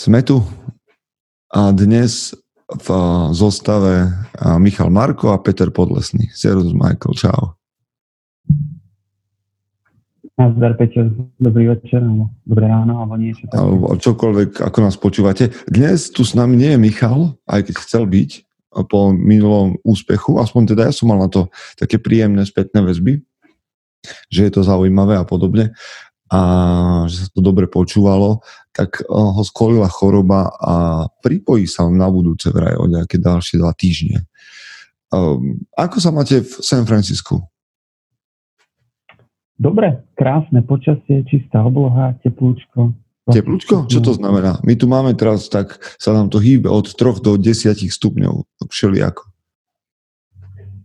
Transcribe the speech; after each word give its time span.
sme 0.00 0.24
tu 0.24 0.40
a 1.52 1.76
dnes 1.76 2.32
v 2.72 2.88
zostave 3.36 4.08
Michal 4.56 4.88
Marko 4.88 5.36
a 5.36 5.42
Peter 5.44 5.68
Podlesný. 5.68 6.32
Servus 6.32 6.72
Michael, 6.72 7.12
čau. 7.20 7.52
Nazdar, 10.40 10.80
Peťo, 10.80 11.04
dobrý 11.36 11.76
večer, 11.76 12.00
alebo 12.00 12.32
dobré 12.48 12.72
ráno, 12.72 13.04
alebo 13.04 13.20
niečo 13.20 13.44
také. 13.44 13.60
Alebo 13.60 13.92
čokoľvek, 13.92 14.64
ako 14.64 14.78
nás 14.80 14.96
počúvate. 14.96 15.52
Dnes 15.68 16.08
tu 16.08 16.24
s 16.24 16.32
nami 16.32 16.56
nie 16.56 16.72
je 16.72 16.80
Michal, 16.80 17.36
aj 17.44 17.68
keď 17.68 17.74
chcel 17.84 18.08
byť 18.08 18.30
po 18.88 19.12
minulom 19.12 19.76
úspechu, 19.84 20.40
aspoň 20.40 20.72
teda 20.72 20.88
ja 20.88 20.96
som 20.96 21.12
mal 21.12 21.20
na 21.20 21.28
to 21.28 21.52
také 21.76 22.00
príjemné 22.00 22.40
spätné 22.48 22.80
väzby, 22.80 23.20
že 24.32 24.48
je 24.48 24.52
to 24.54 24.64
zaujímavé 24.64 25.20
a 25.20 25.28
podobne 25.28 25.76
a 26.30 26.40
že 27.10 27.26
sa 27.26 27.28
to 27.34 27.42
dobre 27.42 27.66
počúvalo, 27.66 28.38
tak 28.72 29.02
eh, 29.02 29.06
ho 29.08 29.42
skolila 29.42 29.90
choroba 29.90 30.50
a 30.58 30.74
pripojí 31.22 31.66
sa 31.66 31.86
na 31.90 32.06
budúce 32.10 32.50
vraj 32.50 32.78
o 32.78 32.86
nejaké 32.86 33.18
ďalšie 33.18 33.60
dva 33.60 33.74
týždne. 33.74 34.26
Um, 35.10 35.66
ako 35.74 35.98
sa 35.98 36.14
máte 36.14 36.46
v 36.46 36.52
San 36.62 36.86
Francisku? 36.86 37.42
Dobre, 39.60 40.06
krásne 40.16 40.64
počasie, 40.64 41.26
čistá 41.28 41.60
obloha, 41.60 42.16
teplúčko. 42.22 42.96
Teplúčko? 43.28 43.90
Čo 43.90 44.00
to 44.00 44.16
znamená? 44.16 44.56
My 44.64 44.72
tu 44.78 44.88
máme 44.88 45.12
teraz, 45.12 45.52
tak 45.52 45.76
sa 46.00 46.16
nám 46.16 46.32
to 46.32 46.40
hýbe 46.40 46.70
od 46.70 46.88
3 46.96 47.20
do 47.20 47.36
10 47.36 47.76
stupňov, 47.90 48.48
všelijako. 48.70 49.28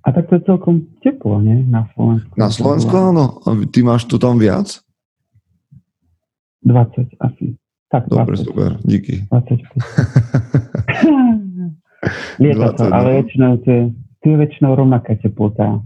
A 0.05 0.13
tak 0.13 0.29
to 0.29 0.37
je 0.37 0.43
celkom 0.45 0.85
teplo, 1.01 1.41
nie? 1.41 1.65
Na 1.65 1.89
Slovensku. 1.95 2.33
Na 2.37 2.49
Slovensku, 2.53 2.93
áno. 2.93 3.41
A 3.47 3.65
ty 3.65 3.81
máš 3.81 4.05
to 4.05 4.21
tam 4.21 4.37
viac? 4.37 4.85
20 6.61 7.17
asi. 7.21 7.57
Tak, 7.95 8.11
Dobre, 8.11 8.35
20. 8.35 8.43
super, 8.43 8.77
díky. 8.83 9.23
25. 9.31 9.63
Lieta 12.43 12.75
to, 12.75 12.83
ale 12.91 13.23
väčšinou 13.23 13.63
to 13.63 13.69
je, 13.71 13.83
to 14.19 14.25
je 14.29 14.35
väčšinou 14.35 14.75
rovnaká 14.75 15.15
teplota 15.15 15.79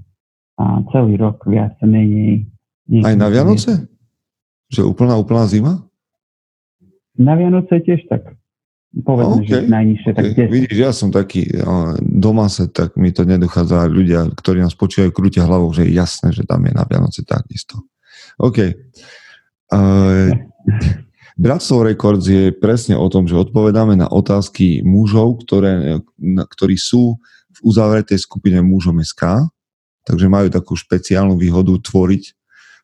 a 0.58 0.64
celý 0.90 1.22
rok 1.22 1.46
viac 1.46 1.78
menej. 1.86 2.50
Aj 3.06 3.14
na 3.14 3.30
Vianoce? 3.30 3.86
Že 4.74 4.90
úplná, 4.90 5.22
úplná 5.22 5.46
zima? 5.46 5.86
Na 7.14 7.38
Vianoce 7.38 7.78
tiež 7.78 8.10
tak. 8.10 8.34
Povedzme, 8.90 9.46
okay. 9.46 9.70
že 9.70 9.70
najnižšie 9.70 10.10
okay. 10.10 10.18
tak 10.18 10.50
10. 10.50 10.50
Vidíš, 10.50 10.78
ja 10.82 10.90
som 10.90 11.14
taký 11.14 11.46
doma 12.02 12.50
sa, 12.50 12.66
tak 12.66 12.98
mi 12.98 13.14
to 13.14 13.22
nedochádza 13.22 13.86
ľudia, 13.86 14.34
ktorí 14.34 14.66
nás 14.66 14.74
počúvajú, 14.74 15.14
krútia 15.14 15.46
hlavou, 15.46 15.70
že 15.78 15.86
je 15.86 15.94
jasné, 15.94 16.34
že 16.34 16.42
tam 16.42 16.66
je 16.66 16.74
na 16.74 16.90
Vianoce 16.90 17.22
takisto. 17.22 17.86
OK. 18.42 18.74
Uh, 19.70 20.34
Bratstvo 21.40 21.88
Records 21.88 22.28
je 22.28 22.52
presne 22.52 23.00
o 23.00 23.08
tom, 23.08 23.24
že 23.24 23.40
odpovedáme 23.40 23.96
na 23.96 24.12
otázky 24.12 24.84
mužov, 24.84 25.48
ktoré, 25.48 26.04
ktorí 26.20 26.76
sú 26.76 27.16
v 27.56 27.60
uzavretej 27.64 28.20
skupine 28.20 28.60
mužom 28.60 29.00
SK, 29.00 29.48
takže 30.04 30.28
majú 30.28 30.52
takú 30.52 30.76
špeciálnu 30.76 31.40
výhodu 31.40 31.72
tvoriť 31.80 32.36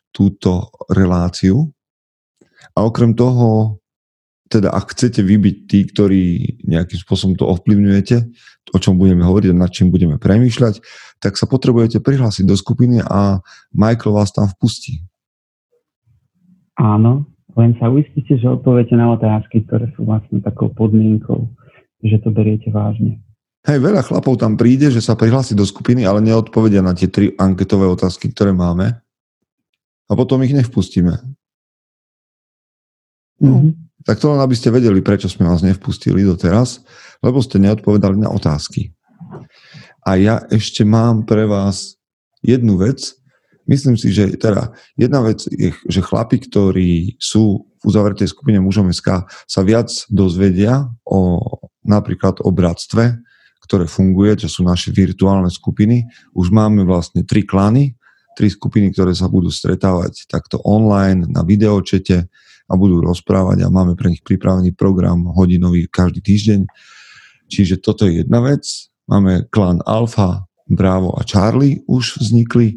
túto 0.08 0.72
reláciu. 0.88 1.68
A 2.72 2.88
okrem 2.88 3.12
toho, 3.12 3.76
teda 4.48 4.72
ak 4.72 4.96
chcete 4.96 5.20
vybiť 5.20 5.56
tí, 5.68 5.84
ktorí 5.92 6.24
nejakým 6.64 6.96
spôsobom 6.96 7.36
to 7.36 7.44
ovplyvňujete, 7.44 8.16
o 8.72 8.78
čom 8.80 8.96
budeme 8.96 9.20
hovoriť 9.20 9.52
a 9.52 9.60
nad 9.60 9.68
čím 9.68 9.92
budeme 9.92 10.16
premýšľať, 10.16 10.80
tak 11.20 11.36
sa 11.36 11.44
potrebujete 11.44 12.00
prihlásiť 12.00 12.48
do 12.48 12.56
skupiny 12.56 13.04
a 13.04 13.44
Michael 13.76 14.16
vás 14.16 14.32
tam 14.32 14.48
vpustí. 14.48 15.04
Áno, 16.80 17.35
len 17.56 17.72
sa 17.80 17.88
uistite, 17.88 18.36
že 18.36 18.46
odpoviete 18.46 18.92
na 18.94 19.16
otázky, 19.16 19.64
ktoré 19.64 19.88
sú 19.96 20.04
vlastne 20.04 20.44
takou 20.44 20.68
podmienkou, 20.70 21.48
že 22.04 22.20
to 22.20 22.28
beriete 22.28 22.68
vážne. 22.68 23.18
Hej, 23.66 23.82
veľa 23.82 24.06
chlapov 24.06 24.38
tam 24.38 24.54
príde, 24.54 24.94
že 24.94 25.02
sa 25.02 25.18
prihlási 25.18 25.58
do 25.58 25.66
skupiny, 25.66 26.06
ale 26.06 26.22
neodpovedia 26.22 26.84
na 26.84 26.94
tie 26.94 27.10
tri 27.10 27.34
anketové 27.34 27.90
otázky, 27.90 28.30
ktoré 28.30 28.54
máme. 28.54 28.94
A 30.06 30.12
potom 30.14 30.38
ich 30.46 30.54
nevpustíme. 30.54 31.18
Mm-hmm. 33.42 33.72
Tak 34.06 34.22
to 34.22 34.30
len, 34.30 34.38
aby 34.38 34.54
ste 34.54 34.70
vedeli, 34.70 35.02
prečo 35.02 35.26
sme 35.26 35.50
vás 35.50 35.66
nevpustili 35.66 36.22
doteraz, 36.22 36.86
lebo 37.26 37.42
ste 37.42 37.58
neodpovedali 37.58 38.22
na 38.22 38.30
otázky. 38.30 38.94
A 40.06 40.14
ja 40.14 40.46
ešte 40.46 40.86
mám 40.86 41.26
pre 41.26 41.42
vás 41.42 41.98
jednu 42.38 42.78
vec, 42.78 43.18
Myslím 43.66 43.98
si, 43.98 44.14
že 44.14 44.38
teda 44.38 44.70
jedna 44.94 45.26
vec 45.26 45.42
je, 45.50 45.74
že 45.74 46.00
chlapi, 46.00 46.38
ktorí 46.46 47.18
sú 47.18 47.66
v 47.66 47.82
uzavretej 47.82 48.30
skupine 48.30 48.62
mužom 48.62 48.94
SK, 48.94 49.26
sa 49.26 49.60
viac 49.66 49.90
dozvedia 50.06 50.86
o 51.02 51.42
napríklad 51.86 52.42
o 52.42 52.50
bratstve, 52.50 53.18
ktoré 53.66 53.90
funguje, 53.90 54.46
čo 54.46 54.48
sú 54.50 54.62
naše 54.62 54.94
virtuálne 54.94 55.50
skupiny. 55.50 56.06
Už 56.34 56.54
máme 56.54 56.86
vlastne 56.86 57.26
tri 57.26 57.42
klany, 57.42 57.98
tri 58.38 58.46
skupiny, 58.46 58.94
ktoré 58.94 59.14
sa 59.14 59.26
budú 59.26 59.50
stretávať 59.50 60.30
takto 60.30 60.62
online 60.62 61.26
na 61.26 61.42
videočete 61.42 62.30
a 62.66 62.72
budú 62.74 63.02
rozprávať 63.02 63.66
a 63.66 63.72
máme 63.72 63.98
pre 63.98 64.14
nich 64.14 64.22
pripravený 64.22 64.74
program 64.74 65.26
hodinový 65.34 65.90
každý 65.90 66.22
týždeň. 66.22 66.60
Čiže 67.46 67.82
toto 67.82 68.06
je 68.06 68.22
jedna 68.22 68.42
vec. 68.42 68.66
Máme 69.06 69.46
klan 69.50 69.82
Alfa, 69.86 70.46
Bravo 70.66 71.14
a 71.14 71.22
Charlie 71.22 71.86
už 71.86 72.18
vznikli 72.18 72.74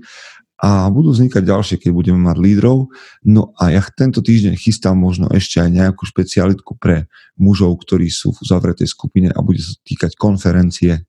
a 0.59 0.91
budú 0.91 1.15
vznikať 1.15 1.39
ďalšie, 1.39 1.75
keď 1.79 1.91
budeme 1.95 2.19
mať 2.19 2.35
lídrov. 2.35 2.91
No 3.23 3.55
a 3.55 3.71
ja 3.71 3.79
tento 3.95 4.19
týždeň 4.19 4.59
chystám 4.59 4.99
možno 4.99 5.31
ešte 5.31 5.63
aj 5.63 5.71
nejakú 5.71 6.03
špecialitku 6.03 6.75
pre 6.75 7.07
mužov, 7.39 7.79
ktorí 7.79 8.11
sú 8.11 8.35
v 8.35 8.43
uzavretej 8.43 8.91
skupine 8.91 9.31
a 9.31 9.39
bude 9.39 9.63
sa 9.63 9.71
týkať 9.87 10.19
konferencie. 10.19 11.07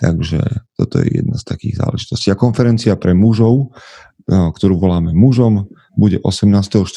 Takže 0.00 0.40
toto 0.72 1.04
je 1.04 1.20
jedna 1.20 1.36
z 1.36 1.44
takých 1.44 1.84
záležitostí. 1.84 2.32
A 2.32 2.40
konferencia 2.40 2.96
pre 2.96 3.12
mužov, 3.12 3.76
no, 4.24 4.50
ktorú 4.56 4.80
voláme 4.80 5.12
mužom, 5.12 5.68
bude 5.92 6.16
18.4. 6.24 6.88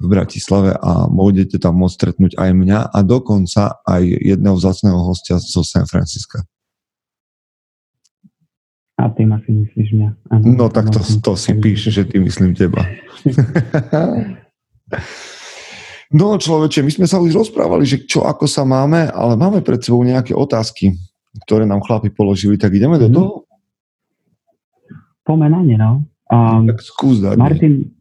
v 0.00 0.06
Bratislave 0.08 0.72
a 0.72 1.04
budete 1.04 1.60
tam 1.60 1.84
môcť 1.84 1.94
stretnúť 1.94 2.32
aj 2.40 2.50
mňa 2.56 2.80
a 2.96 2.98
dokonca 3.04 3.84
aj 3.84 4.02
jedného 4.08 4.56
vzácného 4.56 5.04
hostia 5.04 5.36
zo 5.36 5.60
San 5.60 5.84
Francisca. 5.84 6.48
A 8.98 9.06
ty 9.14 9.22
ma 9.22 9.38
si 9.46 9.54
myslíš 9.54 9.94
mňa. 9.94 10.10
Ano, 10.34 10.44
no 10.58 10.66
tak 10.66 10.90
to, 10.90 10.98
to 10.98 11.38
si 11.38 11.54
píše, 11.54 11.94
že 11.94 12.02
ty 12.02 12.18
myslím 12.18 12.58
teba. 12.58 12.82
no 16.18 16.34
človeče, 16.34 16.82
my 16.82 16.90
sme 16.90 17.06
sa 17.06 17.22
už 17.22 17.30
rozprávali, 17.30 17.86
že 17.86 18.02
čo 18.02 18.26
ako 18.26 18.50
sa 18.50 18.66
máme, 18.66 19.06
ale 19.14 19.38
máme 19.38 19.62
pred 19.62 19.78
sebou 19.78 20.02
nejaké 20.02 20.34
otázky, 20.34 20.98
ktoré 21.46 21.62
nám 21.62 21.86
chlapi 21.86 22.10
položili, 22.10 22.58
tak 22.58 22.74
ideme 22.74 22.98
do 22.98 23.06
mhm. 23.06 23.14
toho? 23.14 23.32
Poďme 25.22 25.46
na 25.46 25.60
ne, 25.62 25.76
no. 25.78 25.92
Um, 26.28 26.66
tak 26.66 26.82
skús 26.82 27.22
dať. 27.22 27.38
Martin, 27.38 27.94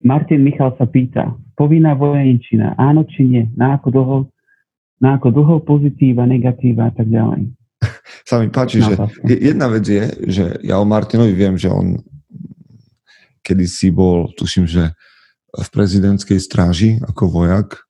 Martin 0.00 0.40
Michal 0.40 0.72
sa 0.80 0.88
pýta, 0.88 1.36
povinná 1.52 1.92
vojenčina, 1.92 2.72
áno 2.80 3.04
či 3.04 3.28
nie, 3.28 3.44
na 3.60 3.76
ako 3.76 3.88
dlho, 3.92 4.18
na 5.04 5.20
ako 5.20 5.36
dlho 5.36 5.56
pozitíva, 5.68 6.24
negatíva 6.24 6.88
a 6.88 6.92
tak 6.96 7.12
ďalej 7.12 7.57
sa 8.28 8.42
mi 8.42 8.50
páči, 8.50 8.82
že 8.82 8.94
jedna 9.24 9.70
vec 9.70 9.86
je, 9.86 10.04
že 10.26 10.44
ja 10.66 10.78
o 10.78 10.86
Martinovi 10.86 11.32
viem, 11.32 11.54
že 11.54 11.70
on 11.70 12.02
kedysi 13.42 13.94
bol, 13.94 14.28
tuším, 14.36 14.68
že 14.68 14.92
v 15.48 15.68
prezidentskej 15.72 16.36
stráži 16.36 17.00
ako 17.00 17.32
vojak, 17.32 17.88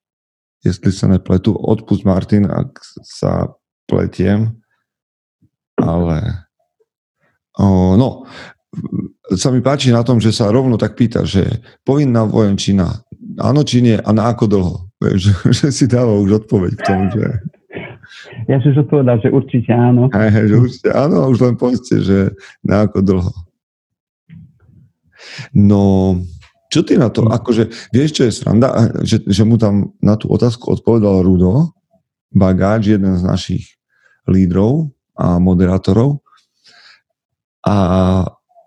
jestli 0.63 0.95
sa 0.95 1.11
nepletu, 1.11 1.55
odpust 1.57 2.07
Martin, 2.07 2.47
ak 2.47 2.79
sa 3.03 3.51
pletiem, 3.91 4.63
ale 5.79 6.47
o, 7.59 7.99
no, 7.99 8.29
sa 9.35 9.51
mi 9.51 9.59
páči 9.59 9.91
na 9.91 10.07
tom, 10.07 10.23
že 10.23 10.31
sa 10.31 10.53
rovno 10.53 10.79
tak 10.79 10.95
pýta, 10.95 11.27
že 11.27 11.65
povinná 11.83 12.23
vojenčina, 12.23 13.03
áno 13.41 13.67
či 13.67 13.83
nie 13.83 13.97
a 13.99 14.11
na 14.15 14.31
ako 14.31 14.45
dlho? 14.47 14.77
Že, 14.99 15.33
že 15.59 15.67
si 15.75 15.85
dáva 15.91 16.15
už 16.15 16.47
odpoveď 16.47 16.73
k 16.79 16.87
tomu, 16.87 17.05
že 17.11 17.27
ja 18.49 18.57
už 18.57 18.89
odpovedal, 18.89 19.21
že 19.21 19.29
určite 19.29 19.71
áno. 19.77 20.09
Aj, 20.09 20.33
že 20.33 20.57
určite 20.57 20.91
áno, 20.91 21.29
už 21.29 21.39
len 21.45 21.55
povedzte, 21.61 22.01
že 22.01 22.33
na 22.65 22.89
ako 22.89 23.05
dlho. 23.05 23.33
No, 25.53 26.17
čo 26.73 26.81
ty 26.85 26.97
na 26.97 27.13
to? 27.13 27.29
Hm. 27.29 27.33
Akože, 27.33 27.65
vieš, 27.93 28.11
čo 28.17 28.23
je 28.25 28.33
sranda? 28.33 28.69
Že, 29.05 29.29
že 29.29 29.43
mu 29.45 29.61
tam 29.61 29.93
na 30.01 30.17
tú 30.17 30.33
otázku 30.33 30.81
odpovedal 30.81 31.25
Rudo 31.25 31.77
Bagáč, 32.33 32.97
jeden 32.97 33.17
z 33.17 33.25
našich 33.25 33.65
lídrov 34.29 34.93
a 35.17 35.41
moderátorov. 35.41 36.21
A 37.65 37.77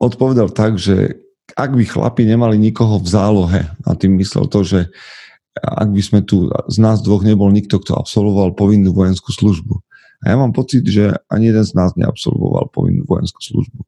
odpovedal 0.01 0.49
tak, 0.53 0.77
že 0.81 1.21
ak 1.53 1.73
by 1.73 1.83
chlapi 1.85 2.25
nemali 2.25 2.57
nikoho 2.57 2.97
v 2.97 3.07
zálohe, 3.07 3.61
a 3.65 3.89
tým 3.97 4.17
myslel 4.17 4.45
to, 4.49 4.61
že 4.65 4.79
ak 5.59 5.89
by 5.91 6.01
sme 6.01 6.19
tu 6.23 6.47
z 6.47 6.77
nás 6.79 7.03
dvoch 7.03 7.27
nebol 7.27 7.51
nikto, 7.51 7.79
kto 7.83 7.99
absolvoval 7.99 8.55
povinnú 8.55 8.95
vojenskú 8.95 9.35
službu. 9.35 9.83
A 10.21 10.31
ja 10.31 10.35
mám 10.37 10.53
pocit, 10.53 10.85
že 10.85 11.17
ani 11.27 11.49
jeden 11.51 11.65
z 11.65 11.73
nás 11.73 11.97
neabsolvoval 11.97 12.69
povinnú 12.71 13.03
vojenskú 13.09 13.41
službu. 13.41 13.79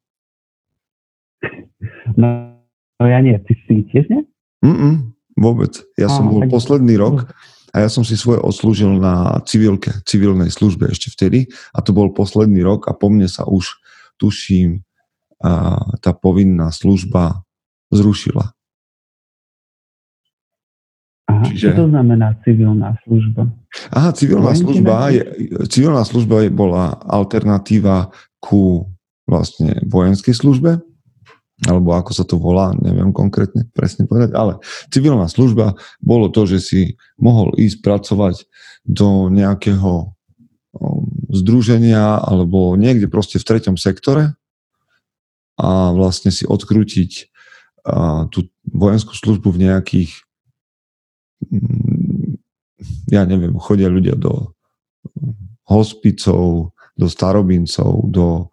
No, 2.18 2.58
no 3.00 3.04
ja 3.06 3.22
nie, 3.24 3.38
ty 3.46 3.54
si 3.64 3.86
tiež 3.88 4.10
nie? 4.10 4.22
Mm-mm. 4.60 5.14
Vôbec. 5.34 5.82
Ja 5.98 6.06
som 6.10 6.30
bol 6.30 6.46
posledný 6.46 6.94
rok 6.94 7.32
a 7.74 7.76
ja 7.82 7.88
som 7.90 8.06
si 8.06 8.14
svoje 8.14 8.38
odslúžil 8.38 9.02
na 9.02 9.42
civilke, 9.42 9.90
civilnej 10.06 10.50
službe 10.50 10.90
ešte 10.90 11.10
vtedy 11.10 11.50
a 11.74 11.82
to 11.82 11.90
bol 11.90 12.14
posledný 12.14 12.62
rok 12.62 12.86
a 12.86 12.94
po 12.94 13.10
mne 13.10 13.26
sa 13.26 13.42
už, 13.46 13.78
tuším, 14.18 14.86
a 15.44 15.76
tá 16.00 16.14
povinná 16.16 16.70
služba 16.70 17.44
zrušila. 17.92 18.54
Čiže... 21.50 21.70
čo 21.70 21.70
to 21.74 21.84
znamená 21.90 22.36
civilná 22.44 22.96
služba? 23.04 23.48
Aha, 23.90 24.10
civilná 24.14 24.52
služba, 24.54 25.10
je, 25.10 25.22
civilná 25.68 26.02
služba 26.06 26.46
bola 26.52 26.96
alternatíva 27.04 28.14
ku 28.38 28.88
vlastne 29.24 29.80
vojenskej 29.88 30.36
službe, 30.36 30.84
alebo 31.64 31.96
ako 31.96 32.12
sa 32.12 32.24
to 32.28 32.36
volá, 32.36 32.76
neviem 32.76 33.14
konkrétne 33.14 33.64
presne 33.72 34.04
povedať, 34.04 34.36
ale 34.36 34.60
civilná 34.92 35.26
služba 35.30 35.78
bolo 36.02 36.28
to, 36.28 36.44
že 36.44 36.58
si 36.60 36.80
mohol 37.16 37.56
ísť 37.56 37.80
pracovať 37.80 38.36
do 38.84 39.32
nejakého 39.32 40.12
um, 40.76 41.08
združenia 41.32 42.20
alebo 42.20 42.76
niekde 42.76 43.08
proste 43.08 43.40
v 43.40 43.48
treťom 43.48 43.80
sektore 43.80 44.36
a 45.56 45.94
vlastne 45.94 46.34
si 46.34 46.44
odkrútiť 46.44 47.34
tú 48.32 48.48
vojenskú 48.64 49.12
službu 49.12 49.52
v 49.52 49.68
nejakých 49.68 50.23
ja 53.08 53.22
neviem, 53.24 53.56
chodia 53.56 53.88
ľudia 53.88 54.16
do 54.16 54.52
hospicov, 55.64 56.72
do 56.94 57.06
starobincov, 57.08 58.08
do 58.08 58.48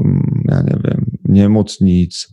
um, 0.00 0.42
ja 0.48 0.60
neviem, 0.64 1.04
nemocníc, 1.26 2.32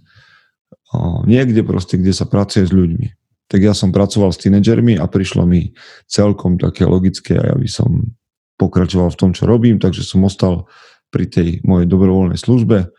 niekde 1.26 1.66
proste, 1.66 1.98
kde 1.98 2.14
sa 2.14 2.30
pracuje 2.30 2.70
s 2.70 2.74
ľuďmi. 2.74 3.08
Tak 3.50 3.60
ja 3.62 3.74
som 3.74 3.94
pracoval 3.94 4.34
s 4.34 4.42
tínedžermi 4.42 4.98
a 4.98 5.06
prišlo 5.06 5.46
mi 5.46 5.74
celkom 6.10 6.58
také 6.58 6.86
logické 6.86 7.38
ja 7.38 7.54
by 7.58 7.70
som 7.70 8.14
pokračoval 8.58 9.10
v 9.14 9.20
tom, 9.20 9.32
čo 9.34 9.50
robím, 9.50 9.82
takže 9.82 10.06
som 10.06 10.26
ostal 10.26 10.70
pri 11.10 11.30
tej 11.30 11.62
mojej 11.66 11.86
dobrovoľnej 11.90 12.40
službe 12.40 12.90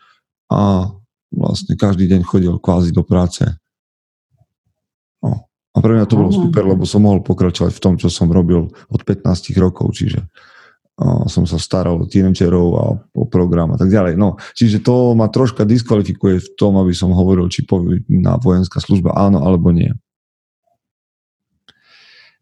a 0.51 0.61
vlastne 1.31 1.73
každý 1.75 2.07
deň 2.07 2.21
chodil 2.23 2.53
kvázi 2.59 2.95
do 2.95 3.03
práce. 3.03 3.43
A 5.75 5.83
pre 5.83 5.91
mňa 5.91 6.07
to 6.07 6.15
bolo 6.15 6.31
super, 6.31 6.63
lebo 6.63 6.87
som 6.87 7.03
mohol 7.03 7.19
pokračovať 7.19 7.75
v 7.75 7.83
tom, 7.83 7.93
čo 7.99 8.07
som 8.07 8.31
robil 8.31 8.71
od 8.71 9.01
15 9.03 9.51
rokov, 9.59 9.91
čiže 9.91 10.23
a 10.95 11.27
som 11.27 11.43
sa 11.43 11.59
staral 11.59 11.99
o 11.99 12.07
tínedžerov 12.07 12.67
a 12.79 12.83
o 12.95 13.23
program 13.27 13.75
a 13.75 13.77
tak 13.77 13.91
ďalej. 13.91 14.15
No, 14.15 14.39
čiže 14.55 14.79
to 14.79 15.11
ma 15.11 15.27
troška 15.27 15.67
diskvalifikuje 15.67 16.39
v 16.39 16.49
tom, 16.55 16.79
aby 16.79 16.95
som 16.95 17.11
hovoril, 17.11 17.51
či 17.51 17.67
na 18.07 18.39
vojenská 18.39 18.79
služba 18.79 19.11
áno 19.11 19.43
alebo 19.43 19.75
nie. 19.75 19.91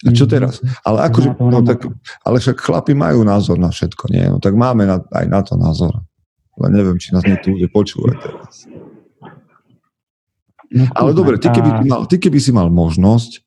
A 0.03 0.11
čo 0.13 0.29
teraz? 0.29 0.61
Ale 0.85 1.07
akože, 1.09 1.39
no 1.39 1.65
tak, 1.65 1.87
ale 2.21 2.37
však 2.37 2.61
chlapi 2.61 2.93
majú 2.93 3.25
názor 3.25 3.57
na 3.57 3.73
všetko, 3.73 4.11
nie? 4.13 4.29
No 4.29 4.37
tak 4.37 4.53
máme 4.53 4.85
na, 4.85 5.01
aj 5.01 5.25
na 5.25 5.39
to 5.41 5.57
názor. 5.57 6.05
Ale 6.59 6.69
neviem, 6.69 7.01
či 7.01 7.15
nás 7.15 7.25
niekto 7.25 7.55
bude 7.55 7.65
počúvať 7.73 8.15
teraz. 8.21 8.69
No, 10.73 10.89
ale 10.97 11.13
dobre, 11.13 11.37
ty 11.37 11.53
keby, 11.53 11.69
ty, 11.69 11.83
mal, 11.85 12.01
ty 12.09 12.15
keby 12.17 12.39
si 12.41 12.49
mal 12.49 12.73
možnosť, 12.73 13.45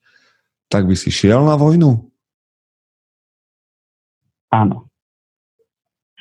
tak 0.71 0.87
by 0.87 0.95
si 0.95 1.11
šiel 1.11 1.43
na 1.43 1.59
vojnu? 1.59 2.07
Áno 4.55 4.87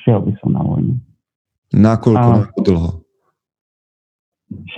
šiel 0.06 0.22
by 0.22 0.32
som 0.38 0.54
na 0.54 0.62
vojnu. 0.62 0.94
Nakoľko, 1.74 2.30
a... 2.30 2.46
ako 2.46 2.60
dlho? 2.62 2.90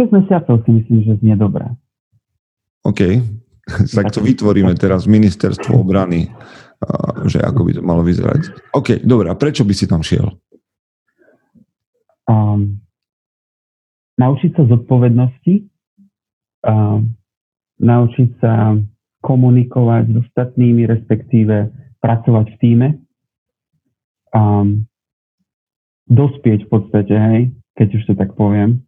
6 0.01 0.17
mesiacov 0.17 0.65
si 0.65 0.71
myslím, 0.81 0.99
že 1.05 1.21
znie 1.21 1.37
dobré. 1.37 1.69
OK. 2.89 3.21
tak 4.01 4.09
to 4.17 4.25
vytvoríme 4.25 4.73
teraz 4.81 5.05
ministerstvo 5.05 5.85
obrany, 5.85 6.33
že 7.29 7.45
ako 7.45 7.69
by 7.69 7.73
to 7.77 7.83
malo 7.85 8.01
vyzerať. 8.01 8.73
OK, 8.73 9.05
dobre. 9.05 9.29
A 9.29 9.37
prečo 9.37 9.69
by 9.69 9.75
si 9.77 9.85
tam 9.85 10.01
šiel? 10.01 10.33
Um, 12.25 12.81
naučiť 14.17 14.57
sa 14.57 14.65
zodpovednosti, 14.65 15.69
um, 16.67 17.13
naučiť 17.79 18.29
sa 18.43 18.75
komunikovať 19.23 20.05
s 20.11 20.15
ostatnými, 20.27 20.87
respektíve 20.87 21.71
pracovať 21.99 22.47
v 22.55 22.57
týme, 22.63 22.89
um, 24.35 24.87
dospieť 26.09 26.67
v 26.67 26.69
podstate, 26.71 27.15
hej, 27.15 27.41
keď 27.77 27.89
už 27.99 28.03
to 28.09 28.15
tak 28.15 28.33
poviem. 28.39 28.83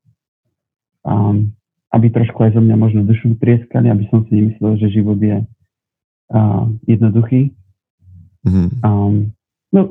Um, 1.04 1.52
aby 1.90 2.06
trošku 2.06 2.38
aj 2.46 2.54
zo 2.54 2.62
mňa 2.62 2.76
možno 2.78 3.02
dušu 3.02 3.34
trieskali, 3.42 3.90
aby 3.90 4.06
som 4.14 4.22
si 4.26 4.30
nemyslel, 4.30 4.78
že 4.78 4.94
život 4.94 5.18
je 5.18 5.42
uh, 5.42 6.64
jednoduchý. 6.86 7.50
Mm-hmm. 8.46 8.68
Um, 8.86 9.34
no, 9.74 9.90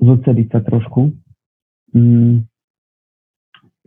zoceliť 0.00 0.46
sa 0.50 0.64
trošku. 0.64 1.12
Um, 1.92 2.48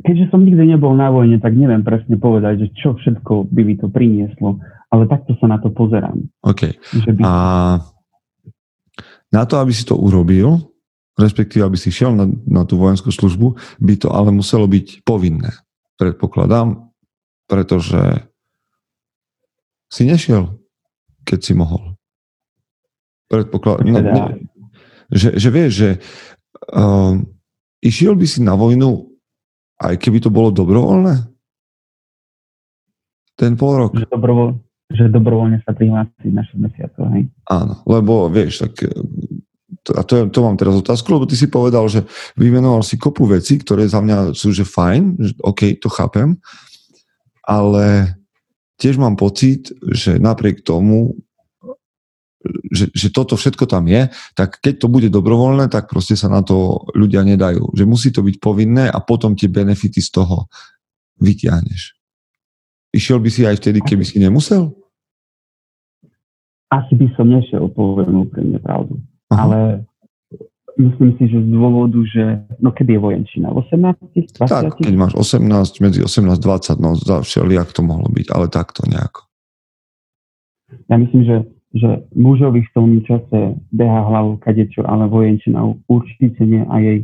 keďže 0.05 0.29
som 0.29 0.45
nikdy 0.45 0.77
nebol 0.77 0.93
na 0.93 1.09
vojne, 1.09 1.41
tak 1.41 1.57
neviem 1.57 1.81
presne 1.81 2.15
povedať, 2.15 2.61
že 2.61 2.67
čo 2.77 2.93
všetko 2.93 3.49
by 3.49 3.61
mi 3.65 3.75
to 3.75 3.89
prinieslo, 3.89 4.61
ale 4.93 5.09
takto 5.09 5.33
sa 5.41 5.49
na 5.49 5.57
to 5.57 5.73
pozerám. 5.73 6.29
OK. 6.45 6.77
By... 7.17 7.21
A 7.25 7.33
na 9.33 9.43
to, 9.49 9.57
aby 9.57 9.73
si 9.73 9.83
to 9.83 9.97
urobil, 9.97 10.71
respektíve 11.17 11.65
aby 11.65 11.75
si 11.75 11.89
šiel 11.89 12.13
na, 12.13 12.29
na 12.45 12.63
tú 12.63 12.77
vojenskú 12.77 13.09
službu, 13.09 13.57
by 13.81 13.93
to 13.97 14.13
ale 14.13 14.29
muselo 14.29 14.69
byť 14.69 15.01
povinné. 15.01 15.51
Predpokladám, 15.97 16.91
pretože 17.49 18.29
si 19.89 20.03
nešiel, 20.05 20.53
keď 21.25 21.39
si 21.41 21.53
mohol. 21.57 21.97
Predpokladám, 23.25 23.89
no, 23.89 23.99
ne, 24.05 24.45
že, 25.09 25.33
že 25.39 25.49
vieš, 25.49 25.71
že 25.73 25.89
uh, 26.73 27.17
išiel 27.81 28.13
by 28.13 28.25
si 28.27 28.43
na 28.43 28.53
vojnu, 28.53 29.14
aj 29.81 29.95
keby 29.99 30.23
to 30.23 30.29
bolo 30.31 30.51
dobrovoľné? 30.51 31.15
Ten 33.35 33.59
pol 33.59 33.73
rok. 33.75 33.91
Že 33.91 34.07
dobrovoľ, 34.07 34.49
že 34.95 35.03
dobrovoľne 35.11 35.59
sa 35.67 35.75
prihlásiť 35.75 36.31
na 36.31 36.43
6 36.47 36.65
mesiacov, 36.65 37.03
hej? 37.11 37.23
Áno, 37.51 37.83
lebo 37.83 38.31
vieš, 38.31 38.63
tak 38.63 38.87
a 39.93 40.01
to, 40.01 40.25
to 40.33 40.39
mám 40.41 40.57
teraz 40.57 40.73
otázku, 40.73 41.13
lebo 41.13 41.29
ty 41.29 41.37
si 41.37 41.45
povedal, 41.45 41.85
že 41.85 42.01
vymenoval 42.33 42.81
si 42.81 42.97
kopu 42.97 43.29
veci, 43.29 43.61
ktoré 43.61 43.85
za 43.85 44.01
mňa 44.01 44.33
sú, 44.33 44.49
že 44.49 44.65
fajn, 44.65 45.03
že 45.21 45.33
OK, 45.45 45.77
to 45.77 45.93
chápem, 45.93 46.41
ale 47.45 48.17
tiež 48.81 48.97
mám 48.97 49.13
pocit, 49.13 49.69
že 49.93 50.17
napriek 50.17 50.65
tomu, 50.65 51.13
že, 52.69 52.93
že 52.93 53.07
toto 53.09 53.33
všetko 53.35 53.65
tam 53.65 53.89
je, 53.89 54.09
tak 54.37 54.61
keď 54.61 54.85
to 54.85 54.87
bude 54.87 55.09
dobrovoľné, 55.09 55.69
tak 55.69 55.89
proste 55.89 56.13
sa 56.13 56.29
na 56.29 56.45
to 56.45 56.85
ľudia 56.93 57.25
nedajú. 57.25 57.73
Že 57.73 57.83
musí 57.89 58.09
to 58.13 58.21
byť 58.21 58.37
povinné 58.37 58.85
a 58.89 58.99
potom 59.01 59.33
tie 59.33 59.49
benefity 59.49 60.01
z 60.01 60.09
toho 60.21 60.49
vytiahneš. 61.17 61.95
Išiel 62.95 63.19
by 63.19 63.29
si 63.31 63.41
aj 63.43 63.59
vtedy, 63.59 63.83
keby 63.83 64.03
si 64.07 64.21
nemusel? 64.21 64.71
Asi 66.71 66.95
by 66.95 67.07
som 67.19 67.27
nešiel, 67.27 67.67
poviem 67.71 68.25
úprimne 68.25 68.59
pravdu. 68.63 68.99
Aha. 69.31 69.41
Ale 69.41 69.59
myslím 70.79 71.15
si, 71.19 71.27
že 71.31 71.39
z 71.39 71.47
dôvodu, 71.51 71.99
že 72.07 72.23
no 72.59 72.71
kedy 72.71 72.95
je 72.95 73.01
vojenčina? 73.01 73.47
18? 73.51 73.99
20? 74.35 74.47
Tak, 74.47 74.79
keď 74.79 74.95
máš 74.95 75.13
18, 75.15 75.83
medzi 75.83 75.99
18 76.03 76.39
20, 76.39 76.83
no 76.83 76.95
všelijak 77.23 77.71
to 77.71 77.81
mohlo 77.83 78.07
byť, 78.11 78.27
ale 78.31 78.47
takto 78.51 78.83
nejako. 78.87 79.27
Ja 80.89 80.95
myslím, 80.99 81.21
že, 81.23 81.35
že 81.75 82.07
mužovi 82.15 82.63
v 82.63 82.71
tom 82.71 82.89
čase 83.03 83.59
beha 83.75 84.01
hlavu 84.07 84.39
kadečo, 84.39 84.87
ale 84.87 85.11
vojenčina 85.11 85.59
určite 85.91 86.39
nie 86.47 86.63
a 86.63 86.75
jej 86.79 86.99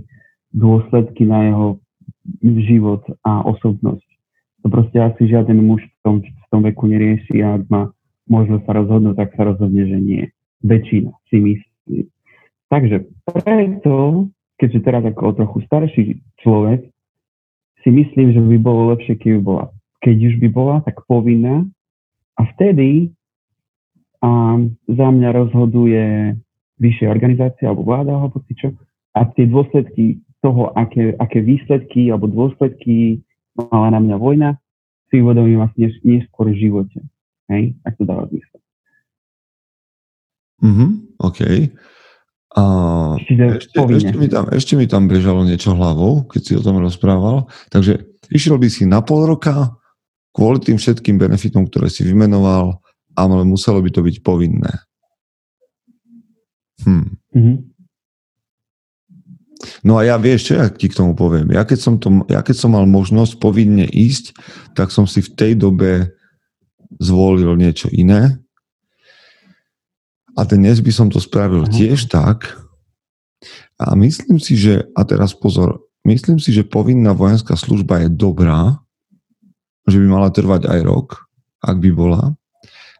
dôsledky 0.55 1.27
na 1.27 1.51
jeho 1.51 1.67
život 2.41 3.03
a 3.27 3.43
osobnosť 3.43 4.11
to 4.61 4.67
proste 4.69 4.97
asi 4.97 5.25
žiaden 5.25 5.65
muž 5.65 5.81
v 5.81 5.99
tom, 6.05 6.15
v 6.21 6.45
tom 6.53 6.61
veku 6.61 6.85
nerieši 6.85 7.41
a 7.41 7.57
ak 7.57 7.65
má 7.69 7.89
možnosť 8.29 8.63
sa 8.63 8.71
rozhodnúť, 8.77 9.15
tak 9.17 9.29
sa 9.33 9.43
rozhodne, 9.49 9.83
že 9.89 9.97
nie. 9.97 10.23
Väčšina 10.61 11.11
si 11.27 11.37
myslí. 11.41 11.99
Takže 12.69 13.09
preto, 13.25 14.29
keďže 14.61 14.79
teraz 14.85 15.03
ako 15.03 15.35
trochu 15.35 15.57
starší 15.65 16.03
človek, 16.39 16.85
si 17.81 17.89
myslím, 17.89 18.29
že 18.29 18.41
by 18.45 18.57
bolo 18.61 18.93
lepšie, 18.93 19.17
keby 19.17 19.41
bola. 19.41 19.73
Keď 20.05 20.15
už 20.21 20.35
by 20.37 20.47
bola, 20.53 20.75
tak 20.85 21.01
povinná. 21.09 21.65
A 22.37 22.45
vtedy 22.55 23.09
a 24.21 24.29
za 24.85 25.07
mňa 25.09 25.29
rozhoduje 25.33 26.35
vyššia 26.77 27.07
organizácia 27.09 27.65
alebo 27.69 27.85
vláda 27.85 28.13
alebo 28.13 28.41
čo. 28.53 28.73
A 29.17 29.27
tie 29.33 29.49
dôsledky 29.49 30.21
toho, 30.41 30.73
aké, 30.73 31.13
aké 31.17 31.41
výsledky 31.41 32.09
alebo 32.09 32.29
dôsledky 32.29 33.21
mala 33.57 33.93
na 33.93 33.99
mňa 33.99 34.17
vojna, 34.17 34.49
si 35.11 35.19
uvedomím 35.19 35.59
vlastne 35.59 35.91
neskôr 36.05 36.49
v 36.53 36.61
živote. 36.69 36.99
Hej? 37.51 37.75
Ak 37.83 37.99
to 37.99 38.07
dáva 38.07 38.29
zmysel. 38.31 38.59
Mhm, 40.61 40.87
OK. 41.19 41.41
A 42.51 42.63
ešte, 43.17 43.75
ešte, 43.95 44.15
mi 44.15 44.27
tam, 44.27 44.45
ešte 44.51 44.73
mi 44.75 44.85
tam 44.87 45.07
bežalo 45.07 45.43
niečo 45.43 45.73
hlavou, 45.75 46.27
keď 46.29 46.41
si 46.41 46.53
o 46.55 46.63
tom 46.63 46.79
rozprával. 46.79 47.47
Takže 47.71 48.11
Išiel 48.31 48.55
by 48.55 48.67
si 48.71 48.87
na 48.87 49.03
pol 49.03 49.27
roka 49.27 49.75
kvôli 50.31 50.63
tým 50.63 50.79
všetkým 50.79 51.19
benefitom, 51.19 51.67
ktoré 51.67 51.91
si 51.91 52.07
vymenoval, 52.07 52.79
ale 53.15 53.43
muselo 53.43 53.83
by 53.83 53.89
to 53.91 54.01
byť 54.03 54.15
povinné. 54.23 54.73
Hm. 56.81 57.07
Mm-hmm. 57.35 57.57
No 59.85 59.97
a 59.97 60.05
ja 60.05 60.17
vieš, 60.17 60.49
čo 60.49 60.53
ja 60.57 60.65
ti 60.69 60.89
k 60.89 60.97
tomu 60.97 61.13
poviem. 61.13 61.53
Ja 61.53 61.61
keď, 61.61 61.79
som 61.79 61.95
to, 62.01 62.25
ja 62.25 62.41
keď 62.41 62.55
som 62.57 62.73
mal 62.73 62.85
možnosť 62.89 63.37
povinne 63.37 63.85
ísť, 63.85 64.33
tak 64.73 64.89
som 64.89 65.05
si 65.05 65.21
v 65.21 65.33
tej 65.37 65.53
dobe 65.53 66.17
zvolil 66.97 67.53
niečo 67.55 67.87
iné. 67.93 68.41
A 70.33 70.47
dnes 70.47 70.81
by 70.81 70.91
som 70.91 71.07
to 71.13 71.21
spravil 71.21 71.67
uh-huh. 71.67 71.73
tiež 71.73 72.09
tak. 72.09 72.57
A 73.77 73.93
myslím 73.97 74.37
si, 74.37 74.57
že, 74.57 74.85
a 74.93 75.01
teraz 75.05 75.33
pozor, 75.33 75.81
myslím 76.05 76.37
si, 76.37 76.53
že 76.53 76.65
povinná 76.65 77.13
vojenská 77.13 77.57
služba 77.57 78.05
je 78.05 78.09
dobrá, 78.13 78.81
že 79.89 79.97
by 79.97 80.07
mala 80.09 80.29
trvať 80.29 80.69
aj 80.69 80.79
rok, 80.85 81.25
ak 81.61 81.77
by 81.81 81.89
bola. 81.89 82.37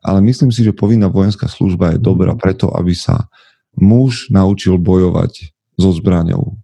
Ale 0.02 0.20
myslím 0.26 0.50
si, 0.50 0.66
že 0.66 0.74
povinná 0.74 1.08
vojenská 1.08 1.46
služba 1.46 1.94
je 1.94 2.00
dobrá 2.02 2.34
preto, 2.34 2.74
aby 2.74 2.98
sa 2.98 3.30
muž 3.78 4.34
naučil 4.34 4.82
bojovať 4.82 5.54
so 5.78 5.94
zbraňou. 5.94 6.58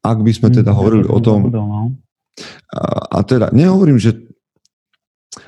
Ak 0.00 0.18
by 0.24 0.32
sme 0.32 0.48
teda 0.50 0.72
hm, 0.72 0.76
hovorili 0.76 1.06
o 1.06 1.20
tom... 1.20 1.52
No. 1.52 1.92
A, 2.72 2.80
a 3.16 3.18
teda 3.24 3.52
nehovorím, 3.52 3.96
že 3.96 4.26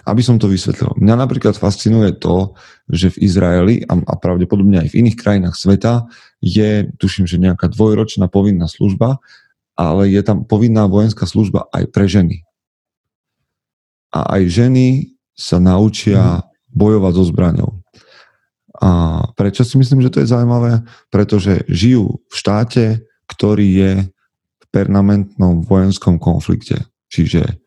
aby 0.08 0.20
som 0.24 0.40
to 0.40 0.48
vysvetlil. 0.48 0.96
Mňa 1.00 1.14
napríklad 1.16 1.56
fascinuje 1.56 2.16
to, 2.16 2.56
že 2.88 3.12
v 3.16 3.28
Izraeli 3.28 3.74
a, 3.88 3.96
a 3.96 4.14
pravdepodobne 4.16 4.84
aj 4.84 4.92
v 4.92 4.98
iných 5.04 5.16
krajinách 5.16 5.56
sveta 5.56 6.08
je, 6.40 6.88
tuším, 6.96 7.24
že 7.28 7.40
nejaká 7.40 7.68
dvojročná 7.72 8.28
povinná 8.28 8.68
služba, 8.68 9.20
ale 9.76 10.12
je 10.12 10.20
tam 10.24 10.44
povinná 10.48 10.88
vojenská 10.88 11.24
služba 11.28 11.68
aj 11.72 11.88
pre 11.92 12.08
ženy. 12.08 12.47
A 14.14 14.38
aj 14.38 14.42
ženy 14.48 15.12
sa 15.36 15.62
naučia 15.62 16.40
hm. 16.40 16.42
bojovať 16.72 17.12
so 17.14 17.24
zbraňou. 17.28 17.70
A 18.78 18.90
prečo 19.34 19.66
si 19.66 19.74
myslím, 19.74 20.06
že 20.06 20.12
to 20.14 20.20
je 20.22 20.30
zaujímavé? 20.30 20.86
Pretože 21.10 21.66
žijú 21.66 22.22
v 22.30 22.34
štáte, 22.34 23.02
ktorý 23.26 23.68
je 23.74 23.92
v 24.62 24.66
permanentnom 24.70 25.66
vojenskom 25.66 26.22
konflikte. 26.22 26.86
Čiže 27.10 27.58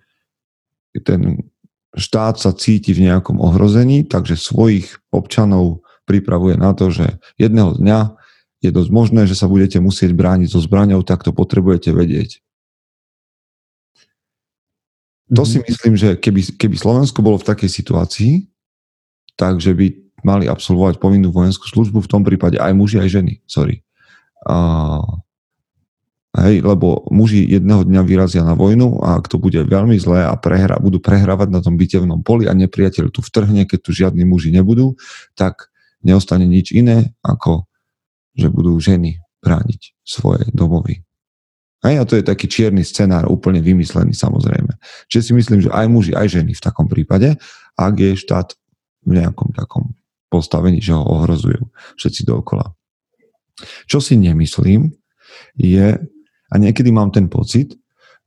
ten 1.04 1.52
štát 1.96 2.40
sa 2.40 2.56
cíti 2.56 2.96
v 2.96 3.12
nejakom 3.12 3.44
ohrození, 3.44 4.08
takže 4.08 4.40
svojich 4.40 4.88
občanov 5.12 5.84
pripravuje 6.08 6.56
na 6.56 6.72
to, 6.72 6.92
že 6.92 7.20
jedného 7.36 7.76
dňa 7.76 8.16
je 8.64 8.70
dosť 8.70 8.92
možné, 8.94 9.22
že 9.28 9.36
sa 9.36 9.52
budete 9.52 9.82
musieť 9.84 10.16
brániť 10.16 10.54
so 10.54 10.62
zbraňou, 10.64 11.04
tak 11.04 11.26
to 11.26 11.36
potrebujete 11.36 11.92
vedieť. 11.92 12.40
To 15.32 15.48
si 15.48 15.64
mhm. 15.64 15.66
myslím, 15.68 15.94
že 15.96 16.10
keby, 16.20 16.42
keby 16.60 16.76
Slovensko 16.76 17.24
bolo 17.24 17.40
v 17.40 17.48
takej 17.48 17.70
situácii, 17.72 18.34
takže 19.40 19.72
by 19.74 19.88
mali 20.22 20.46
absolvovať 20.46 21.02
povinnú 21.02 21.34
vojenskú 21.34 21.66
službu, 21.66 22.04
v 22.06 22.12
tom 22.12 22.22
prípade 22.22 22.62
aj 22.62 22.74
muži, 22.78 23.02
aj 23.02 23.10
ženy. 23.10 23.34
Sorry. 23.50 23.82
A, 24.46 25.02
hej, 26.46 26.62
lebo 26.62 27.10
muži 27.10 27.42
jedného 27.48 27.82
dňa 27.82 28.02
vyrazia 28.06 28.46
na 28.46 28.54
vojnu 28.54 29.02
a 29.02 29.18
ak 29.18 29.32
to 29.32 29.42
bude 29.42 29.58
veľmi 29.58 29.98
zlé 29.98 30.30
a 30.30 30.38
prehra, 30.38 30.78
budú 30.78 31.02
prehrávať 31.02 31.50
na 31.50 31.60
tom 31.64 31.74
bitevnom 31.74 32.22
poli 32.22 32.46
a 32.46 32.54
nepriateľ 32.54 33.10
tu 33.10 33.26
vtrhne, 33.26 33.66
keď 33.66 33.80
tu 33.82 33.92
žiadni 33.96 34.28
muži 34.28 34.54
nebudú, 34.54 34.94
tak 35.34 35.74
neostane 36.06 36.46
nič 36.46 36.74
iné, 36.74 37.18
ako 37.26 37.66
že 38.38 38.48
budú 38.48 38.78
ženy 38.80 39.20
brániť 39.44 39.98
svoje 40.06 40.48
domovy. 40.54 41.04
Hej, 41.82 41.96
a 41.98 42.04
to 42.06 42.14
je 42.14 42.24
taký 42.26 42.46
čierny 42.46 42.86
scenár, 42.86 43.26
úplne 43.26 43.58
vymyslený 43.58 44.14
samozrejme. 44.14 44.78
Čiže 45.10 45.24
si 45.26 45.34
myslím, 45.34 45.60
že 45.66 45.74
aj 45.74 45.86
muži, 45.90 46.12
aj 46.14 46.28
ženy 46.30 46.54
v 46.54 46.62
takom 46.62 46.86
prípade, 46.86 47.34
ak 47.74 47.94
je 47.98 48.14
štát 48.22 48.54
v 49.02 49.18
nejakom 49.18 49.50
takom 49.58 49.98
postavení, 50.30 50.78
že 50.78 50.94
ho 50.94 51.02
ohrozujú 51.02 51.74
všetci 51.98 52.22
dookola. 52.30 52.70
Čo 53.90 53.98
si 53.98 54.14
nemyslím, 54.14 54.94
je, 55.58 55.98
a 56.48 56.54
niekedy 56.56 56.94
mám 56.94 57.10
ten 57.10 57.26
pocit, 57.26 57.74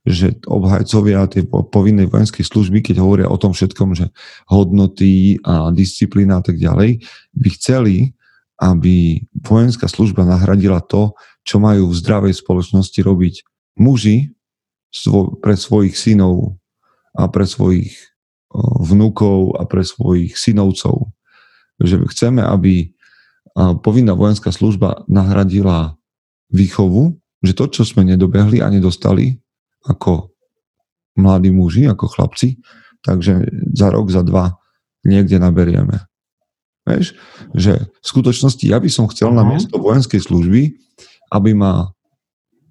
že 0.05 0.37
obhajcovia 0.45 1.25
tej 1.25 1.49
povinnej 1.49 2.05
vojenskej 2.05 2.45
služby, 2.45 2.85
keď 2.85 3.01
hovoria 3.01 3.27
o 3.31 3.41
tom 3.41 3.57
všetkom, 3.57 3.97
že 3.97 4.13
hodnoty 4.45 5.41
a 5.41 5.73
disciplína 5.73 6.39
a 6.39 6.43
tak 6.45 6.61
ďalej, 6.61 7.01
by 7.33 7.49
chceli, 7.57 8.13
aby 8.61 9.25
vojenská 9.41 9.89
služba 9.89 10.21
nahradila 10.23 10.77
to, 10.85 11.17
čo 11.45 11.61
majú 11.61 11.93
v 11.93 11.97
zdravej 11.97 12.33
spoločnosti 12.41 12.99
robiť 12.99 13.35
muži 13.77 14.33
pre 15.43 15.53
svojich 15.53 15.93
synov 15.93 16.57
a 17.13 17.29
pre 17.29 17.45
svojich 17.45 17.93
vnúkov 18.81 19.59
a 19.59 19.67
pre 19.67 19.83
svojich 19.85 20.35
synovcov 20.35 21.15
že 21.81 21.99
chceme, 22.11 22.39
aby 22.43 22.95
povinná 23.83 24.15
vojenská 24.15 24.51
služba 24.51 25.03
nahradila 25.07 25.99
výchovu, 26.51 27.19
že 27.43 27.55
to, 27.55 27.65
čo 27.71 27.83
sme 27.83 28.07
nedobehli 28.07 28.59
a 28.63 28.71
nedostali 28.71 29.39
ako 29.85 30.31
mladí 31.15 31.51
muži, 31.51 31.87
ako 31.87 32.11
chlapci, 32.11 32.59
takže 33.03 33.47
za 33.75 33.87
rok, 33.91 34.11
za 34.11 34.25
dva 34.25 34.59
niekde 35.05 35.39
naberieme. 35.39 36.03
Vieš, 36.85 37.17
že 37.53 37.89
v 37.89 38.05
skutočnosti 38.05 38.65
ja 38.65 38.77
by 38.77 38.89
som 38.91 39.09
chcel 39.09 39.33
na 39.33 39.41
mhm. 39.45 39.49
miesto 39.55 39.75
vojenskej 39.79 40.21
služby, 40.21 40.75
aby 41.31 41.55
ma 41.57 41.89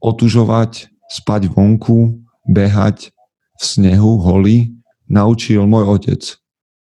otužovať, 0.02 0.92
spať 1.08 1.48
vonku, 1.48 2.20
behať 2.44 3.10
v 3.56 3.62
snehu, 3.62 4.20
holý, 4.20 4.74
naučil 5.08 5.64
môj 5.64 6.00
otec. 6.00 6.22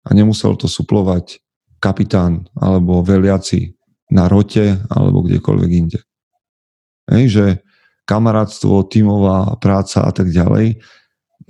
A 0.08 0.16
nemusel 0.16 0.56
to 0.56 0.68
suplovať 0.68 1.44
kapitán 1.78 2.48
alebo 2.58 3.04
veliaci 3.04 3.76
na 4.10 4.32
rote 4.32 4.80
alebo 4.88 5.24
kdekoľvek 5.24 5.72
inde. 5.72 6.00
Hej, 7.08 7.26
že 7.32 7.46
kamarátstvo, 8.08 8.88
tímová 8.88 9.60
práca 9.60 10.08
a 10.08 10.12
tak 10.16 10.32
ďalej. 10.32 10.80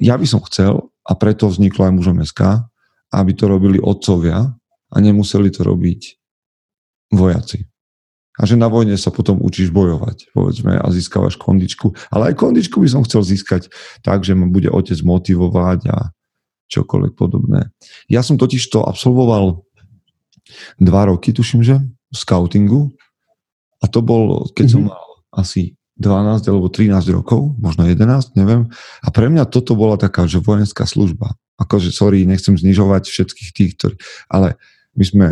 Ja 0.02 0.18
by 0.18 0.26
som 0.26 0.42
chcel, 0.46 0.90
a 1.08 1.16
preto 1.16 1.48
vzniklo 1.48 1.88
aj 1.88 1.94
mužom 1.96 2.18
SK, 2.26 2.68
aby 3.16 3.32
to 3.32 3.48
robili 3.48 3.80
otcovia 3.80 4.52
a 4.92 4.96
nemuseli 5.00 5.48
to 5.54 5.64
robiť 5.64 6.02
vojaci. 7.16 7.64
A 8.38 8.46
že 8.46 8.54
na 8.54 8.70
vojne 8.70 8.94
sa 9.02 9.10
potom 9.10 9.42
učíš 9.42 9.74
bojovať, 9.74 10.30
povedzme, 10.32 10.78
a 10.78 10.86
získavaš 10.94 11.42
kondičku. 11.42 11.98
Ale 12.14 12.32
aj 12.32 12.38
kondičku 12.38 12.78
by 12.78 12.90
som 12.90 13.02
chcel 13.02 13.26
získať 13.26 13.74
tak, 14.06 14.22
že 14.22 14.38
ma 14.38 14.46
bude 14.46 14.70
otec 14.70 14.98
motivovať 15.02 15.80
a 15.90 15.98
čokoľvek 16.70 17.14
podobné. 17.18 17.74
Ja 18.12 18.22
som 18.22 18.38
totiž 18.38 18.62
to 18.70 18.86
absolvoval 18.86 19.66
dva 20.78 21.02
roky, 21.10 21.34
tuším, 21.34 21.66
že, 21.66 21.82
v 21.84 22.16
scoutingu. 22.16 22.94
A 23.82 23.86
to 23.90 24.02
bol, 24.02 24.48
keď 24.54 24.66
mm-hmm. 24.70 24.86
som 24.86 24.94
mal 24.94 25.06
asi 25.34 25.78
12 25.98 26.46
alebo 26.46 26.70
13 26.70 26.94
rokov, 27.10 27.58
možno 27.58 27.90
11, 27.90 28.38
neviem. 28.38 28.70
A 29.02 29.10
pre 29.10 29.34
mňa 29.34 29.50
toto 29.50 29.74
bola 29.74 29.98
taká, 29.98 30.30
že 30.30 30.38
vojenská 30.38 30.86
služba. 30.86 31.34
Akože, 31.58 31.90
sorry, 31.90 32.22
nechcem 32.30 32.54
znižovať 32.54 33.10
všetkých 33.10 33.50
tých, 33.50 33.72
ktorí... 33.82 33.96
Ale 34.30 34.62
my 34.94 35.04
sme, 35.06 35.28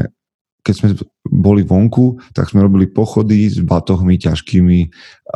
keď 0.66 0.74
sme 0.74 0.90
boli 1.30 1.62
vonku, 1.62 2.18
tak 2.34 2.50
sme 2.50 2.66
robili 2.66 2.90
pochody 2.90 3.46
s 3.46 3.62
batohmi 3.62 4.18
ťažkými 4.18 4.80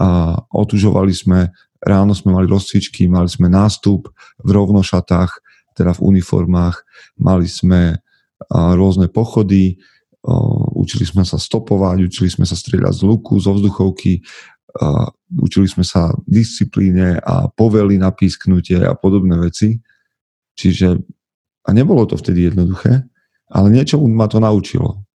a 0.02 0.42
otužovali 0.50 1.14
sme, 1.14 1.54
ráno 1.86 2.18
sme 2.18 2.34
mali 2.34 2.50
rozcvičky, 2.50 3.06
mali 3.06 3.30
sme 3.30 3.46
nástup 3.46 4.10
v 4.42 4.50
rovnošatách, 4.50 5.32
teda 5.78 5.94
v 5.94 6.18
uniformách, 6.18 6.82
mali 7.22 7.46
sme 7.46 8.02
rôzne 8.50 9.06
pochody, 9.14 9.78
učili 10.74 11.06
sme 11.06 11.22
sa 11.22 11.38
stopovať, 11.38 12.10
učili 12.10 12.34
sme 12.34 12.50
sa 12.50 12.58
strieľať 12.58 12.94
z 12.98 13.04
luku, 13.06 13.38
zo 13.38 13.54
vzduchovky, 13.54 14.26
učili 15.40 15.68
sme 15.70 15.86
sa 15.86 16.10
disciplíne 16.26 17.22
a 17.22 17.48
povely 17.54 18.02
na 18.02 18.10
písknutie 18.10 18.82
a 18.82 18.98
podobné 18.98 19.38
veci. 19.38 19.78
Čiže, 20.58 21.00
a 21.64 21.70
nebolo 21.72 22.04
to 22.10 22.18
vtedy 22.20 22.52
jednoduché, 22.52 23.08
ale 23.50 23.68
niečo 23.72 24.02
ma 24.04 24.28
to 24.28 24.44
naučilo. 24.44 25.08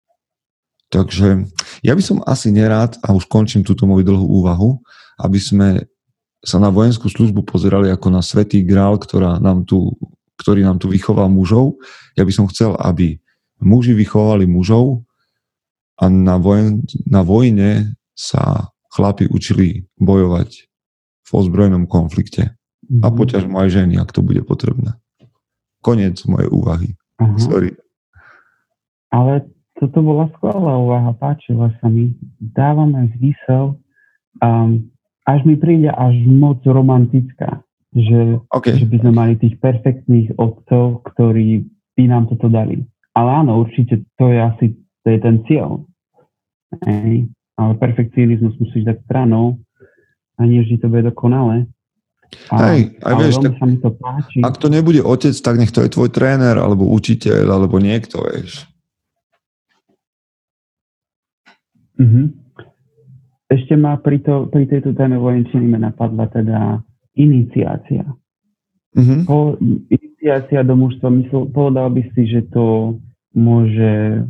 Takže 0.93 1.49
ja 1.81 1.93
by 1.97 2.03
som 2.05 2.21
asi 2.29 2.53
nerád, 2.53 3.01
a 3.01 3.17
už 3.17 3.25
končím 3.25 3.65
túto 3.65 3.89
moju 3.89 4.05
dlhú 4.05 4.45
úvahu, 4.45 4.77
aby 5.17 5.41
sme 5.41 5.89
sa 6.45 6.61
na 6.61 6.69
vojenskú 6.69 7.09
službu 7.09 7.41
pozerali 7.49 7.89
ako 7.89 8.13
na 8.13 8.21
svetý 8.21 8.61
grál, 8.61 9.01
ktorá 9.01 9.41
nám 9.41 9.65
tu 9.65 9.97
ktorý 10.43 10.65
nám 10.65 10.81
tu 10.81 10.89
vychoval 10.89 11.29
mužov. 11.29 11.79
Ja 12.17 12.25
by 12.25 12.33
som 12.33 12.49
chcel, 12.49 12.75
aby 12.81 13.21
muži 13.61 13.93
vychovali 13.95 14.49
mužov 14.49 15.05
a 15.95 16.09
na, 16.09 16.35
vojen, 16.41 16.83
na 17.07 17.21
vojne 17.21 17.95
sa 18.11 18.73
chlapi 18.91 19.29
učili 19.29 19.87
bojovať 19.97 20.49
v 21.23 21.29
ozbrojenom 21.31 21.87
konflikte. 21.87 22.53
Mm-hmm. 22.83 23.01
A 23.01 23.07
mhm. 23.07 23.15
poťažmo 23.15 23.55
aj 23.61 23.69
ženy, 23.71 23.93
ak 24.01 24.11
to 24.11 24.19
bude 24.19 24.43
potrebné. 24.43 24.99
Koniec 25.83 26.19
mojej 26.27 26.47
úvahy. 26.47 26.89
Uh-huh. 27.19 27.35
Sorry. 27.39 27.75
Ale 29.11 29.51
toto 29.83 29.99
bola 29.99 30.31
skvelá 30.39 30.79
úvaha, 30.79 31.11
páčila 31.19 31.75
sa 31.83 31.91
mi. 31.91 32.15
Dávame 32.39 33.11
zmysel. 33.19 33.75
Um, 34.39 34.87
až 35.27 35.43
mi 35.43 35.59
príde 35.59 35.91
až 35.91 36.15
moc 36.23 36.63
romantická, 36.63 37.59
že, 37.91 38.39
okay. 38.47 38.79
že 38.79 38.87
by 38.87 38.97
sme 39.03 39.11
mali 39.11 39.33
tých 39.35 39.59
perfektných 39.59 40.39
otcov, 40.39 41.03
ktorí 41.13 41.67
by 41.99 42.03
nám 42.07 42.31
toto 42.31 42.47
dali. 42.47 42.79
Ale 43.13 43.29
áno, 43.43 43.61
určite 43.61 44.07
to 44.15 44.31
je 44.31 44.39
asi 44.39 44.65
to 45.03 45.07
je 45.11 45.19
ten 45.19 45.43
cieľ. 45.45 45.83
Hej. 46.87 47.27
Ale 47.59 47.71
perfekcionizmus 47.77 48.57
musíš 48.57 48.87
dať 48.87 48.97
stranou 49.05 49.61
a 50.39 50.47
nie 50.47 50.63
vždy 50.63 50.81
to 50.81 50.87
bude 50.89 51.05
dokonale. 51.05 51.69
A, 52.49 52.73
Hej, 52.73 52.97
aj 53.05 53.13
vieš, 53.21 53.35
tak, 53.45 53.53
sa 53.61 53.65
mi 53.69 53.77
to 53.77 53.93
páči. 53.93 54.41
ak 54.41 54.57
to 54.57 54.67
nebude 54.73 55.05
otec, 55.05 55.37
tak 55.37 55.55
nech 55.61 55.69
to 55.69 55.85
je 55.85 55.93
tvoj 55.93 56.09
tréner, 56.09 56.57
alebo 56.57 56.89
učiteľ, 56.89 57.45
alebo 57.45 57.77
niekto, 57.77 58.25
vieš. 58.25 58.65
Uh-huh. 61.99 62.25
Ešte 63.49 63.77
ma 63.77 63.99
pri, 64.01 64.23
to, 64.25 64.49
pri 64.49 64.65
tejto 64.65 64.97
téme 64.97 65.19
vojenčiny 65.21 65.77
napadla 65.77 66.25
teda 66.31 66.81
iniciácia. 67.13 68.07
Uh-huh. 68.93 69.21
Po, 69.25 69.37
iniciácia 69.89 70.61
do 70.65 70.73
mužstva, 70.77 71.09
povedal 71.49 71.93
by 71.93 72.01
si, 72.13 72.29
že 72.29 72.45
to 72.49 72.97
môže 73.33 74.25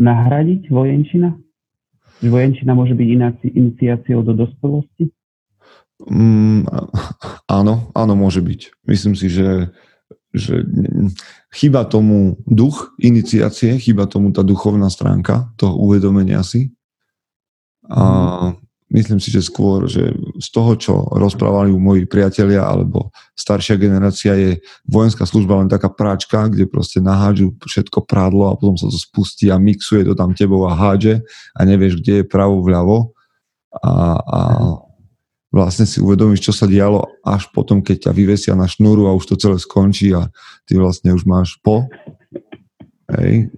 nahradiť 0.00 0.72
vojenčina? 0.72 1.36
Že 2.20 2.28
vojenčina 2.28 2.72
môže 2.76 2.96
byť 2.96 3.08
iniciáciou 3.52 4.20
do 4.24 4.32
dospelosti? 4.36 5.12
Mm, 6.02 6.66
áno, 7.46 7.94
áno, 7.94 8.14
môže 8.18 8.42
byť. 8.42 8.74
Myslím 8.90 9.14
si, 9.14 9.30
že, 9.30 9.70
že 10.32 10.64
chýba 11.52 11.84
tomu 11.84 12.40
duch 12.48 12.96
iniciácie, 12.96 13.76
chýba 13.76 14.08
tomu 14.08 14.32
tá 14.32 14.40
duchovná 14.40 14.88
stránka 14.88 15.52
toho 15.60 15.76
uvedomenia 15.76 16.40
si. 16.40 16.72
A 17.92 18.00
mhm. 18.00 18.52
myslím 18.96 19.20
si, 19.20 19.28
že 19.28 19.44
skôr, 19.44 19.84
že 19.84 20.16
z 20.40 20.48
toho, 20.48 20.72
čo 20.80 20.92
rozprávali 21.12 21.76
moji 21.76 22.08
priatelia 22.08 22.64
alebo 22.64 23.12
staršia 23.36 23.76
generácia 23.76 24.32
je 24.32 24.50
vojenská 24.88 25.28
služba 25.28 25.60
len 25.60 25.68
taká 25.68 25.92
práčka, 25.92 26.48
kde 26.48 26.64
proste 26.64 27.04
nahádžu 27.04 27.52
všetko 27.60 28.08
prádlo 28.08 28.48
a 28.48 28.56
potom 28.56 28.80
sa 28.80 28.88
to 28.88 28.96
spustí 28.96 29.52
a 29.52 29.60
mixuje 29.60 30.08
to 30.08 30.16
tam 30.16 30.32
tebou 30.32 30.64
a 30.64 30.72
hádže 30.72 31.20
a 31.52 31.60
nevieš, 31.68 32.00
kde 32.00 32.24
je 32.24 32.24
pravo, 32.24 32.64
vľavo. 32.64 33.12
A, 33.72 33.92
a 34.20 34.40
vlastne 35.52 35.84
si 35.84 36.00
uvedomíš, 36.00 36.48
čo 36.48 36.52
sa 36.56 36.64
dialo 36.64 37.04
až 37.20 37.52
potom, 37.52 37.84
keď 37.84 38.08
ťa 38.08 38.12
vyvesia 38.16 38.54
na 38.56 38.64
šnúru 38.64 39.04
a 39.06 39.12
už 39.12 39.28
to 39.28 39.34
celé 39.36 39.60
skončí 39.60 40.10
a 40.16 40.32
ty 40.64 40.80
vlastne 40.80 41.12
už 41.12 41.28
máš 41.28 41.60
po. 41.60 41.84
Hej. 43.12 43.52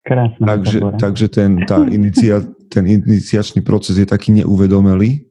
Krásne. 0.00 0.40
Takže, 0.40 0.78
takže 0.96 1.26
ten, 1.28 1.50
tá 1.68 1.84
inicia, 1.84 2.40
ten 2.72 2.88
iniciačný 2.88 3.60
proces 3.60 4.00
je 4.00 4.08
taký 4.08 4.32
neuvedomelý, 4.40 5.28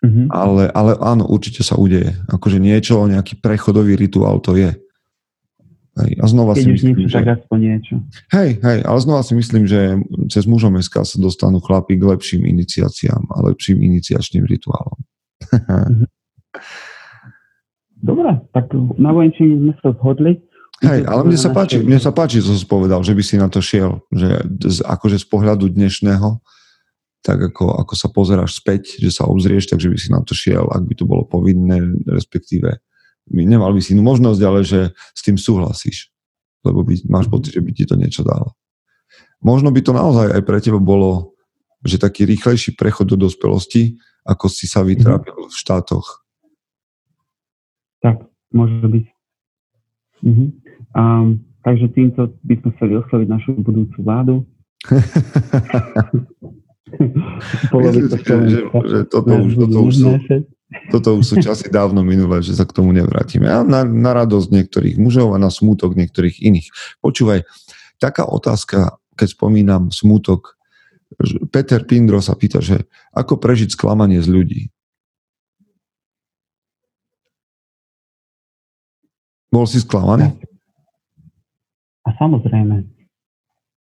mm-hmm. 0.00 0.32
ale, 0.32 0.72
ale 0.72 0.96
áno, 0.96 1.28
určite 1.28 1.60
sa 1.60 1.76
udeje. 1.76 2.16
Akože 2.32 2.56
niečo, 2.56 3.04
nejaký 3.04 3.44
prechodový 3.44 4.00
rituál 4.00 4.40
to 4.40 4.56
je. 4.56 4.72
Hej, 5.94 6.10
a 6.18 6.24
znova 6.26 6.58
Keď 6.58 6.62
si 6.66 6.70
myslím, 6.74 6.94
niečo, 6.98 7.06
že... 7.06 7.16
tak 7.22 7.28
aspoň 7.38 7.58
niečo. 7.62 7.94
Hej, 8.34 8.50
hej, 8.58 8.78
ale 8.82 8.98
znova 8.98 9.22
si 9.22 9.34
myslím, 9.38 9.62
že 9.70 10.02
cez 10.26 10.42
mužom 10.50 10.74
SK 10.82 11.06
sa 11.06 11.16
dostanú 11.22 11.62
chlapí 11.62 11.94
k 11.94 12.02
lepším 12.02 12.50
iniciáciám 12.50 13.30
a 13.30 13.36
lepším 13.46 13.78
iniciačným 13.78 14.42
rituálom. 14.42 14.98
Mhm. 15.54 16.06
Dobre, 18.04 18.36
tak 18.52 18.68
na 19.00 19.16
vojenčine 19.16 19.64
sme 19.64 19.72
sa 19.80 19.96
zhodli. 19.96 20.36
Hej, 20.84 21.08
ale 21.08 21.22
mne 21.24 21.38
sa, 21.40 21.54
páči, 21.54 21.80
mne 21.80 21.96
sa 21.96 22.12
páči, 22.12 22.44
čo 22.44 22.52
si 22.52 22.66
povedal, 22.68 23.00
že 23.00 23.16
by 23.16 23.22
si 23.24 23.40
na 23.40 23.48
to 23.48 23.64
šiel. 23.64 24.04
Že 24.12 24.60
z, 24.60 24.78
akože 24.84 25.16
z 25.22 25.26
pohľadu 25.30 25.72
dnešného, 25.72 26.42
tak 27.24 27.40
ako, 27.40 27.80
ako 27.80 27.94
sa 27.96 28.12
pozeráš 28.12 28.60
späť, 28.60 29.00
že 29.00 29.08
sa 29.08 29.24
obzrieš, 29.24 29.72
takže 29.72 29.88
by 29.88 29.96
si 29.96 30.08
na 30.12 30.20
to 30.20 30.36
šiel, 30.36 30.68
ak 30.68 30.84
by 30.84 30.94
to 30.98 31.08
bolo 31.08 31.24
povinné, 31.24 31.80
respektíve 32.04 32.84
nemal 33.30 33.72
by 33.72 33.80
si 33.80 33.96
inú 33.96 34.04
možnosť, 34.04 34.40
ale 34.44 34.60
že 34.64 34.92
s 34.92 35.20
tým 35.24 35.40
súhlasíš, 35.40 36.12
lebo 36.64 36.84
by, 36.84 37.00
máš 37.08 37.28
pocit, 37.32 37.56
že 37.56 37.64
by 37.64 37.70
ti 37.72 37.84
to 37.88 37.96
niečo 37.96 38.20
dalo. 38.24 38.52
Možno 39.44 39.68
by 39.72 39.80
to 39.84 39.92
naozaj 39.92 40.32
aj 40.32 40.42
pre 40.44 40.58
teba 40.60 40.80
bolo, 40.80 41.36
že 41.84 42.00
taký 42.00 42.24
rýchlejší 42.24 42.76
prechod 42.76 43.12
do 43.12 43.28
dospelosti, 43.28 44.00
ako 44.24 44.48
si 44.48 44.64
sa 44.64 44.80
vytrápil 44.80 45.36
v 45.36 45.54
štátoch. 45.54 46.24
Tak, 48.00 48.24
môže 48.52 48.84
byť. 48.88 49.06
Mhm. 50.24 50.44
Um, 50.94 51.44
takže 51.60 51.92
týmto 51.92 52.32
by 52.44 52.54
sme 52.60 52.70
chceli 52.78 52.92
osloviť 52.96 53.28
našu 53.28 53.50
budúcu 53.60 53.98
vládu. 54.00 54.34
Že, 56.94 57.90
že, 58.46 58.60
že 58.70 58.98
toto, 59.10 59.34
už, 59.34 59.52
toto, 59.58 59.78
už 59.82 59.94
sú, 59.98 60.10
toto 60.90 61.16
už 61.18 61.24
sú 61.24 61.34
časy 61.40 61.70
dávno 61.72 62.04
minulé, 62.06 62.44
že 62.44 62.54
sa 62.54 62.68
k 62.68 62.74
tomu 62.76 62.94
nevrátime. 62.94 63.48
A 63.48 63.64
na, 63.64 63.82
na 63.82 64.10
radosť 64.14 64.48
niektorých 64.50 64.96
mužov 65.00 65.34
a 65.34 65.38
na 65.38 65.48
smútok 65.48 65.96
niektorých 65.96 66.42
iných. 66.44 66.68
Počúvaj, 67.00 67.46
taká 67.98 68.28
otázka, 68.28 68.98
keď 69.14 69.28
spomínam 69.34 69.88
smútok, 69.94 70.54
Peter 71.54 71.82
Pindro 71.86 72.18
sa 72.18 72.34
pýta, 72.34 72.58
že 72.58 72.90
ako 73.14 73.38
prežiť 73.38 73.70
sklamanie 73.74 74.18
z 74.18 74.28
ľudí? 74.28 74.62
Bol 79.54 79.70
si 79.70 79.78
sklamaný? 79.78 80.34
A 82.02 82.10
samozrejme. 82.18 82.82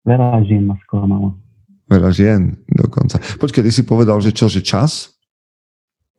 Veľa 0.03 0.43
žien 0.43 0.67
ma 0.67 0.75
sklamalo. 0.83 1.39
Veľa 1.87 2.11
žien 2.11 2.59
dokonca. 2.67 3.23
Počkej, 3.39 3.63
ty 3.63 3.71
si 3.71 3.87
povedal, 3.87 4.19
že 4.19 4.35
čo, 4.35 4.51
že 4.51 4.59
čas? 4.59 5.15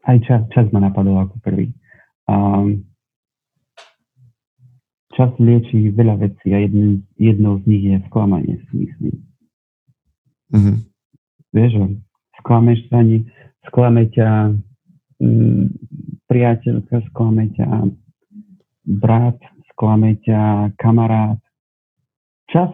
Aj 0.03 0.17
čas, 0.27 0.41
čas 0.51 0.67
ma 0.75 0.83
napadol 0.83 1.23
ako 1.23 1.39
prvý. 1.39 1.71
Um, 2.27 2.83
čas 5.15 5.31
lieči 5.39 5.93
veľa 5.93 6.19
vecí 6.19 6.51
a 6.51 6.59
jedný, 6.59 7.03
jednou 7.15 7.61
z 7.61 7.63
nich 7.69 7.83
je 7.87 7.97
sklamanie, 8.11 8.59
si 8.67 8.73
myslím. 8.87 9.15
Mm-hmm. 10.53 10.77
Vieš, 11.53 11.71
sklameš 12.41 12.79
sa 12.89 13.05
ani, 13.05 13.23
sklame 13.69 14.09
ťa 14.09 14.29
mm, 15.21 15.65
priateľka, 16.27 17.05
sklame 17.13 17.53
ťa 17.53 17.93
brat, 18.99 19.39
sklame 19.73 20.17
ťa 20.25 20.73
kamarát. 20.81 21.39
Čas 22.49 22.69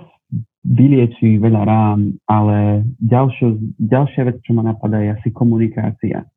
vyliečí 0.64 1.40
veľa 1.40 1.62
rán, 1.64 2.20
ale 2.28 2.84
ďalšia, 3.00 3.56
ďalšia 3.80 4.22
vec, 4.28 4.38
čo 4.44 4.56
ma 4.56 4.64
napadá, 4.64 5.00
je 5.04 5.16
asi 5.16 5.30
komunikácia 5.32 6.28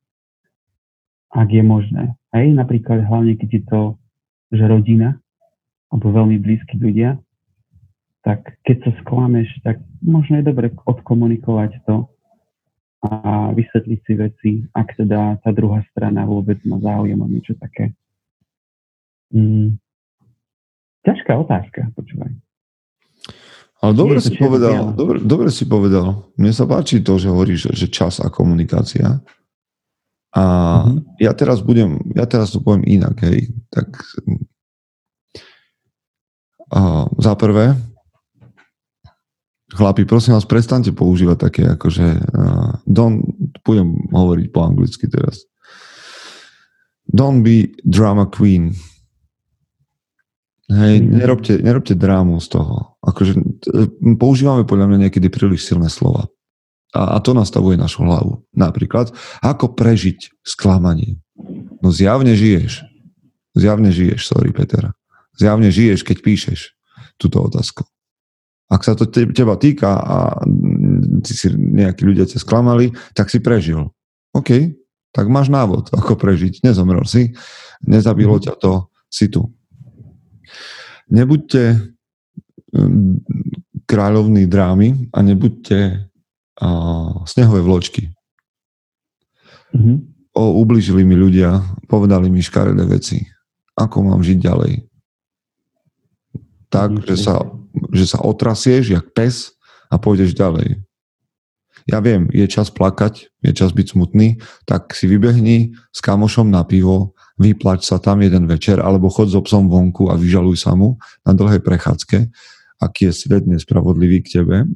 ak 1.32 1.48
je 1.48 1.64
možné. 1.64 2.04
Hej, 2.36 2.52
napríklad 2.52 3.08
hlavne 3.08 3.34
keď 3.40 3.50
je 3.50 3.62
to, 3.64 3.82
že 4.52 4.64
rodina, 4.68 5.16
alebo 5.88 6.12
veľmi 6.12 6.36
blízki 6.40 6.76
ľudia, 6.76 7.16
tak 8.22 8.56
keď 8.62 8.76
sa 8.86 8.90
sklameš, 9.02 9.48
tak 9.66 9.82
možno 10.04 10.38
je 10.38 10.46
dobre 10.46 10.70
odkomunikovať 10.86 11.82
to 11.88 12.06
a 13.02 13.50
vysvetliť 13.50 13.98
si 14.06 14.12
veci, 14.14 14.50
ak 14.70 14.94
teda 14.94 15.42
tá 15.42 15.50
druhá 15.50 15.82
strana 15.90 16.22
vôbec 16.22 16.62
má 16.62 16.78
záujem 16.78 17.18
o 17.18 17.26
niečo 17.26 17.58
také. 17.58 17.90
Mm. 19.34 19.82
Ťažká 21.02 21.34
otázka, 21.34 21.90
počúvaj. 21.98 22.30
Ale 23.82 23.92
dobre 23.98 24.22
si 24.22 24.38
povedal, 24.38 24.94
dobre, 24.94 25.18
dobre 25.18 25.50
si 25.50 25.66
povedal. 25.66 26.30
Mne 26.38 26.54
sa 26.54 26.70
páči 26.70 27.02
to, 27.02 27.18
že 27.18 27.26
hovoríš, 27.26 27.74
že 27.74 27.90
čas 27.90 28.22
a 28.22 28.30
komunikácia. 28.30 29.18
A 30.32 30.42
mm-hmm. 30.88 31.20
ja 31.20 31.32
teraz 31.36 31.60
budem, 31.60 32.00
ja 32.16 32.24
teraz 32.24 32.56
to 32.56 32.64
poviem 32.64 32.88
inak, 32.88 33.20
hej. 33.20 33.52
Tak 33.68 34.00
a 36.72 37.04
za 37.20 37.36
prvé, 37.36 37.76
chlapi, 39.76 40.08
prosím 40.08 40.40
vás, 40.40 40.48
prestante 40.48 40.88
používať 40.88 41.36
také 41.36 41.62
akože 41.68 42.06
uh, 42.32 42.80
don't, 42.88 43.20
budem 43.60 43.92
hovoriť 44.08 44.46
po 44.48 44.60
anglicky 44.64 45.04
teraz. 45.04 45.44
Don't 47.04 47.44
be 47.44 47.76
drama 47.84 48.24
queen. 48.24 48.72
Hej, 50.72 51.04
mm. 51.04 51.12
nerobte, 51.12 51.52
nerobte 51.60 51.92
drámu 51.92 52.40
z 52.40 52.56
toho. 52.56 52.96
Akože 53.04 53.36
používame 54.16 54.64
podľa 54.64 54.88
mňa 54.88 54.98
niekedy 55.08 55.28
príliš 55.28 55.68
silné 55.68 55.92
slova. 55.92 56.31
A, 56.92 57.16
a 57.16 57.18
to 57.24 57.32
nastavuje 57.32 57.80
našu 57.80 58.04
hlavu. 58.04 58.44
Napríklad, 58.52 59.12
ako 59.40 59.72
prežiť 59.72 60.44
sklamanie? 60.44 61.16
No 61.80 61.88
zjavne 61.88 62.36
žiješ. 62.36 62.84
Zjavne 63.56 63.92
žiješ, 63.92 64.28
sorry 64.28 64.52
Peter. 64.52 64.92
Zjavne 65.36 65.72
žiješ, 65.72 66.04
keď 66.04 66.18
píšeš 66.20 66.60
túto 67.16 67.40
otázku. 67.40 67.84
Ak 68.72 68.88
sa 68.88 68.96
to 68.96 69.04
teba 69.08 69.60
týka 69.60 70.00
a 70.00 70.16
si, 71.28 71.34
si 71.36 71.48
nejakí 71.52 72.08
ľudia 72.08 72.24
ťa 72.24 72.40
sklamali, 72.40 72.88
tak 73.12 73.28
si 73.28 73.44
prežil. 73.44 73.92
OK, 74.32 74.72
tak 75.12 75.28
máš 75.28 75.52
návod, 75.52 75.92
ako 75.92 76.16
prežiť. 76.16 76.64
Nezomrel 76.64 77.04
si, 77.04 77.36
nezabilo 77.84 78.40
ťa 78.40 78.56
to, 78.56 78.88
si 79.12 79.28
tu. 79.28 79.52
Nebuďte 81.12 81.92
mm, 82.72 83.28
kráľovní 83.84 84.48
drámy 84.48 85.12
a 85.12 85.18
nebuďte 85.20 86.08
snehové 87.26 87.60
vločky. 87.62 88.10
Mm-hmm. 89.74 89.96
O, 90.32 90.62
ubližili 90.64 91.04
mi 91.04 91.12
ľudia, 91.12 91.60
povedali 91.88 92.32
mi 92.32 92.40
škaredé 92.40 92.88
veci. 92.88 93.20
Ako 93.76 94.04
mám 94.04 94.24
žiť 94.24 94.38
ďalej? 94.40 94.72
Tak, 96.72 97.04
že 97.04 97.16
sa, 97.20 97.44
že 97.92 98.08
sa 98.08 98.24
otrasieš 98.24 98.96
jak 98.96 99.12
pes 99.12 99.52
a 99.92 100.00
pôjdeš 100.00 100.32
ďalej. 100.32 100.80
Ja 101.84 101.98
viem, 101.98 102.30
je 102.30 102.46
čas 102.46 102.70
plakať, 102.70 103.28
je 103.42 103.52
čas 103.52 103.74
byť 103.74 103.86
smutný, 103.92 104.38
tak 104.64 104.94
si 104.94 105.10
vybehni 105.10 105.74
s 105.90 105.98
kamošom 105.98 106.46
na 106.46 106.62
pivo, 106.62 107.12
vyplač 107.36 107.84
sa 107.90 107.98
tam 107.98 108.22
jeden 108.22 108.46
večer, 108.46 108.78
alebo 108.78 109.10
chod 109.10 109.34
so 109.34 109.42
psom 109.42 109.66
vonku 109.66 110.06
a 110.08 110.14
vyžaluj 110.14 110.62
sa 110.62 110.78
mu 110.78 110.96
na 111.26 111.34
dlhej 111.34 111.58
prechádzke, 111.58 112.30
aký 112.78 113.10
je 113.10 113.12
svet 113.12 113.44
nespravodlivý 113.50 114.22
k 114.22 114.40
tebe 114.40 114.70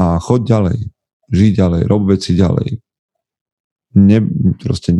a 0.00 0.16
chod 0.16 0.48
ďalej, 0.48 0.88
žij 1.28 1.60
ďalej, 1.60 1.82
rob 1.84 2.08
veci 2.08 2.32
ďalej. 2.32 2.80
Ne, 4.00 4.24
proste 4.56 4.96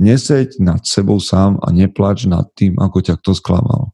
neseď 0.00 0.56
nad 0.64 0.80
sebou 0.88 1.20
sám 1.20 1.60
a 1.60 1.68
neplač 1.68 2.24
nad 2.24 2.48
tým, 2.56 2.80
ako 2.80 3.04
ťa 3.04 3.20
kto 3.20 3.36
sklamal. 3.36 3.92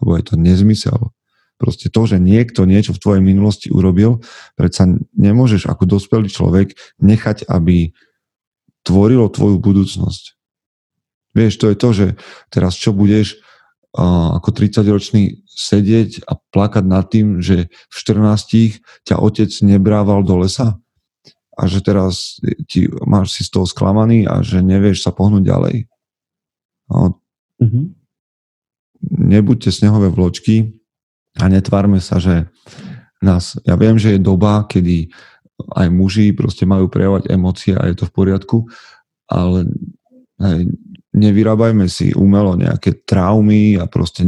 Lebo 0.00 0.16
je 0.16 0.24
to 0.24 0.34
nezmysel. 0.40 1.12
Proste 1.58 1.90
to, 1.90 2.06
že 2.06 2.22
niekto 2.22 2.64
niečo 2.64 2.94
v 2.94 3.02
tvojej 3.02 3.22
minulosti 3.22 3.68
urobil, 3.68 4.22
predsa 4.54 4.86
nemôžeš 5.18 5.66
ako 5.66 5.84
dospelý 5.90 6.30
človek 6.30 6.72
nechať, 7.02 7.50
aby 7.50 7.92
tvorilo 8.86 9.26
tvoju 9.28 9.58
budúcnosť. 9.58 10.38
Vieš, 11.34 11.54
to 11.60 11.66
je 11.68 11.76
to, 11.76 11.88
že 11.92 12.06
teraz 12.48 12.78
čo 12.78 12.94
budeš 12.94 13.42
ako 13.96 14.48
30-ročný 14.52 15.42
sedieť 15.48 16.28
a 16.28 16.36
plakať 16.36 16.84
nad 16.84 17.08
tým, 17.08 17.40
že 17.40 17.72
v 17.72 17.94
14 17.94 18.84
ťa 19.08 19.16
otec 19.16 19.50
nebrával 19.64 20.22
do 20.22 20.44
lesa 20.44 20.76
a 21.58 21.62
že 21.66 21.82
teraz 21.82 22.38
ti, 22.70 22.86
máš 23.08 23.34
si 23.34 23.42
z 23.42 23.50
toho 23.56 23.66
sklamaný 23.66 24.28
a 24.28 24.44
že 24.44 24.62
nevieš 24.62 25.02
sa 25.02 25.10
pohnúť 25.10 25.42
ďalej. 25.42 25.76
No, 26.92 27.18
mm-hmm. 27.58 27.84
Nebuďte 29.08 29.70
snehové 29.70 30.10
vločky, 30.10 30.78
a 31.38 31.46
netvárme 31.46 32.02
sa, 32.02 32.18
že 32.18 32.50
nás, 33.22 33.58
ja 33.62 33.78
viem, 33.78 33.94
že 33.98 34.18
je 34.18 34.20
doba, 34.20 34.66
kedy 34.66 35.10
aj 35.74 35.86
muži 35.90 36.34
proste 36.34 36.66
majú 36.66 36.86
prejavovať 36.86 37.30
emócie 37.30 37.74
a 37.74 37.86
je 37.90 37.98
to 37.98 38.04
v 38.06 38.14
poriadku, 38.14 38.58
ale 39.26 39.66
nevyrábajme 41.12 41.90
si 41.90 42.14
umelo 42.14 42.54
nejaké 42.54 43.02
traumy 43.02 43.76
a 43.78 43.90
proste 43.90 44.24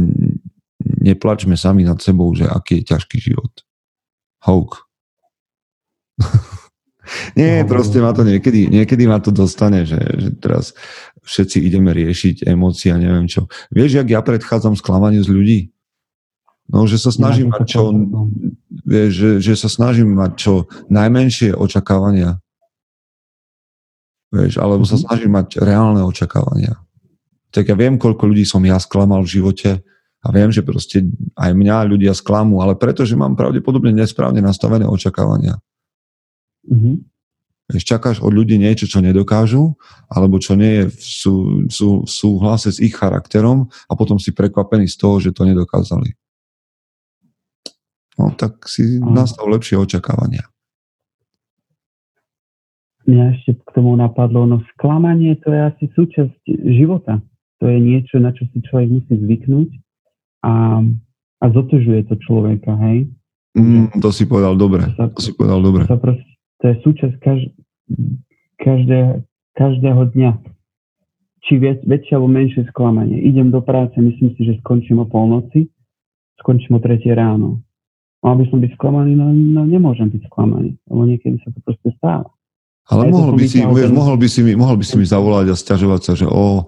neplačme 0.81 1.55
sami 1.55 1.87
nad 1.87 1.97
sebou, 2.03 2.33
že 2.35 2.45
aký 2.45 2.81
je 2.81 2.87
ťažký 2.95 3.17
život. 3.21 3.51
Houk. 4.45 4.87
Nie, 7.39 7.65
proste 7.67 7.99
ma 7.99 8.13
to 8.13 8.23
niekedy, 8.23 8.71
niekedy 8.71 9.03
ma 9.09 9.19
to 9.19 9.33
dostane, 9.33 9.83
že, 9.83 9.99
že 9.99 10.29
teraz 10.37 10.71
všetci 11.25 11.59
ideme 11.59 11.91
riešiť 11.91 12.47
emócie 12.47 12.93
a 12.93 13.01
neviem 13.01 13.27
čo. 13.27 13.51
Vieš, 13.73 13.99
jak 13.99 14.07
ja 14.07 14.21
predchádzam 14.23 14.77
sklamaniu 14.77 15.19
z 15.25 15.29
ľudí? 15.29 15.59
No, 16.71 16.87
že 16.87 16.95
sa 16.95 17.11
snažím 17.11 17.51
mať 17.51 17.67
čo, 17.67 17.91
vieš, 18.87 19.11
že, 19.11 19.31
že 19.43 19.53
sa 19.59 19.67
snažím 19.67 20.15
mať 20.15 20.31
čo 20.39 20.53
najmenšie 20.87 21.51
očakávania. 21.51 22.39
Vieš, 24.31 24.63
alebo 24.63 24.87
sa 24.87 24.95
mhm. 24.95 25.03
snažím 25.07 25.31
mať 25.35 25.59
reálne 25.59 26.01
očakávania. 26.03 26.79
Tak 27.51 27.67
ja 27.67 27.75
viem, 27.75 27.99
koľko 27.99 28.31
ľudí 28.31 28.47
som 28.47 28.63
ja 28.63 28.79
sklamal 28.79 29.27
v 29.27 29.33
živote 29.39 29.83
a 30.23 30.27
viem, 30.31 30.47
že 30.55 30.63
proste 30.63 31.03
aj 31.35 31.51
mňa 31.51 31.91
ľudia 31.91 32.15
sklamú, 32.15 32.63
ale 32.63 32.79
pretože 32.79 33.17
mám 33.19 33.35
pravdepodobne 33.35 33.91
nesprávne 33.91 34.39
nastavené 34.39 34.87
očakávania. 34.87 35.59
Mm-hmm. 36.63 36.95
Vieš, 37.75 37.83
čakáš 37.83 38.17
od 38.23 38.31
ľudí 38.31 38.55
niečo, 38.55 38.87
čo 38.87 39.03
nedokážu, 39.03 39.75
alebo 40.07 40.39
čo 40.39 40.55
nie 40.55 40.79
je 40.79 40.85
v, 40.87 40.95
sú, 40.95 41.33
sú, 41.67 41.89
v 42.07 42.09
súhlase 42.11 42.71
s 42.71 42.79
ich 42.79 42.95
charakterom 42.95 43.67
a 43.67 43.93
potom 43.99 44.15
si 44.15 44.31
prekvapený 44.31 44.87
z 44.87 44.95
toho, 44.95 45.19
že 45.19 45.35
to 45.35 45.43
nedokázali 45.43 46.15
no 48.21 48.29
tak 48.37 48.69
si 48.69 49.01
nastav 49.01 49.49
lepšie 49.49 49.81
očakávania. 49.81 50.45
Mňa 53.09 53.23
ešte 53.37 53.57
k 53.57 53.69
tomu 53.73 53.97
napadlo, 53.97 54.45
no 54.45 54.61
sklamanie 54.77 55.33
to 55.41 55.49
je 55.49 55.61
asi 55.73 55.85
súčasť 55.97 56.41
života. 56.77 57.17
To 57.61 57.69
je 57.69 57.77
niečo, 57.77 58.17
na 58.21 58.33
čo 58.33 58.45
si 58.49 58.61
človek 58.61 58.89
musí 58.89 59.13
zvyknúť 59.17 59.69
a, 60.45 60.81
a 61.41 61.45
zotužuje 61.49 62.09
to 62.09 62.15
človeka, 62.21 62.73
hej? 62.89 63.09
Mm, 63.57 64.01
to 64.01 64.09
si 64.09 64.25
povedal 64.25 64.57
dobre. 64.57 64.85
To, 64.85 64.93
sa, 64.97 65.05
to 65.13 65.21
si 65.21 65.33
povedal 65.33 65.61
dobre. 65.61 65.83
To, 65.85 65.97
proste, 65.97 66.29
to 66.61 66.63
je 66.71 66.75
súčasť 66.81 67.15
kaž, 67.21 67.41
každé, 68.61 69.21
každého 69.57 70.01
dňa. 70.17 70.31
Či 71.41 71.53
viac, 71.57 71.81
väčšie 71.85 72.17
alebo 72.17 72.29
menšie 72.29 72.63
sklamanie. 72.69 73.17
Idem 73.17 73.49
do 73.49 73.65
práce, 73.65 73.97
myslím 73.97 74.37
si, 74.37 74.45
že 74.45 74.61
skončím 74.61 75.01
o 75.01 75.09
polnoci, 75.09 75.69
skončím 76.37 76.77
o 76.77 76.81
tretie 76.81 77.17
ráno 77.17 77.65
Mal 78.21 78.37
by 78.37 78.45
som 78.53 78.61
byť 78.61 78.71
sklamaný, 78.77 79.17
no, 79.17 79.33
no 79.33 79.65
nemôžem 79.65 80.13
byť 80.13 80.29
sklamaný, 80.29 80.77
lebo 80.85 81.01
niekedy 81.09 81.41
sa 81.41 81.49
to 81.49 81.59
proste 81.65 81.89
stáva. 81.97 82.29
Ale 82.91 83.07
mohol 83.07 83.39
by, 83.39 83.45
si, 83.47 83.63
vieš, 83.63 83.89
mohol, 83.95 84.19
by 84.19 84.27
si 84.27 84.41
mi, 84.43 84.53
mohol 84.59 84.75
by 84.75 84.83
si 84.83 84.95
mi 84.99 85.07
zavolať 85.07 85.47
a 85.49 85.55
stiažovať 85.55 86.01
sa, 86.03 86.13
že 86.19 86.27
o, 86.27 86.67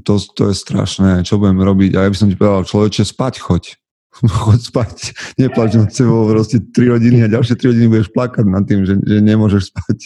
to, 0.00 0.12
to 0.32 0.48
je 0.48 0.54
strašné, 0.56 1.20
čo 1.28 1.36
budem 1.36 1.60
robiť? 1.60 2.00
A 2.00 2.08
ja 2.08 2.08
by 2.08 2.16
som 2.16 2.32
ti 2.32 2.36
povedal, 2.40 2.64
človeče, 2.64 3.04
spať 3.04 3.34
choď. 3.44 3.64
choď 4.44 4.60
spať, 4.60 4.96
neplač 5.36 5.76
nad 5.76 5.92
sebou 5.92 6.28
proste 6.28 6.60
3 6.60 6.96
hodiny 6.96 7.28
a 7.28 7.32
ďalšie 7.32 7.60
3 7.60 7.70
hodiny 7.76 7.86
budeš 7.92 8.08
plakať 8.12 8.44
nad 8.48 8.64
tým, 8.64 8.88
že, 8.88 8.96
že 9.04 9.18
nemôžeš 9.20 9.72
spať. 9.72 9.98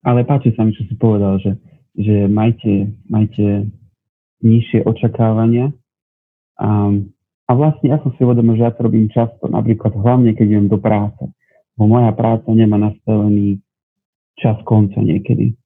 Ale 0.00 0.24
páči 0.24 0.56
sa 0.56 0.64
mi, 0.64 0.72
čo 0.72 0.88
si 0.88 0.96
povedal, 0.96 1.36
že, 1.44 1.60
že 1.96 2.24
majte, 2.28 2.96
majte 3.08 3.68
nižšie 4.40 4.88
očakávania 4.88 5.72
a 6.56 6.96
a 7.50 7.52
vlastne 7.58 7.90
ja 7.90 7.98
som 7.98 8.14
si 8.14 8.22
uvedomil, 8.22 8.54
že 8.54 8.62
ja 8.62 8.70
to 8.70 8.86
robím 8.86 9.10
často, 9.10 9.50
napríklad 9.50 9.90
hlavne, 9.98 10.38
keď 10.38 10.46
idem 10.54 10.68
do 10.70 10.78
práce. 10.78 11.18
Bo 11.80 11.88
moja 11.88 12.12
práca 12.12 12.52
nemá 12.52 12.76
nastavený 12.76 13.64
čas 14.36 14.60
konca 14.68 15.00
niekedy. 15.00 15.56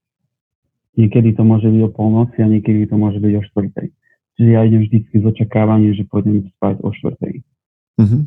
Niekedy 0.94 1.34
to 1.34 1.42
môže 1.42 1.66
byť 1.66 1.82
o 1.82 1.90
polnoci 1.90 2.38
a 2.38 2.46
niekedy 2.46 2.86
to 2.86 2.94
môže 2.94 3.18
byť 3.18 3.34
o 3.34 3.42
štvrtej. 3.50 3.88
Čiže 4.38 4.50
ja 4.54 4.62
idem 4.62 4.86
vždycky 4.86 5.14
s 5.18 5.24
očakávaním, 5.26 5.98
že 5.98 6.06
pôjdem 6.06 6.46
spať 6.54 6.78
o 6.86 6.94
štvrtej. 6.94 7.34
Mm-hmm. 7.98 8.22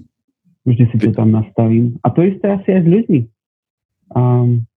Vždy 0.68 0.84
si 0.92 0.98
to 1.00 1.10
tam 1.16 1.32
nastavím. 1.32 1.96
A 2.04 2.12
to 2.12 2.28
isté 2.28 2.60
asi 2.60 2.76
aj 2.76 2.82
s 2.84 2.88
ľuďmi. 2.92 3.20
Um, 4.12 4.68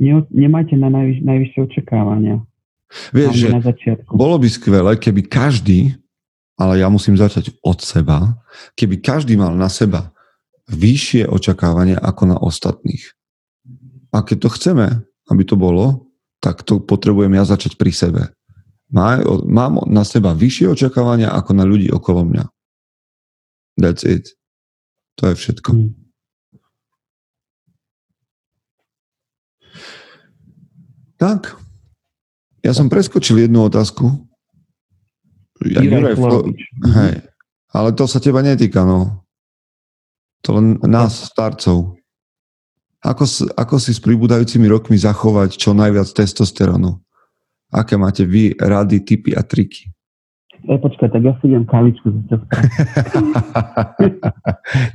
ne, 0.00 0.24
nemajte 0.32 0.72
na 0.80 0.88
najvyš, 0.88 1.20
najvyššie 1.20 1.60
očakávania. 1.68 2.40
Vieš, 3.12 3.32
že 3.36 3.48
na 3.52 3.60
začiatku. 3.60 4.16
bolo 4.16 4.40
by 4.40 4.48
skvelé, 4.48 4.96
keby 4.96 5.28
každý 5.28 6.00
ale 6.62 6.78
ja 6.78 6.88
musím 6.92 7.18
začať 7.18 7.50
od 7.64 7.82
seba. 7.82 8.38
Keby 8.78 9.02
každý 9.02 9.34
mal 9.34 9.56
na 9.56 9.66
seba 9.66 10.11
vyššie 10.72 11.28
očakávania 11.28 12.00
ako 12.00 12.22
na 12.32 12.36
ostatných. 12.40 13.04
A 14.12 14.24
keď 14.24 14.48
to 14.48 14.48
chceme, 14.56 14.86
aby 15.28 15.42
to 15.44 15.56
bolo, 15.56 16.10
tak 16.42 16.66
to 16.66 16.82
potrebujem 16.82 17.32
ja 17.36 17.44
začať 17.46 17.78
pri 17.78 17.92
sebe. 17.94 18.22
Mám 18.92 19.88
na 19.88 20.04
seba 20.04 20.36
vyššie 20.36 20.68
očakávania 20.68 21.32
ako 21.32 21.56
na 21.56 21.64
ľudí 21.64 21.88
okolo 21.88 22.28
mňa. 22.28 22.44
That's 23.80 24.04
it. 24.04 24.32
To 25.20 25.32
je 25.32 25.34
všetko. 25.38 25.70
Hmm. 25.72 25.92
Tak. 31.16 31.54
Ja 32.66 32.74
som 32.74 32.90
preskočil 32.90 33.46
jednu 33.46 33.70
otázku, 33.70 34.10
ja, 35.62 35.78
Juraj 35.78 36.18
Flo... 36.18 36.50
Hej. 36.98 37.22
Ale 37.72 37.88
to 37.94 38.04
sa 38.10 38.18
teba 38.18 38.42
netýka, 38.42 38.82
no. 38.82 39.21
To 40.42 40.48
len 40.58 40.66
nás, 40.82 41.30
starcov. 41.30 41.94
Ako, 43.02 43.24
ako 43.58 43.74
si 43.82 43.90
s 43.94 44.00
pribúdajúcimi 44.02 44.70
rokmi 44.70 44.94
zachovať 44.94 45.58
čo 45.58 45.74
najviac 45.74 46.06
testosterónu? 46.06 47.02
Aké 47.74 47.98
máte 47.98 48.22
vy 48.22 48.54
rady, 48.54 49.02
typy 49.02 49.34
a 49.34 49.42
triky? 49.42 49.90
E, 50.62 50.78
počkaj, 50.78 51.10
tak 51.10 51.22
ja 51.26 51.34
si 51.42 51.50
idem 51.50 51.66
kávičku 51.66 52.06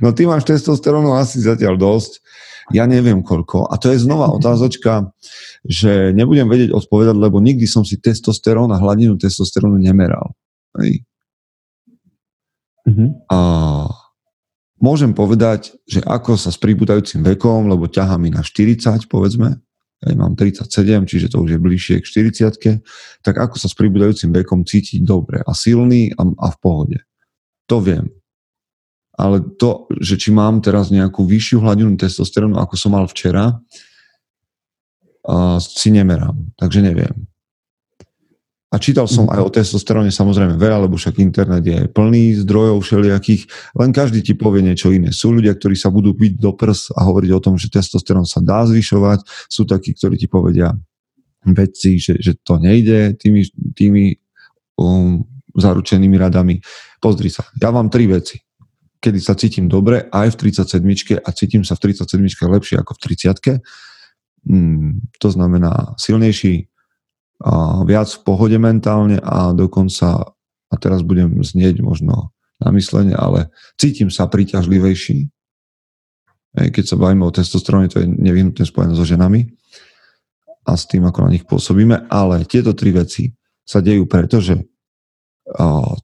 No 0.02 0.16
ty 0.16 0.24
máš 0.24 0.48
testosterónu 0.48 1.12
asi 1.12 1.44
zatiaľ 1.44 1.76
dosť. 1.76 2.24
Ja 2.72 2.84
neviem 2.88 3.24
koľko. 3.24 3.68
A 3.68 3.76
to 3.80 3.92
je 3.92 4.00
znova 4.00 4.28
otázočka, 4.32 5.12
že 5.64 6.12
nebudem 6.12 6.48
vedieť 6.48 6.72
odpovedať, 6.72 7.16
lebo 7.16 7.40
nikdy 7.40 7.64
som 7.64 7.84
si 7.84 8.00
testosterón 8.00 8.72
a 8.72 8.80
hladinu 8.80 9.16
testosterónu 9.20 9.80
nemeral. 9.80 10.32
Hej. 10.80 11.04
Mm-hmm. 12.88 13.08
A 13.28 13.38
môžem 14.78 15.14
povedať, 15.14 15.74
že 15.84 16.02
ako 16.02 16.38
sa 16.38 16.50
s 16.50 16.58
pribúdajúcim 16.58 17.22
vekom, 17.22 17.70
lebo 17.70 17.86
ťahá 17.86 18.16
mi 18.18 18.30
na 18.30 18.42
40, 18.42 19.06
povedzme, 19.06 19.58
ja 19.98 20.14
mám 20.14 20.38
37, 20.38 20.70
čiže 21.10 21.26
to 21.26 21.42
už 21.42 21.58
je 21.58 21.58
bližšie 21.58 21.96
k 21.98 22.06
40 22.06 22.86
tak 23.26 23.34
ako 23.34 23.58
sa 23.58 23.66
s 23.66 23.74
pribúdajúcim 23.74 24.30
vekom 24.30 24.62
cítiť 24.62 25.02
dobre 25.02 25.42
a 25.42 25.50
silný 25.58 26.14
a, 26.14 26.22
a 26.22 26.48
v 26.54 26.56
pohode. 26.62 26.98
To 27.66 27.82
viem. 27.82 28.06
Ale 29.18 29.42
to, 29.58 29.90
že 29.98 30.14
či 30.14 30.30
mám 30.30 30.62
teraz 30.62 30.94
nejakú 30.94 31.26
vyššiu 31.26 31.58
hladinu 31.58 31.98
testosterónu, 31.98 32.62
ako 32.62 32.74
som 32.78 32.94
mal 32.94 33.10
včera, 33.10 33.58
si 35.58 35.90
nemerám, 35.90 36.54
takže 36.54 36.80
neviem. 36.80 37.26
A 38.68 38.76
čítal 38.76 39.08
som 39.08 39.24
aj 39.32 39.40
o 39.40 39.48
testosteróne 39.48 40.12
samozrejme 40.12 40.60
veľa, 40.60 40.84
lebo 40.84 41.00
však 41.00 41.24
internet 41.24 41.64
je 41.64 41.88
plný 41.88 42.44
zdrojov 42.44 42.84
všelijakých, 42.84 43.48
len 43.80 43.96
každý 43.96 44.20
ti 44.20 44.36
povie 44.36 44.60
niečo 44.60 44.92
iné. 44.92 45.08
Sú 45.08 45.32
ľudia, 45.32 45.56
ktorí 45.56 45.72
sa 45.72 45.88
budú 45.88 46.12
byť 46.12 46.36
do 46.36 46.52
prs 46.52 46.92
a 46.92 47.08
hovoriť 47.08 47.30
o 47.32 47.40
tom, 47.40 47.56
že 47.56 47.72
testosterón 47.72 48.28
sa 48.28 48.44
dá 48.44 48.68
zvyšovať, 48.68 49.24
sú 49.48 49.64
takí, 49.64 49.96
ktorí 49.96 50.20
ti 50.20 50.28
povedia 50.28 50.76
vedci, 51.48 51.96
že, 51.96 52.20
že 52.20 52.36
to 52.44 52.60
nejde 52.60 53.16
tými, 53.16 53.48
tými 53.72 54.20
um, 54.76 55.24
zaručenými 55.56 56.20
radami. 56.20 56.60
Pozri 57.00 57.32
sa, 57.32 57.48
ja 57.56 57.72
mám 57.72 57.88
tri 57.88 58.04
veci. 58.04 58.36
Kedy 59.00 59.18
sa 59.22 59.32
cítim 59.32 59.64
dobre 59.64 60.12
aj 60.12 60.36
v 60.36 60.52
37 60.52 61.24
a 61.24 61.28
cítim 61.32 61.62
sa 61.64 61.72
v 61.72 61.88
37 61.88 62.20
lepšie 62.52 62.76
ako 62.76 62.98
v 62.98 63.16
30 63.16 63.64
hmm, 64.44 65.16
to 65.16 65.28
znamená 65.30 65.94
silnejší 65.96 66.68
a 67.38 67.86
viac 67.86 68.10
v 68.10 68.22
pohode 68.26 68.58
mentálne 68.58 69.22
a 69.22 69.54
dokonca, 69.54 70.34
a 70.68 70.74
teraz 70.74 71.06
budem 71.06 71.38
znieť 71.38 71.80
možno 71.80 72.34
namyslenie, 72.58 73.14
ale 73.14 73.54
cítim 73.78 74.10
sa 74.10 74.26
príťažlivejší. 74.26 75.30
Keď 76.58 76.84
sa 76.84 76.96
bavíme 76.98 77.22
o 77.22 77.30
testosteróne, 77.30 77.86
to 77.86 78.02
je 78.02 78.10
nevyhnutne 78.10 78.66
spojené 78.66 78.98
so 78.98 79.06
ženami 79.06 79.54
a 80.66 80.74
s 80.74 80.90
tým, 80.90 81.06
ako 81.06 81.30
na 81.30 81.32
nich 81.38 81.46
pôsobíme, 81.46 82.10
ale 82.10 82.42
tieto 82.44 82.74
tri 82.74 82.90
veci 82.90 83.30
sa 83.62 83.78
dejú 83.78 84.10
preto, 84.10 84.42
že 84.42 84.58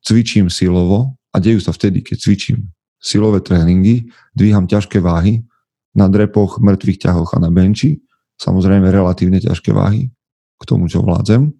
cvičím 0.06 0.48
silovo 0.48 1.18
a 1.34 1.36
dejú 1.42 1.58
sa 1.58 1.74
vtedy, 1.74 2.06
keď 2.06 2.16
cvičím 2.22 2.70
silové 3.02 3.42
tréningy, 3.42 4.08
dvíham 4.32 4.70
ťažké 4.70 5.02
váhy 5.02 5.42
na 5.92 6.06
drepoch, 6.08 6.62
mŕtvych 6.62 7.02
ťahoch 7.04 7.36
a 7.36 7.42
na 7.42 7.50
benči, 7.50 8.00
samozrejme 8.38 8.88
relatívne 8.88 9.42
ťažké 9.42 9.74
váhy, 9.74 10.08
k 10.64 10.68
tomu, 10.72 10.88
čo 10.88 11.04
vládzem, 11.04 11.52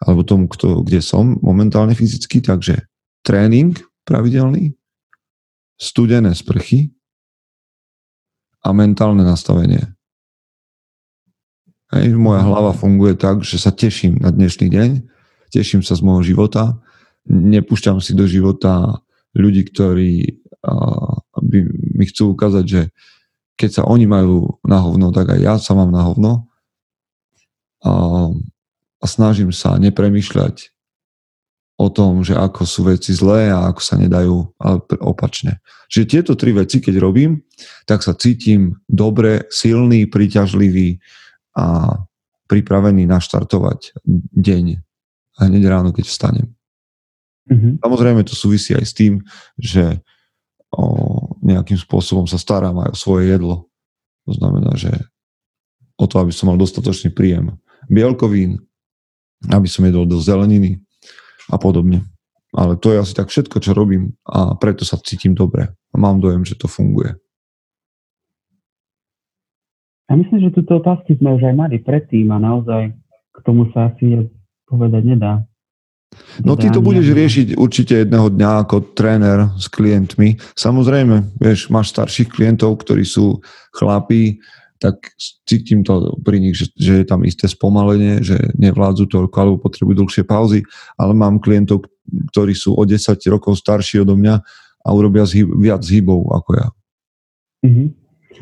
alebo 0.00 0.24
tomu, 0.24 0.48
kto, 0.48 0.80
kde 0.80 1.04
som 1.04 1.36
momentálne 1.44 1.92
fyzicky, 1.92 2.40
takže 2.40 2.88
tréning 3.22 3.76
pravidelný, 4.02 4.74
studené 5.78 6.34
sprchy 6.34 6.90
a 8.62 8.74
mentálne 8.74 9.22
nastavenie. 9.22 9.94
Hej, 11.92 12.16
moja 12.16 12.40
hlava 12.40 12.72
funguje 12.72 13.14
tak, 13.14 13.44
že 13.44 13.60
sa 13.60 13.68
teším 13.68 14.18
na 14.18 14.32
dnešný 14.32 14.72
deň, 14.72 14.90
teším 15.52 15.84
sa 15.84 15.92
z 15.92 16.02
môjho 16.02 16.34
života, 16.34 16.80
nepúšťam 17.28 18.00
si 18.00 18.16
do 18.16 18.24
života 18.24 19.04
ľudí, 19.36 19.68
ktorí 19.68 20.40
uh, 20.64 21.14
by 21.36 21.58
mi 21.68 22.04
chcú 22.08 22.32
ukázať, 22.32 22.64
že 22.64 22.82
keď 23.54 23.70
sa 23.70 23.82
oni 23.86 24.08
majú 24.08 24.58
na 24.66 24.80
hovno, 24.80 25.12
tak 25.12 25.36
aj 25.36 25.40
ja 25.40 25.54
sa 25.60 25.76
mám 25.76 25.92
na 25.92 26.02
hovno 26.02 26.50
a, 27.82 28.30
snažím 29.02 29.50
sa 29.50 29.76
nepremýšľať 29.82 30.70
o 31.80 31.88
tom, 31.90 32.22
že 32.22 32.38
ako 32.38 32.62
sú 32.62 32.86
veci 32.86 33.10
zlé 33.10 33.50
a 33.50 33.66
ako 33.66 33.80
sa 33.82 33.98
nedajú, 33.98 34.54
opačne. 35.02 35.58
Čiže 35.90 36.06
tieto 36.06 36.32
tri 36.38 36.54
veci, 36.54 36.78
keď 36.78 36.94
robím, 37.02 37.42
tak 37.88 38.06
sa 38.06 38.14
cítim 38.14 38.78
dobre, 38.86 39.50
silný, 39.50 40.06
príťažlivý 40.06 41.02
a 41.58 41.98
pripravený 42.46 43.08
naštartovať 43.08 43.98
deň 44.36 44.64
hneď 45.42 45.64
ráno, 45.66 45.90
keď 45.90 46.04
vstanem. 46.06 46.54
Mm-hmm. 47.50 47.82
Samozrejme 47.82 48.20
to 48.22 48.38
súvisí 48.38 48.76
aj 48.76 48.84
s 48.86 48.94
tým, 48.94 49.18
že 49.58 49.98
o, 50.70 50.84
nejakým 51.42 51.80
spôsobom 51.80 52.30
sa 52.30 52.38
starám 52.38 52.78
aj 52.86 52.94
o 52.94 53.00
svoje 53.00 53.34
jedlo. 53.34 53.66
To 54.30 54.32
znamená, 54.38 54.78
že 54.78 54.92
o 55.98 56.06
to, 56.06 56.22
aby 56.22 56.30
som 56.30 56.52
mal 56.52 56.60
dostatočný 56.60 57.10
príjem 57.10 57.58
bielkovín, 57.92 58.56
aby 59.52 59.68
som 59.68 59.84
jedol 59.84 60.08
do 60.08 60.16
zeleniny 60.16 60.80
a 61.52 61.60
podobne. 61.60 62.08
Ale 62.52 62.76
to 62.76 62.92
je 62.92 63.00
asi 63.00 63.12
tak 63.12 63.28
všetko, 63.28 63.60
čo 63.60 63.76
robím 63.76 64.16
a 64.28 64.56
preto 64.56 64.84
sa 64.84 65.00
cítim 65.00 65.36
dobre. 65.36 65.72
A 65.92 65.94
mám 66.00 66.20
dojem, 66.20 66.44
že 66.44 66.56
to 66.56 66.68
funguje. 66.68 67.16
Ja 70.08 70.20
myslím, 70.20 70.44
že 70.44 70.52
túto 70.52 70.76
otázky 70.76 71.16
sme 71.16 71.36
už 71.40 71.48
aj 71.48 71.54
mali 71.56 71.80
predtým 71.80 72.28
a 72.32 72.36
naozaj 72.36 72.92
k 73.32 73.38
tomu 73.40 73.72
sa 73.72 73.88
asi 73.88 74.28
povedať 74.68 75.02
nedá. 75.08 75.40
No 76.44 76.60
ty 76.60 76.68
to 76.68 76.84
budeš 76.84 77.08
riešiť 77.16 77.56
určite 77.56 78.04
jedného 78.04 78.28
dňa 78.28 78.68
ako 78.68 78.92
tréner 78.92 79.48
s 79.56 79.72
klientmi. 79.72 80.36
Samozrejme, 80.52 81.40
vieš, 81.40 81.72
máš 81.72 81.96
starších 81.96 82.28
klientov, 82.28 82.84
ktorí 82.84 83.00
sú 83.08 83.40
chlapí, 83.72 84.36
tak 84.82 85.14
cítim 85.46 85.86
to 85.86 86.18
pri 86.26 86.42
nich, 86.42 86.58
že, 86.58 86.66
že 86.74 86.92
je 87.02 87.06
tam 87.06 87.22
isté 87.22 87.46
spomalenie, 87.46 88.18
že 88.18 88.34
nevládzu 88.58 89.06
toľko 89.06 89.36
alebo 89.38 89.62
potrebujú 89.62 90.02
dlhšie 90.02 90.26
pauzy, 90.26 90.66
ale 90.98 91.14
mám 91.14 91.38
klientov, 91.38 91.86
ktorí 92.34 92.50
sú 92.58 92.74
o 92.74 92.82
10 92.82 93.14
rokov 93.30 93.62
starší 93.62 94.02
odo 94.02 94.18
mňa 94.18 94.42
a 94.82 94.88
urobia 94.90 95.22
zhyb, 95.22 95.54
viac 95.54 95.86
hybov 95.86 96.26
ako 96.34 96.50
ja. 96.58 96.68
Mm-hmm. 97.62 97.88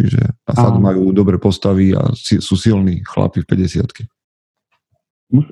Čiže 0.01 0.21
a 0.49 0.51
fakt 0.57 0.81
a... 0.81 0.81
majú 0.81 1.13
dobre 1.13 1.37
postavy 1.37 1.93
a 1.93 2.17
sú 2.17 2.55
silní 2.57 3.05
chlapi 3.05 3.45
v 3.45 3.49
50 3.53 4.09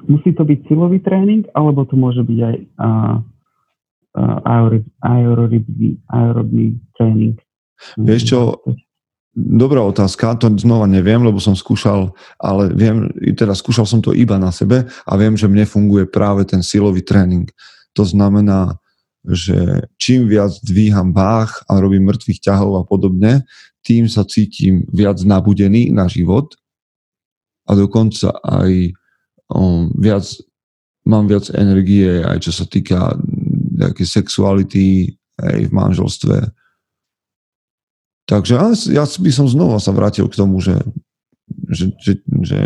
Musí 0.08 0.34
to 0.34 0.42
byť 0.42 0.58
silový 0.66 0.98
tréning, 0.98 1.46
alebo 1.54 1.86
to 1.86 1.94
môže 1.94 2.26
byť 2.26 2.38
aj 2.42 2.56
uh, 2.82 3.16
aerobný, 5.06 6.02
aerobný 6.10 6.82
tréning? 6.98 7.38
Vieš 7.94 8.22
čo, 8.34 8.58
Dobrá 9.38 9.86
otázka, 9.86 10.34
to 10.34 10.50
znova 10.58 10.90
neviem, 10.90 11.22
lebo 11.22 11.38
som 11.38 11.54
skúšal, 11.54 12.10
ale 12.42 12.74
viem, 12.74 13.06
teda 13.38 13.54
skúšal 13.54 13.86
som 13.86 14.02
to 14.02 14.10
iba 14.10 14.34
na 14.34 14.50
sebe 14.50 14.90
a 14.90 15.12
viem, 15.14 15.38
že 15.38 15.46
mne 15.46 15.62
funguje 15.62 16.10
práve 16.10 16.42
ten 16.42 16.58
silový 16.58 17.06
tréning. 17.06 17.46
To 17.94 18.02
znamená, 18.02 18.82
že 19.22 19.86
čím 19.94 20.26
viac 20.26 20.58
dvíham 20.66 21.14
váh 21.14 21.54
a 21.70 21.78
robím 21.78 22.10
mŕtvych 22.10 22.50
ťahov 22.50 22.82
a 22.82 22.82
podobne, 22.82 23.46
tým 23.86 24.10
sa 24.10 24.26
cítim 24.26 24.82
viac 24.90 25.22
nabudený 25.22 25.94
na 25.94 26.10
život 26.10 26.58
a 27.70 27.78
dokonca 27.78 28.34
aj 28.42 28.90
um, 29.54 29.86
viac, 29.94 30.26
mám 31.06 31.30
viac 31.30 31.46
energie, 31.54 32.26
aj 32.26 32.42
čo 32.42 32.50
sa 32.50 32.66
týka 32.66 33.14
nejakej 33.78 34.06
sexuality 34.18 35.14
aj 35.38 35.70
v 35.70 35.72
manželstve 35.72 36.36
Takže 38.28 38.52
ja 38.92 39.04
by 39.08 39.30
som 39.32 39.48
znova 39.48 39.80
sa 39.80 39.88
vrátil 39.96 40.28
k 40.28 40.36
tomu, 40.36 40.60
že, 40.60 40.76
že, 41.72 41.96
že, 41.96 42.12
že 42.44 42.60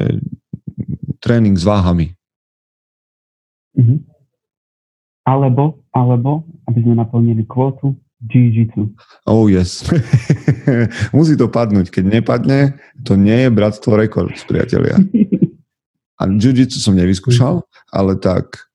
tréning 1.23 1.55
s 1.55 1.63
váhami. 1.63 2.19
Mm-hmm. 3.79 3.99
Alebo, 5.23 5.87
alebo, 5.95 6.43
aby 6.67 6.83
sme 6.83 6.99
naplnili 6.99 7.47
kvotu, 7.47 7.95
jiu-jitsu. 8.27 8.91
Oh 9.23 9.47
yes. 9.47 9.87
Musí 11.17 11.39
to 11.39 11.47
padnúť. 11.47 11.95
Keď 11.95 12.05
nepadne, 12.11 12.75
to 13.07 13.15
nie 13.15 13.47
je 13.47 13.51
bratstvo 13.55 13.95
rekord, 13.95 14.35
priatelia. 14.51 14.99
A 16.21 16.27
jiu-jitsu 16.27 16.79
som 16.79 16.95
nevyskúšal, 16.95 17.67
ale 17.91 18.15
tak 18.19 18.71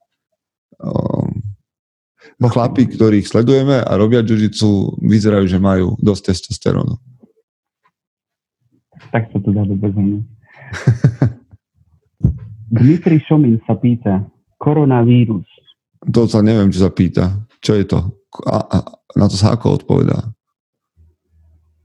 No 2.38 2.54
chlapí, 2.54 2.86
ktorých 2.86 3.26
sledujeme 3.26 3.82
a 3.82 3.92
robia 3.98 4.22
jiu 4.22 4.94
vyzerajú, 5.02 5.46
že 5.50 5.58
majú 5.58 5.98
dosť 5.98 6.34
testosterónu. 6.34 7.02
Tak 9.10 9.34
sa 9.34 9.38
to 9.42 9.50
dá 9.50 9.66
dobre 9.66 9.90
zhrnúť. 9.90 10.26
Dmitri 12.78 13.18
Šomin 13.26 13.58
sa 13.66 13.74
pýta, 13.74 14.22
koronavírus. 14.62 15.50
To 16.14 16.30
sa 16.30 16.46
neviem, 16.46 16.70
čo 16.70 16.86
sa 16.86 16.92
pýta. 16.94 17.42
Čo 17.58 17.74
je 17.74 17.86
to? 17.90 18.00
A, 18.46 18.58
a, 18.70 18.78
na 19.18 19.26
to 19.26 19.34
sa 19.34 19.58
ako 19.58 19.82
odpovedá? 19.82 20.30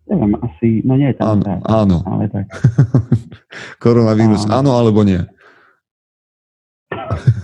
Neviem, 0.05 0.37
asi, 0.45 0.85
no 0.85 1.01
nie 1.01 1.09
je 1.09 1.17
tam 1.17 1.41
áno, 1.41 1.45
tak, 1.49 1.61
áno. 1.65 1.99
ale 2.05 2.25
tak. 2.29 2.47
Koronavírus, 3.83 4.45
áno. 4.45 4.69
áno 4.69 4.71
alebo 4.77 5.01
nie? 5.01 5.25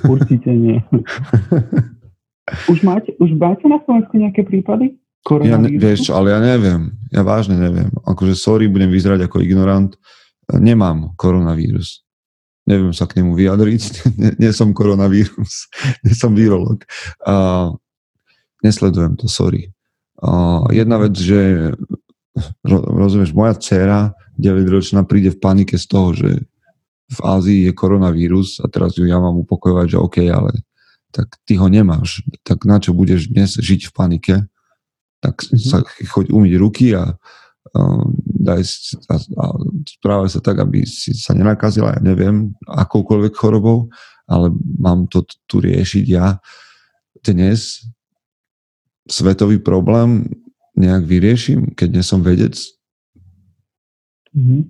Určite 0.04 0.52
nie. 0.52 0.76
Už 2.68 2.82
máte, 2.82 3.12
už 3.18 3.34
máte 3.36 3.64
na 3.68 3.78
Slovensku 3.84 4.14
nejaké 4.16 4.44
prípady? 4.44 4.96
Ja 5.44 5.60
ne, 5.60 5.68
vieš 5.76 6.08
čo, 6.08 6.16
ale 6.16 6.32
ja 6.32 6.40
neviem. 6.40 6.94
Ja 7.12 7.20
vážne 7.20 7.60
neviem. 7.60 7.92
Akože 8.06 8.32
sorry, 8.38 8.70
budem 8.70 8.88
vyzerať 8.88 9.28
ako 9.28 9.44
ignorant. 9.44 9.98
Nemám 10.48 11.12
koronavírus. 11.20 12.06
Neviem 12.64 12.92
sa 12.96 13.04
k 13.04 13.20
nemu 13.20 13.36
vyjadriť. 13.36 13.82
Nie, 14.40 14.56
som 14.56 14.72
koronavírus. 14.72 15.68
Nie 16.04 16.14
som 16.16 16.32
virolog. 16.32 16.84
Uh, 17.24 17.76
nesledujem 18.64 19.20
to, 19.20 19.28
sorry. 19.28 19.72
Uh, 20.18 20.64
jedna 20.72 20.96
vec, 20.96 21.14
že 21.14 21.72
rozumieš, 22.64 23.34
moja 23.34 23.54
dcera 23.58 24.14
9-ročná 24.38 25.02
príde 25.02 25.34
v 25.34 25.40
panike 25.42 25.74
z 25.74 25.86
toho, 25.90 26.14
že 26.14 26.30
v 27.08 27.18
Ázii 27.24 27.60
je 27.68 27.72
koronavírus 27.72 28.60
a 28.60 28.68
teraz 28.68 28.94
ju 28.94 29.08
ja 29.08 29.16
mám 29.18 29.40
upokojovať, 29.42 29.86
že 29.88 29.98
OK, 29.98 30.16
ale 30.28 30.52
tak 31.12 31.40
ty 31.48 31.56
ho 31.56 31.66
nemáš. 31.68 32.20
Tak 32.44 32.68
na 32.68 32.78
čo 32.78 32.92
budeš 32.92 33.32
dnes 33.32 33.56
žiť 33.56 33.88
v 33.88 33.92
panike? 33.94 34.34
Tak 35.24 35.34
mm-hmm. 35.44 35.58
sa 35.58 35.82
choď 35.84 36.30
umyť 36.30 36.52
ruky 36.60 36.94
a 36.94 37.16
uh, 37.16 38.04
daj 38.22 38.62
a, 39.10 39.16
a 39.18 39.46
správaj 39.98 40.30
sa 40.30 40.40
tak, 40.44 40.62
aby 40.62 40.86
si 40.86 41.16
sa 41.16 41.34
nenakazila, 41.34 41.98
ja 41.98 42.00
neviem, 42.00 42.54
akoukoľvek 42.68 43.34
chorobou, 43.34 43.90
ale 44.28 44.52
mám 44.78 45.08
to 45.08 45.24
tu 45.48 45.58
riešiť 45.58 46.04
ja 46.06 46.38
dnes 47.24 47.88
svetový 49.08 49.58
problém 49.58 50.28
nejak 50.78 51.02
vyrieším, 51.02 51.74
keď 51.74 51.88
nie 51.90 52.04
som 52.04 52.22
vedec? 52.22 52.54
Mm-hmm. 54.36 54.62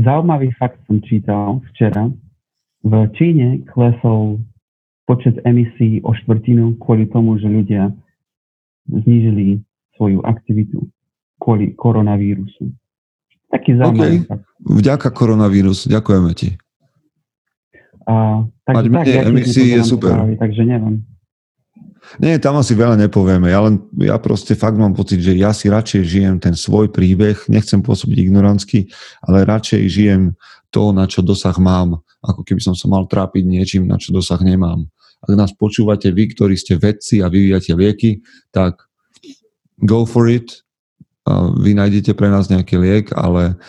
Zaujímavý 0.00 0.48
fakt 0.56 0.80
som 0.84 1.00
čítal 1.04 1.64
včera. 1.72 2.12
V 2.80 2.92
Číne 3.16 3.64
klesol 3.68 4.40
počet 5.10 5.42
emisí 5.42 5.98
o 6.06 6.14
štvrtinu 6.14 6.78
kvôli 6.78 7.10
tomu, 7.10 7.34
že 7.42 7.50
ľudia 7.50 7.90
znížili 8.86 9.58
svoju 9.98 10.22
aktivitu 10.22 10.86
kvôli 11.42 11.74
koronavírusu. 11.74 12.70
Taký 13.50 13.82
zaujímavý 13.82 14.22
okay. 14.22 14.38
Vďaka 14.62 15.10
koronavírusu, 15.10 15.90
ďakujeme 15.90 16.30
ti. 16.38 16.54
A, 18.06 18.46
tak, 18.62 18.74
Mať 18.78 18.86
menej 18.86 19.16
ja 19.18 19.22
emisí 19.26 19.74
je 19.74 19.82
super. 19.82 20.14
Práve, 20.14 20.38
takže 20.38 20.62
neviem. 20.62 21.02
Nie, 22.22 22.38
tam 22.38 22.58
asi 22.62 22.78
veľa 22.78 22.94
nepovieme. 22.96 23.50
Ja 23.50 23.66
len, 23.66 23.82
ja 23.98 24.14
proste 24.22 24.54
fakt 24.54 24.78
mám 24.78 24.94
pocit, 24.94 25.20
že 25.22 25.34
ja 25.34 25.50
si 25.50 25.66
radšej 25.66 26.02
žijem 26.06 26.36
ten 26.38 26.54
svoj 26.54 26.90
príbeh, 26.90 27.50
nechcem 27.50 27.82
pôsobiť 27.82 28.30
ignorantsky, 28.30 28.86
ale 29.26 29.42
radšej 29.42 29.82
žijem 29.90 30.22
to, 30.70 30.94
na 30.94 31.10
čo 31.10 31.20
dosah 31.20 31.54
mám, 31.58 31.98
ako 32.22 32.46
keby 32.46 32.62
som 32.62 32.78
sa 32.78 32.86
mal 32.86 33.10
trápiť 33.10 33.42
niečím, 33.42 33.82
na 33.90 33.98
čo 33.98 34.14
dosah 34.14 34.38
nemám. 34.38 34.86
Ak 35.20 35.32
nás 35.36 35.52
počúvate 35.52 36.08
vy, 36.12 36.32
ktorí 36.32 36.56
ste 36.56 36.80
vedci 36.80 37.20
a 37.20 37.28
vyvíjate 37.28 37.76
lieky, 37.76 38.24
tak 38.50 38.88
go 39.84 40.08
for 40.08 40.28
it. 40.28 40.64
Vy 41.60 41.76
nájdete 41.76 42.16
pre 42.16 42.32
nás 42.32 42.48
nejaký 42.48 42.80
liek, 42.80 43.06
ale 43.12 43.60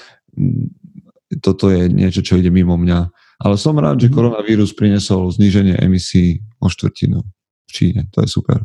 toto 1.44 1.72
je 1.72 1.92
niečo, 1.92 2.24
čo 2.24 2.40
ide 2.40 2.52
mimo 2.52 2.76
mňa. 2.80 3.12
Ale 3.42 3.58
som 3.58 3.76
rád, 3.80 4.00
že 4.00 4.08
mhm. 4.12 4.16
koronavírus 4.16 4.72
priniesol 4.76 5.32
zníženie 5.32 5.80
emisí 5.82 6.44
o 6.62 6.70
štvrtinu 6.70 7.24
v 7.68 7.72
Číne. 7.72 8.08
To 8.14 8.22
je 8.22 8.30
super. 8.30 8.64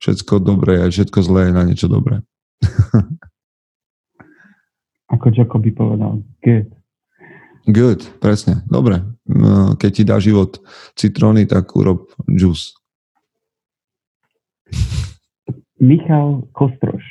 Všetko 0.00 0.40
dobré 0.40 0.80
a 0.80 0.88
všetko 0.88 1.20
zlé 1.20 1.52
je 1.52 1.52
na 1.52 1.62
niečo 1.68 1.88
dobré. 1.88 2.24
Ako 5.12 5.28
Joko 5.34 5.58
by 5.58 5.70
povedal, 5.74 6.22
good. 6.40 6.79
Good, 7.68 8.20
presne. 8.22 8.64
Dobre. 8.68 9.04
No, 9.28 9.76
keď 9.76 9.90
ti 9.92 10.02
dá 10.06 10.16
život 10.16 10.58
citróny, 10.96 11.44
tak 11.44 11.76
urob 11.76 12.08
juice. 12.24 12.72
Michal 15.80 16.44
Kostroš. 16.52 17.04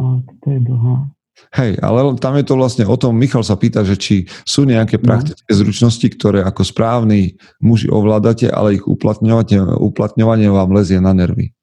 A 0.00 0.24
to 0.42 0.46
je 0.50 0.60
dlhá. 0.64 1.12
Hej, 1.56 1.80
ale 1.80 1.98
tam 2.20 2.36
je 2.36 2.44
to 2.44 2.54
vlastne 2.58 2.84
o 2.84 2.96
tom, 3.00 3.16
Michal 3.16 3.40
sa 3.40 3.56
pýta, 3.56 3.80
že 3.80 3.96
či 3.96 4.16
sú 4.44 4.68
nejaké 4.68 5.00
no. 5.00 5.04
praktické 5.08 5.50
no. 5.50 5.58
zručnosti, 5.64 6.04
ktoré 6.04 6.44
ako 6.44 6.62
správni 6.62 7.40
muži 7.64 7.88
ovládate, 7.88 8.52
ale 8.52 8.76
ich 8.76 8.84
uplatňovanie, 8.84 9.80
uplatňovanie 9.80 10.52
vám 10.52 10.70
lezie 10.76 11.00
na 11.00 11.16
nervy. 11.16 11.56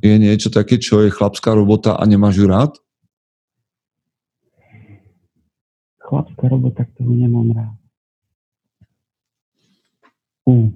Je 0.00 0.16
niečo 0.16 0.48
také, 0.48 0.80
čo 0.80 1.04
je 1.04 1.12
chlapská 1.12 1.52
robota 1.52 1.98
a 1.98 2.02
nemáš 2.08 2.40
ju 2.40 2.46
rád? 2.48 2.78
Chlapská 6.06 6.46
robota, 6.46 6.86
ktorú 6.86 7.18
nemám 7.18 7.50
rád. 7.50 7.76
Uh. 10.46 10.70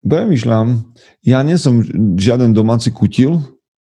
Premýšľam, 0.00 0.96
ja 1.20 1.44
nie 1.44 1.60
som 1.60 1.84
žiaden 2.16 2.56
domáci 2.56 2.90
kutil, 2.90 3.38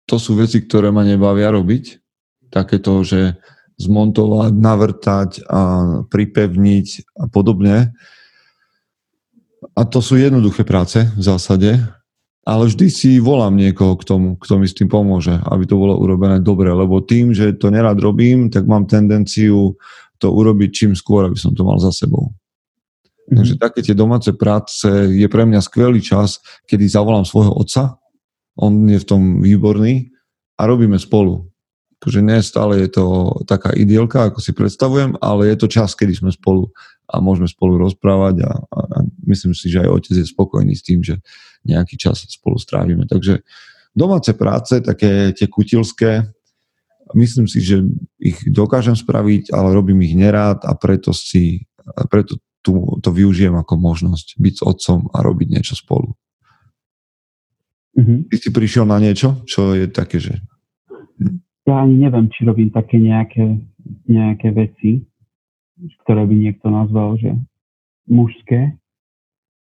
to 0.09 0.16
sú 0.16 0.38
veci, 0.38 0.62
ktoré 0.62 0.88
ma 0.94 1.04
nebavia 1.04 1.52
robiť. 1.52 2.00
Takéto, 2.48 3.04
že 3.04 3.37
zmontovať, 3.76 4.52
navrtať 4.57 5.31
a 5.44 5.61
pripevniť 6.09 6.87
a 7.20 7.24
podobne. 7.28 7.92
A 9.76 9.83
to 9.85 10.00
sú 10.00 10.16
jednoduché 10.16 10.64
práce 10.64 11.02
v 11.12 11.22
zásade, 11.22 11.76
ale 12.48 12.64
vždy 12.72 12.87
si 12.88 13.11
volám 13.20 13.61
niekoho 13.61 13.92
k 14.00 14.08
tomu, 14.08 14.40
kto 14.40 14.56
mi 14.56 14.64
s 14.64 14.72
tým 14.72 14.88
pomôže, 14.88 15.37
aby 15.37 15.68
to 15.68 15.76
bolo 15.76 16.00
urobené 16.00 16.40
dobre, 16.40 16.72
lebo 16.72 17.04
tým, 17.04 17.37
že 17.37 17.52
to 17.61 17.68
nerad 17.68 18.00
robím, 18.00 18.48
tak 18.48 18.64
mám 18.64 18.88
tendenciu 18.88 19.76
to 20.16 20.32
urobiť 20.32 20.70
čím 20.72 20.92
skôr, 20.96 21.28
aby 21.28 21.37
som 21.37 21.52
to 21.52 21.61
mal 21.61 21.76
za 21.76 21.92
sebou. 21.92 22.32
Mm-hmm. 22.32 23.37
Takže 23.37 23.54
také 23.61 23.80
tie 23.84 23.92
domáce 23.92 24.32
práce 24.32 24.88
je 25.12 25.28
pre 25.28 25.44
mňa 25.44 25.61
skvelý 25.61 26.00
čas, 26.00 26.40
kedy 26.64 26.88
zavolám 26.88 27.28
svojho 27.28 27.52
otca, 27.52 28.00
on 28.56 28.88
je 28.88 28.96
v 28.96 29.06
tom 29.06 29.44
výborný 29.44 30.08
a 30.56 30.64
robíme 30.64 30.96
spolu. 30.96 31.52
Takže 32.00 32.24
nie 32.24 32.40
stále 32.40 32.80
je 32.80 32.96
to 32.96 33.04
taká 33.44 33.76
idielka, 33.76 34.32
ako 34.32 34.40
si 34.40 34.56
predstavujem, 34.56 35.20
ale 35.20 35.52
je 35.52 35.56
to 35.61 35.68
čas, 35.68 35.92
kedy 35.92 36.16
sme 36.16 36.32
spolu 36.32 36.72
a 37.12 37.20
môžeme 37.20 37.50
spolu 37.50 37.76
rozprávať 37.76 38.40
a, 38.48 38.52
a, 38.56 38.80
a 38.80 38.98
myslím 39.28 39.52
si, 39.52 39.68
že 39.68 39.84
aj 39.84 39.92
otec 39.92 40.14
je 40.16 40.26
spokojný 40.26 40.72
s 40.72 40.87
tým, 40.87 41.04
že 41.04 41.20
nejaký 41.68 42.00
čas 42.00 42.24
spolu 42.24 42.57
strávime. 42.57 43.04
Takže 43.04 43.44
domáce 43.92 44.33
práce, 44.33 44.81
také 44.81 45.37
tie 45.37 45.46
kutilské, 45.46 46.24
myslím 47.14 47.48
si, 47.48 47.61
že 47.61 47.85
ich 48.20 48.40
dokážem 48.48 48.96
spraviť, 48.96 49.52
ale 49.52 49.72
robím 49.72 50.04
ich 50.04 50.16
nerád 50.16 50.64
a 50.64 50.72
preto 50.76 51.12
si, 51.16 51.68
preto 52.12 52.40
tu, 52.61 53.00
to 53.00 53.11
využijem 53.12 53.57
ako 53.57 53.74
možnosť 53.81 54.37
byť 54.37 54.54
s 54.61 54.62
otcom 54.64 55.09
a 55.12 55.18
robiť 55.24 55.48
niečo 55.57 55.74
spolu. 55.78 56.12
Mm-hmm. 57.98 58.18
Ty 58.31 58.37
si 58.38 58.48
prišiel 58.54 58.85
na 58.87 59.02
niečo, 59.02 59.42
čo 59.48 59.74
je 59.74 59.90
také, 59.90 60.22
že... 60.22 60.38
Ja 61.66 61.83
ani 61.83 61.98
neviem, 61.98 62.31
či 62.31 62.46
robím 62.46 62.70
také 62.70 62.96
nejaké, 62.96 63.59
nejaké 64.07 64.54
veci, 64.54 65.02
ktoré 66.04 66.22
by 66.24 66.35
niekto 66.35 66.70
nazval, 66.70 67.18
že 67.18 67.35
mužské. 68.07 68.77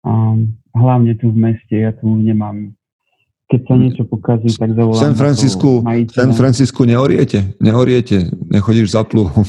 A 0.07 0.39
hlavne 0.79 1.19
tu 1.19 1.35
v 1.35 1.39
meste, 1.51 1.75
ja 1.75 1.91
tu 1.91 2.07
nemám 2.07 2.77
keď 3.47 3.61
sa 3.63 3.75
niečo 3.79 4.03
pokazí, 4.11 4.51
tak 4.59 4.75
zavolám. 4.75 5.03
San 5.07 5.15
Francisco, 5.15 5.79
San 6.11 6.35
Francisco 6.35 6.83
neoriete? 6.83 7.55
Neoriete? 7.63 8.27
Nechodíš 8.51 8.99
za 8.99 9.07
pluhu? 9.07 9.47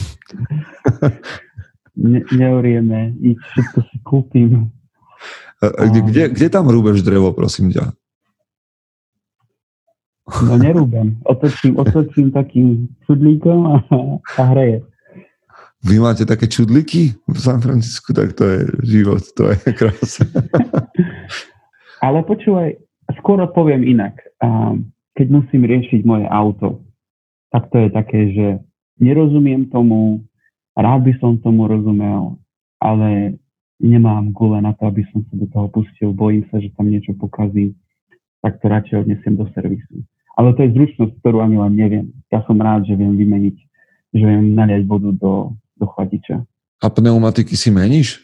ne, 1.98 2.22
neorieme, 2.30 3.18
nič, 3.18 3.42
všetko 3.42 3.80
si 3.90 3.98
kúpim. 4.06 4.70
Kde, 5.58 6.00
kde, 6.14 6.24
kde 6.30 6.48
tam 6.54 6.70
rúbeš 6.70 7.02
drevo, 7.02 7.34
prosím 7.34 7.74
ťa? 7.74 7.90
No 10.46 10.62
nerúbem. 10.62 11.18
Otočím, 11.26 11.82
otočím 11.82 12.30
takým 12.30 12.94
čudlíkom 13.10 13.60
a, 13.66 13.76
a 14.38 14.42
hreje. 14.54 14.86
Vy 15.86 16.02
máte 16.02 16.26
také 16.26 16.50
čudlíky 16.50 17.14
v 17.30 17.38
San 17.38 17.62
Francisku, 17.62 18.10
tak 18.10 18.34
to 18.34 18.44
je 18.44 18.60
život, 18.82 19.22
to 19.38 19.54
je 19.54 19.60
krásne. 19.78 20.26
Ale 22.06 22.26
počúvaj, 22.26 22.78
skôr 23.22 23.38
odpoviem 23.42 23.86
inak. 23.86 24.18
Keď 25.14 25.28
musím 25.30 25.70
riešiť 25.70 26.02
moje 26.06 26.26
auto, 26.30 26.82
tak 27.54 27.70
to 27.74 27.78
je 27.86 27.90
také, 27.94 28.20
že 28.34 28.48
nerozumiem 29.02 29.70
tomu, 29.70 30.26
rád 30.78 31.06
by 31.06 31.14
som 31.18 31.42
tomu 31.42 31.66
rozumel, 31.66 32.38
ale 32.78 33.38
nemám 33.82 34.34
gule 34.34 34.62
na 34.62 34.74
to, 34.78 34.90
aby 34.90 35.06
som 35.10 35.26
sa 35.30 35.34
do 35.38 35.48
toho 35.50 35.68
pustil, 35.70 36.14
bojím 36.14 36.46
sa, 36.50 36.62
že 36.62 36.74
tam 36.78 36.90
niečo 36.90 37.18
pokazí, 37.18 37.74
tak 38.42 38.62
to 38.62 38.66
radšej 38.70 39.06
odnesiem 39.06 39.34
do 39.38 39.46
servisu. 39.54 40.06
Ale 40.38 40.54
to 40.54 40.70
je 40.70 40.74
zručnosť, 40.78 41.18
ktorú 41.22 41.42
ani 41.42 41.58
len 41.58 41.74
neviem. 41.74 42.06
Ja 42.30 42.46
som 42.46 42.62
rád, 42.62 42.86
že 42.86 42.94
viem 42.94 43.18
vymeniť, 43.18 43.58
že 44.14 44.24
viem 44.26 44.54
naliať 44.54 44.86
vodu 44.86 45.10
do, 45.18 45.58
do 45.78 45.86
chladiča. 45.86 46.44
A 46.78 46.86
pneumatiky 46.90 47.58
si 47.58 47.74
meníš? 47.74 48.22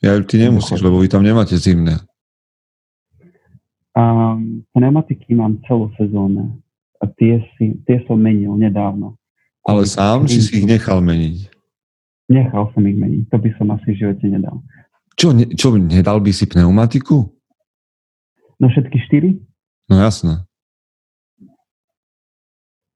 Ja 0.00 0.16
ty 0.24 0.40
nemusíš, 0.40 0.80
lebo 0.80 1.00
vy 1.00 1.12
tam 1.12 1.20
nemáte 1.20 1.56
zimné. 1.60 2.00
Um, 3.92 4.64
pneumatiky 4.72 5.36
mám 5.36 5.60
celosezónne. 5.68 6.56
A 7.00 7.08
tie, 7.08 7.44
si, 7.56 7.80
tie 7.84 8.00
som 8.04 8.20
menil 8.20 8.52
nedávno. 8.56 9.16
Ale 9.64 9.84
sám, 9.84 10.24
či 10.24 10.40
si 10.40 10.64
ich 10.64 10.66
nechal 10.68 11.04
meniť? 11.04 11.52
Nechal 12.32 12.72
som 12.72 12.82
ich 12.88 12.96
meniť. 12.96 13.28
To 13.28 13.36
by 13.36 13.50
som 13.60 13.72
asi 13.76 13.92
v 13.92 13.98
živote 14.00 14.24
nedal. 14.28 14.64
Čo, 15.16 15.36
ne, 15.36 15.44
čo 15.52 15.76
nedal 15.76 16.20
by 16.24 16.32
si 16.32 16.48
pneumatiku? 16.48 17.28
No 18.60 18.66
všetky 18.68 18.96
štyri? 19.08 19.30
No 19.88 20.00
jasné. 20.00 20.44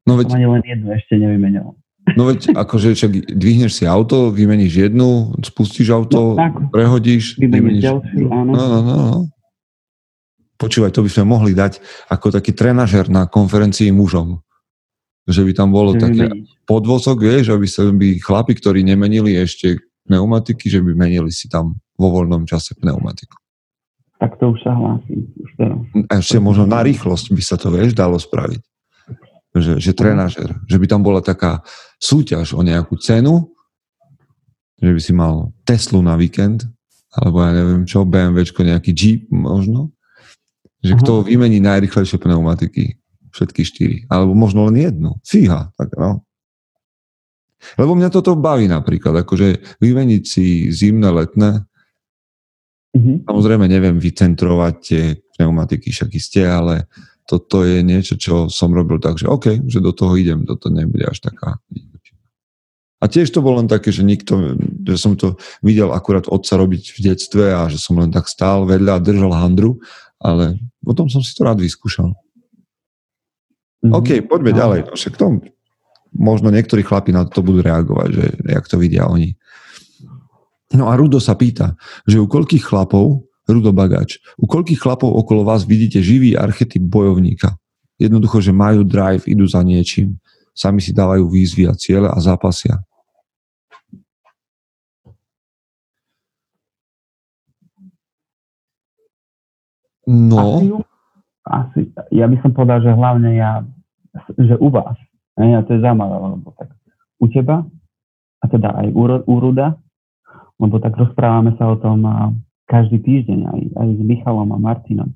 No 0.05 0.21
veď, 0.21 0.37
ani 0.37 0.49
len 0.49 0.63
jednu 0.65 0.89
ešte 0.93 1.17
nevymenil. 1.17 1.77
No 2.13 2.29
veď 2.29 2.53
akože 2.53 2.93
čak 2.93 3.17
dvihneš 3.33 3.81
si 3.81 3.85
auto, 3.89 4.29
vymeníš 4.29 4.93
jednu, 4.93 5.41
spustíš 5.41 5.89
auto, 5.89 6.37
no, 6.37 6.69
prehodíš, 6.69 7.41
vymeníš 7.41 7.81
ďalšiu, 7.81 8.25
áno. 8.29 8.51
No, 8.53 8.65
no, 8.69 8.79
no, 8.85 8.95
no. 9.01 9.19
Počúvaj, 10.61 10.93
to 10.93 11.01
by 11.01 11.11
sme 11.11 11.25
mohli 11.25 11.57
dať 11.57 11.81
ako 12.13 12.29
taký 12.29 12.53
trenažer 12.53 13.09
na 13.09 13.25
konferencii 13.25 13.89
mužom. 13.91 14.45
Že 15.25 15.49
by 15.49 15.53
tam 15.57 15.73
bolo 15.73 15.97
že 15.97 16.05
také 16.05 16.25
podvozok, 16.69 17.25
vieš, 17.25 17.57
aby 17.57 17.65
sa 17.65 17.89
by 17.89 18.21
chlapi, 18.21 18.53
ktorí 18.53 18.85
nemenili 18.85 19.41
ešte 19.41 19.81
pneumatiky, 20.05 20.69
že 20.69 20.85
by 20.85 20.93
menili 20.93 21.33
si 21.33 21.49
tam 21.49 21.81
vo 21.97 22.13
voľnom 22.13 22.45
čase 22.45 22.77
pneumatiku. 22.77 23.35
Tak 24.21 24.37
to 24.37 24.53
už 24.53 24.61
sa 24.61 24.77
hlásim. 24.77 25.27
Už 25.41 25.51
teraz. 25.57 25.81
Ešte 26.21 26.39
možno 26.39 26.69
na 26.69 26.85
rýchlosť 26.85 27.33
by 27.33 27.43
sa 27.43 27.57
to, 27.57 27.73
vieš, 27.73 27.97
dalo 27.97 28.21
spraviť. 28.21 28.63
že, 29.55 29.79
že 29.79 29.93
trenažer, 29.95 30.55
že 30.67 30.77
by 30.79 30.87
tam 30.87 31.03
bola 31.03 31.23
taká 31.23 31.63
súťaž 32.05 32.53
o 32.53 32.61
nejakú 32.61 33.01
cenu, 33.01 33.49
že 34.77 34.93
by 34.93 35.01
si 35.01 35.13
mal 35.17 35.57
Teslu 35.65 36.05
na 36.05 36.21
víkend, 36.21 36.69
alebo 37.17 37.41
ja 37.41 37.57
neviem 37.57 37.89
čo, 37.89 38.05
BMWčko, 38.05 38.61
nejaký 38.61 38.93
Jeep 38.93 39.33
možno, 39.33 39.89
že 40.85 40.93
kto 41.01 41.25
vymení 41.25 41.65
najrychlejšie 41.65 42.21
pneumatiky, 42.21 43.01
všetky 43.33 43.63
štyri, 43.65 43.97
alebo 44.13 44.37
možno 44.37 44.69
len 44.69 44.77
jednu, 44.77 45.17
fíha, 45.25 45.73
tak 45.81 45.97
no. 45.97 46.21
Lebo 47.81 47.97
mňa 47.97 48.13
toto 48.13 48.37
baví 48.37 48.69
napríklad, 48.69 49.25
akože 49.25 49.81
vymeniť 49.81 50.23
si 50.29 50.69
zimné, 50.69 51.09
letné, 51.09 51.65
Mm-hmm. 52.95 53.27
Samozrejme 53.27 53.67
neviem 53.67 53.99
vycentrovať 53.99 54.75
tie 54.79 55.03
pneumatiky, 55.35 55.91
však 55.91 56.15
ste, 56.15 56.47
ale 56.47 56.87
toto 57.27 57.67
je 57.67 57.83
niečo, 57.83 58.15
čo 58.15 58.47
som 58.47 58.71
robil 58.71 59.03
tak, 59.03 59.19
že 59.19 59.27
OK, 59.27 59.67
že 59.67 59.83
do 59.83 59.91
toho 59.91 60.15
idem, 60.15 60.47
toto 60.47 60.71
nebude 60.71 61.03
až 61.03 61.19
taká 61.19 61.59
a 63.05 63.09
tiež 63.13 63.29
to 63.37 63.45
bolo 63.45 63.61
len 63.61 63.69
také, 63.69 63.93
že 63.93 64.01
nikto, 64.01 64.57
že 64.81 64.97
som 64.97 65.13
to 65.13 65.37
videl 65.61 65.93
akurát 65.93 66.25
otca 66.25 66.57
robiť 66.57 66.97
v 66.97 66.99
detstve 67.13 67.53
a 67.53 67.69
že 67.69 67.77
som 67.77 68.01
len 68.01 68.09
tak 68.09 68.25
stál 68.33 68.65
vedľa 68.65 68.97
a 68.97 69.05
držal 69.05 69.33
handru, 69.37 69.77
ale 70.17 70.57
potom 70.81 71.13
som 71.13 71.21
si 71.21 71.37
to 71.37 71.45
rád 71.45 71.61
vyskúšal. 71.61 72.17
Mm-hmm. 73.85 73.93
OK, 73.93 74.11
poďme 74.25 74.57
no. 74.57 74.57
ďalej. 74.57 74.81
No, 74.89 74.97
však 74.97 75.15
to, 75.21 75.45
možno 76.17 76.49
niektorí 76.49 76.81
chlapi 76.81 77.13
na 77.13 77.29
to 77.29 77.45
budú 77.45 77.61
reagovať, 77.61 78.09
že 78.09 78.25
jak 78.41 78.65
to 78.73 78.81
vidia 78.81 79.05
oni. 79.05 79.37
No 80.73 80.89
a 80.89 80.97
Rudo 80.97 81.21
sa 81.21 81.37
pýta, 81.37 81.77
že 82.09 82.17
u 82.17 82.25
koľkých 82.25 82.65
chlapov, 82.65 83.29
Rudo 83.45 83.77
Bagač, 83.77 84.17
u 84.41 84.49
koľkých 84.49 84.81
chlapov 84.81 85.13
okolo 85.13 85.45
vás 85.45 85.69
vidíte 85.69 86.01
živý 86.01 86.41
archetyp 86.41 86.81
bojovníka? 86.81 87.61
Jednoducho, 88.01 88.41
že 88.41 88.57
majú 88.57 88.81
drive, 88.81 89.29
idú 89.29 89.45
za 89.45 89.61
niečím, 89.61 90.17
sami 90.57 90.81
si 90.81 90.97
dávajú 90.97 91.29
výzvy 91.29 91.69
a 91.69 91.77
ciele 91.77 92.09
a 92.09 92.17
zápasia. 92.17 92.81
No. 100.07 100.61
Asi, 100.61 100.69
asi, 101.45 101.81
ja 102.13 102.29
by 102.29 102.37
som 102.41 102.53
povedal, 102.53 102.81
že 102.85 102.93
hlavne 102.93 103.31
ja, 103.37 103.65
že 104.37 104.57
u 104.61 104.69
vás, 104.69 104.97
ne, 105.37 105.57
a 105.57 105.65
to 105.65 105.77
je 105.77 105.85
zaujímavé, 105.85 106.17
lebo 106.39 106.49
tak 106.57 106.73
u 107.21 107.27
teba, 107.29 107.65
a 108.41 108.45
teda 108.49 108.69
aj 108.77 108.89
u, 108.93 109.03
u 109.25 109.35
Ruda, 109.41 109.81
lebo 110.61 110.77
tak 110.79 110.95
rozprávame 110.97 111.57
sa 111.57 111.73
o 111.73 111.77
tom 111.81 112.05
každý 112.69 113.01
týždeň 113.01 113.41
aj, 113.49 113.61
aj 113.77 113.89
s 113.97 114.01
Michalom 114.01 114.51
a 114.53 114.59
Martinom. 114.61 115.11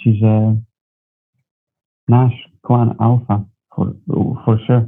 Čiže 0.00 0.60
náš 2.08 2.32
klan 2.60 2.92
Alfa, 3.00 3.44
for, 3.72 3.96
for 4.44 4.56
sure. 4.68 4.84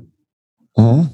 Uh-huh. 0.76 1.08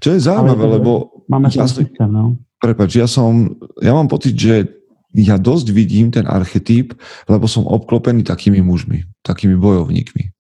Čo 0.00 0.16
je 0.16 0.20
zaujímavé, 0.24 0.64
Ale, 0.64 0.74
lebo... 0.80 0.90
Máme 1.28 1.48
ja 1.52 1.68
systém, 1.68 2.08
no. 2.08 2.36
Prepač, 2.60 2.96
ja 2.96 3.08
som, 3.10 3.56
ja 3.80 3.92
mám 3.92 4.08
pocit, 4.08 4.36
že 4.36 4.81
ja 5.12 5.36
dosť 5.36 5.66
vidím 5.76 6.08
ten 6.08 6.24
archetyp, 6.24 6.96
lebo 7.28 7.44
som 7.44 7.68
obklopený 7.68 8.24
takými 8.24 8.64
mužmi, 8.64 9.04
takými 9.20 9.56
bojovníkmi. 9.60 10.32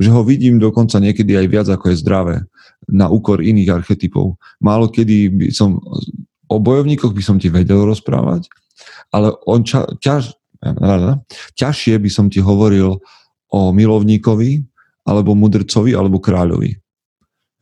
Že 0.00 0.10
ho 0.10 0.22
vidím 0.26 0.58
dokonca 0.58 0.98
niekedy 0.98 1.36
aj 1.38 1.46
viac, 1.46 1.66
ako 1.70 1.92
je 1.92 2.00
zdravé, 2.00 2.36
na 2.88 3.08
úkor 3.08 3.40
iných 3.40 3.84
archetypov. 3.84 4.36
Málo 4.60 4.88
kedy 4.92 5.28
by 5.32 5.46
som 5.52 5.80
o 6.48 6.56
bojovníkoch 6.60 7.12
by 7.12 7.22
som 7.24 7.36
ti 7.40 7.48
vedel 7.48 7.84
rozprávať, 7.88 8.48
ale 9.12 9.32
on 9.48 9.64
ča, 9.64 9.88
ťaž, 10.00 10.34
ťažšie 11.56 11.96
by 12.00 12.10
som 12.10 12.28
ti 12.28 12.44
hovoril 12.44 13.00
o 13.54 13.60
milovníkovi, 13.70 14.64
alebo 15.04 15.36
mudrcovi, 15.36 15.92
alebo 15.92 16.18
kráľovi. 16.18 16.80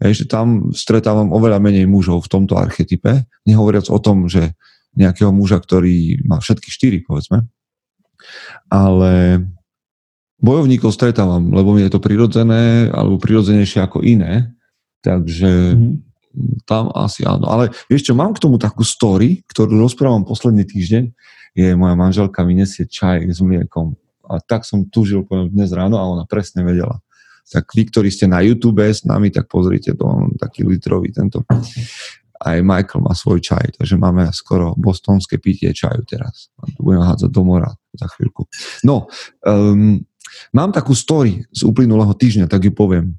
Hej, 0.03 0.27
tam 0.27 0.75
stretávam 0.75 1.31
oveľa 1.31 1.63
menej 1.63 1.87
mužov 1.87 2.27
v 2.27 2.31
tomto 2.31 2.59
archetype, 2.59 3.23
nehovoriac 3.47 3.87
o 3.87 3.99
tom, 4.03 4.27
že 4.27 4.55
nejakého 4.97 5.33
muža, 5.33 5.61
ktorý 5.61 6.21
má 6.25 6.41
všetky 6.41 6.69
štyri, 6.69 6.99
povedzme. 7.03 7.49
Ale 8.69 9.43
bojovníkov 10.39 10.95
stretávam, 10.95 11.53
lebo 11.53 11.75
mi 11.75 11.83
je 11.87 11.93
to 11.93 12.01
prirodzené, 12.03 12.93
alebo 12.93 13.19
prirodzenejšie 13.19 13.83
ako 13.83 14.05
iné. 14.05 14.53
Takže 15.03 15.51
mm-hmm 15.77 16.13
tam 16.65 16.89
asi 16.97 17.23
áno. 17.29 17.47
Ale 17.49 17.71
vieš 17.87 18.11
čo, 18.11 18.17
mám 18.17 18.33
k 18.33 18.43
tomu 18.43 18.57
takú 18.57 18.83
story, 18.83 19.45
ktorú 19.53 19.77
rozprávam 19.77 20.25
posledný 20.25 20.65
týždeň. 20.65 21.05
Je 21.53 21.77
moja 21.77 21.93
manželka 21.93 22.41
mi 22.49 22.57
nesie 22.57 22.89
čaj 22.89 23.29
s 23.29 23.45
mliekom. 23.45 23.93
A 24.25 24.41
tak 24.41 24.65
som 24.65 24.89
tužil 24.89 25.29
dnes 25.53 25.69
ráno 25.77 26.01
a 26.01 26.09
ona 26.09 26.25
presne 26.25 26.65
vedela. 26.65 27.05
Tak 27.53 27.69
vy, 27.77 27.93
ktorí 27.93 28.09
ste 28.09 28.25
na 28.31 28.41
YouTube 28.41 28.81
s 28.81 29.05
nami, 29.05 29.29
tak 29.29 29.51
pozrite 29.53 29.93
to, 29.93 30.05
on 30.09 30.33
taký 30.41 30.65
litrový 30.65 31.13
tento. 31.13 31.45
Aj 32.43 32.59
Michael 32.59 33.07
má 33.07 33.15
svoj 33.15 33.39
čaj, 33.39 33.79
takže 33.79 33.95
máme 33.95 34.27
skoro 34.35 34.75
bostonské 34.75 35.39
pitie 35.39 35.71
čaju 35.71 36.03
teraz. 36.03 36.51
Budeme 36.75 37.07
hádzať 37.07 37.31
do 37.31 37.43
mora 37.47 37.71
za 37.95 38.11
chvíľku. 38.11 38.51
No, 38.83 39.07
um, 39.47 40.03
mám 40.51 40.75
takú 40.75 40.93
story 40.99 41.47
z 41.55 41.63
uplynulého 41.63 42.11
týždňa, 42.19 42.51
tak 42.51 42.67
ju 42.67 42.75
poviem. 42.75 43.15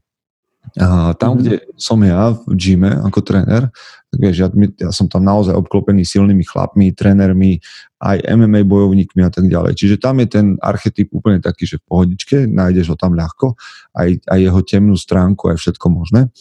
A 0.80 1.14
tam, 1.20 1.38
mm-hmm. 1.38 1.44
kde 1.44 1.58
som 1.76 2.00
ja 2.02 2.34
v 2.34 2.56
gyme 2.56 2.92
ako 3.04 3.20
tréner, 3.22 3.70
tak 4.10 4.18
vieš, 4.18 4.36
ja, 4.42 4.48
ja 4.80 4.90
som 4.96 5.06
tam 5.12 5.28
naozaj 5.28 5.54
obklopený 5.54 6.08
silnými 6.08 6.42
chlapmi, 6.48 6.96
trénermi, 6.96 7.60
aj 8.00 8.24
MMA 8.26 8.66
bojovníkmi 8.66 9.22
a 9.22 9.32
tak 9.32 9.52
ďalej. 9.52 9.78
Čiže 9.78 9.96
tam 10.02 10.24
je 10.24 10.28
ten 10.30 10.46
archetyp 10.64 11.12
úplne 11.14 11.44
taký, 11.44 11.68
že 11.68 11.78
v 11.84 11.86
pohodičke, 11.88 12.38
nájdeš 12.48 12.94
ho 12.94 12.98
tam 12.98 13.14
ľahko, 13.14 13.54
aj, 13.94 14.24
aj 14.26 14.40
jeho 14.40 14.62
temnú 14.66 14.96
stránku, 14.98 15.52
aj 15.52 15.58
všetko 15.62 15.88
možné. 15.94 16.32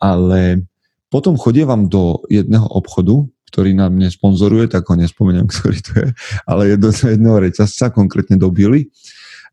Ale 0.00 0.64
potom 1.14 1.38
chodievam 1.38 1.86
do 1.86 2.26
jedného 2.26 2.66
obchodu, 2.74 3.22
ktorý 3.54 3.70
nám 3.70 3.94
mne 3.94 4.10
sponzoruje, 4.10 4.66
tak 4.66 4.82
ho 4.90 4.98
nespomeniem, 4.98 5.46
ktorý 5.54 5.78
to 5.78 5.92
je, 6.02 6.08
ale 6.42 6.74
je 6.74 6.76
do 6.82 6.90
jedného 6.90 7.38
reťazca, 7.38 7.94
konkrétne 7.94 8.34
do 8.34 8.50
Bily. 8.50 8.90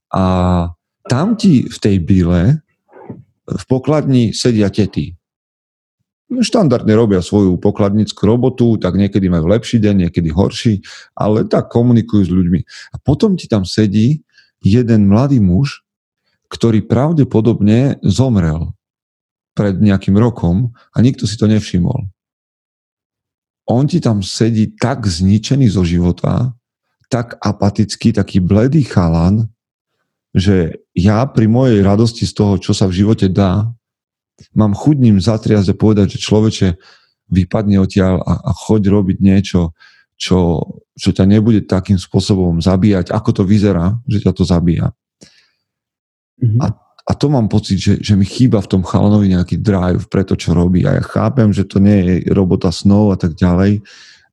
A 0.09 0.25
tam 1.05 1.37
ti 1.37 1.69
v 1.69 1.77
tej 1.77 2.01
Bile 2.01 2.65
v 3.45 3.63
pokladni 3.69 4.33
sedia 4.33 4.73
tety. 4.73 5.13
Štandardne 6.31 6.95
robia 6.95 7.19
svoju 7.19 7.59
pokladnickú 7.59 8.23
robotu, 8.23 8.79
tak 8.79 8.95
niekedy 8.95 9.27
majú 9.27 9.51
lepší 9.51 9.83
deň, 9.83 10.07
niekedy 10.07 10.31
horší, 10.31 10.81
ale 11.13 11.45
tak 11.45 11.69
komunikujú 11.69 12.23
s 12.25 12.31
ľuďmi. 12.31 12.59
A 12.95 13.03
potom 13.03 13.35
ti 13.35 13.51
tam 13.51 13.67
sedí 13.67 14.23
jeden 14.63 15.11
mladý 15.11 15.43
muž, 15.43 15.83
ktorý 16.47 16.87
pravdepodobne 16.87 17.99
zomrel 18.01 18.71
pred 19.51 19.75
nejakým 19.77 20.15
rokom 20.15 20.71
a 20.95 20.97
nikto 21.03 21.27
si 21.27 21.35
to 21.35 21.47
nevšimol. 21.47 22.07
On 23.67 23.83
ti 23.87 24.03
tam 24.03 24.23
sedí 24.23 24.73
tak 24.75 25.07
zničený 25.07 25.71
zo 25.71 25.83
života, 25.85 26.55
tak 27.11 27.35
apatický, 27.43 28.15
taký 28.15 28.39
bledý 28.39 28.87
chalan, 28.87 29.51
že 30.31 30.79
ja 30.95 31.27
pri 31.27 31.47
mojej 31.51 31.83
radosti 31.83 32.23
z 32.23 32.33
toho, 32.35 32.55
čo 32.55 32.71
sa 32.71 32.87
v 32.87 33.03
živote 33.03 33.27
dá, 33.27 33.67
mám 34.55 34.71
chuť 34.71 34.95
ním 34.95 35.19
zatriasť 35.19 35.75
a 35.75 35.79
povedať, 35.79 36.15
že 36.15 36.23
človeče 36.23 36.67
vypadne 37.31 37.79
odtiaľ 37.79 38.23
a, 38.23 38.33
a 38.47 38.51
choď 38.55 38.91
robiť 38.91 39.17
niečo, 39.19 39.75
čo, 40.15 40.63
čo 40.95 41.09
ťa 41.11 41.25
nebude 41.27 41.63
takým 41.63 41.99
spôsobom 41.99 42.59
zabíjať, 42.63 43.11
ako 43.11 43.41
to 43.41 43.43
vyzerá, 43.43 43.99
že 44.07 44.23
ťa 44.23 44.31
to 44.35 44.43
zabíja. 44.47 44.95
Mm-hmm. 46.39 46.59
A, 46.61 46.65
a 47.11 47.15
to 47.19 47.27
mám 47.27 47.51
pocit, 47.51 47.75
že, 47.75 47.93
že 47.99 48.15
mi 48.15 48.23
chýba 48.23 48.63
v 48.63 48.71
tom 48.71 48.87
chalanovi 48.87 49.35
nejaký 49.35 49.59
drive 49.59 50.07
pre 50.07 50.23
to, 50.23 50.39
čo 50.39 50.55
robí. 50.55 50.87
A 50.87 50.95
ja 50.95 51.03
chápem, 51.03 51.51
že 51.51 51.67
to 51.67 51.83
nie 51.83 52.23
je 52.23 52.31
robota 52.31 52.71
snov 52.71 53.11
a 53.11 53.19
tak 53.19 53.35
ďalej, 53.35 53.83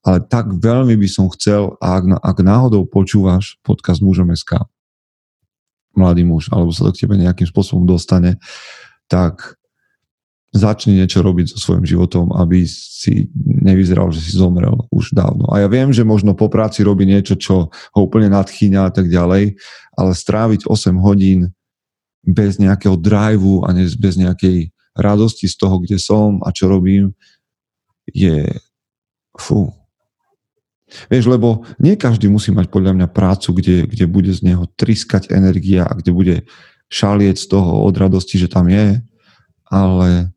ale 0.07 0.18
tak 0.31 0.47
veľmi 0.55 0.95
by 0.95 1.09
som 1.11 1.26
chcel, 1.35 1.74
ak, 1.83 2.22
ak 2.22 2.37
náhodou 2.39 2.87
počúvaš 2.87 3.59
podcast 3.66 3.99
Mužom 3.99 4.31
SK, 4.31 4.62
mladý 5.99 6.22
muž, 6.22 6.47
alebo 6.55 6.70
sa 6.70 6.87
to 6.87 6.95
k 6.95 7.03
tebe 7.03 7.18
nejakým 7.18 7.51
spôsobom 7.51 7.83
dostane, 7.83 8.39
tak 9.11 9.59
začni 10.55 11.03
niečo 11.03 11.18
robiť 11.18 11.51
so 11.51 11.59
svojím 11.59 11.83
životom, 11.83 12.31
aby 12.31 12.62
si 12.70 13.26
nevyzeral, 13.43 14.14
že 14.14 14.22
si 14.22 14.39
zomrel 14.39 14.87
už 14.95 15.12
dávno. 15.18 15.51
A 15.51 15.66
ja 15.66 15.68
viem, 15.68 15.91
že 15.91 16.07
možno 16.07 16.39
po 16.39 16.47
práci 16.47 16.87
robí 16.87 17.05
niečo, 17.11 17.35
čo 17.35 17.74
ho 17.74 18.01
úplne 18.01 18.31
nadchýňa 18.31 18.81
a 18.87 18.91
tak 18.95 19.11
ďalej, 19.11 19.59
ale 19.99 20.11
stráviť 20.14 20.70
8 20.70 20.95
hodín 21.03 21.51
bez 22.29 22.61
nejakého 22.61 23.01
driveu 23.01 23.64
a 23.64 23.72
bez 23.72 24.20
nejakej 24.20 24.68
radosti 24.93 25.49
z 25.49 25.57
toho, 25.57 25.81
kde 25.81 25.97
som 25.97 26.45
a 26.45 26.53
čo 26.53 26.68
robím, 26.68 27.16
je 28.12 28.45
fú, 29.33 29.72
Vieš, 31.12 31.29
lebo 31.29 31.68
nie 31.76 32.01
každý 32.01 32.33
musí 32.33 32.49
mať 32.49 32.72
podľa 32.72 32.97
mňa 32.97 33.09
prácu, 33.12 33.61
kde, 33.61 33.85
kde 33.85 34.09
bude 34.09 34.33
z 34.33 34.41
neho 34.41 34.64
triskať 34.72 35.29
energia 35.29 35.85
a 35.85 35.93
kde 35.93 36.11
bude 36.16 36.37
šalieť 36.89 37.37
z 37.37 37.47
toho 37.53 37.85
od 37.85 37.93
radosti, 37.93 38.41
že 38.41 38.49
tam 38.49 38.72
je, 38.72 38.97
ale 39.68 40.33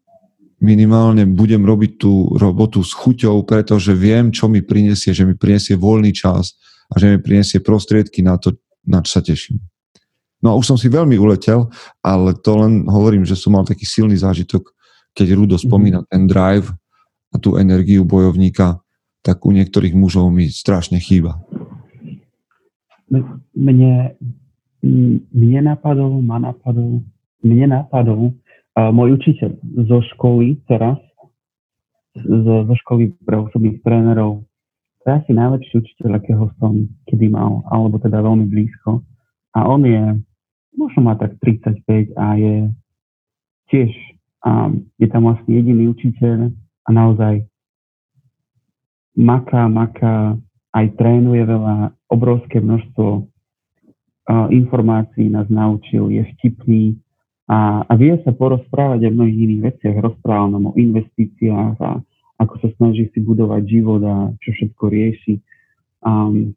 minimálne 0.59 1.23
budem 1.23 1.63
robiť 1.63 1.91
tú 1.95 2.35
robotu 2.35 2.83
s 2.83 2.91
chuťou, 2.91 3.47
pretože 3.47 3.95
viem, 3.95 4.29
čo 4.29 4.51
mi 4.51 4.59
prinesie, 4.59 5.15
že 5.15 5.23
mi 5.23 5.39
prinesie 5.39 5.79
voľný 5.79 6.11
čas 6.11 6.59
a 6.91 6.99
že 6.99 7.15
mi 7.15 7.17
prinesie 7.23 7.63
prostriedky 7.63 8.19
na 8.19 8.35
to, 8.35 8.59
na 8.83 8.99
čo 8.99 9.19
sa 9.19 9.21
teším. 9.23 9.63
No 10.41 10.53
a 10.53 10.57
už 10.57 10.73
som 10.73 10.77
si 10.77 10.89
veľmi 10.89 11.15
uletel, 11.21 11.69
ale 12.01 12.33
to 12.33 12.57
len 12.57 12.89
hovorím, 12.89 13.23
že 13.25 13.37
som 13.37 13.53
mal 13.53 13.65
taký 13.65 13.85
silný 13.85 14.17
zážitok, 14.17 14.73
keď 15.13 15.27
Rudo 15.37 15.57
mhm. 15.57 15.63
spomína 15.63 15.99
ten 16.09 16.25
drive 16.25 16.73
a 17.31 17.35
tú 17.39 17.55
energiu 17.55 18.03
bojovníka, 18.03 18.81
tak 19.21 19.45
u 19.45 19.53
niektorých 19.53 19.93
mužov 19.93 20.33
mi 20.33 20.49
strašne 20.49 20.97
chýba. 20.97 21.37
Mne, 23.53 24.17
mne 25.29 25.59
napadol, 25.61 26.23
ma 26.25 26.41
napadol, 26.41 27.05
mne 27.43 27.67
napadol 27.69 28.33
uh, 28.33 28.89
môj 28.89 29.19
učiteľ 29.19 29.51
zo 29.85 29.99
školy 30.15 30.57
teraz, 30.65 30.97
zo, 32.17 32.65
zo 32.65 32.75
školy 32.81 33.13
pre 33.21 33.37
osobných 33.39 33.83
trénerov, 33.83 34.47
to 35.01 35.05
je 35.09 35.17
asi 35.17 35.31
najlepší 35.33 35.73
učiteľ, 35.81 36.09
akého 36.21 36.45
som 36.61 36.85
kedy 37.09 37.33
mal, 37.33 37.65
alebo 37.73 37.97
teda 37.97 38.21
veľmi 38.21 38.45
blízko. 38.45 39.01
A 39.57 39.65
on 39.65 39.81
je, 39.81 40.21
možno 40.77 40.99
má 41.03 41.13
tak 41.15 41.35
35 41.39 42.15
a 42.15 42.25
je 42.35 42.55
tiež, 43.71 43.91
um, 44.43 44.87
je 44.99 45.07
tam 45.07 45.27
vlastne 45.27 45.51
jediný 45.51 45.91
učiteľ 45.91 46.51
a 46.87 46.89
naozaj 46.91 47.45
maká, 49.15 49.67
maká, 49.67 50.35
aj 50.71 50.85
trénuje 50.95 51.43
veľa, 51.43 51.95
obrovské 52.07 52.59
množstvo 52.63 53.07
uh, 53.21 54.47
informácií 54.51 55.27
nás 55.27 55.47
naučil, 55.51 56.11
je 56.11 56.23
vtipný 56.35 56.99
a, 57.51 57.83
a 57.83 57.93
vie 57.99 58.15
sa 58.23 58.31
porozprávať 58.31 59.07
o 59.07 59.11
mnohých 59.11 59.39
iných 59.43 59.61
veciach. 59.75 59.95
Rozprával 59.99 60.55
nám 60.55 60.71
o 60.71 60.77
investíciách 60.79 61.75
a 61.83 61.99
ako 62.39 62.53
sa 62.63 62.69
snaží 62.79 63.11
si 63.11 63.19
budovať 63.19 63.61
život 63.67 64.01
a 64.07 64.31
čo 64.39 64.55
všetko 64.55 64.83
rieši. 64.87 65.35
Um, 66.01 66.55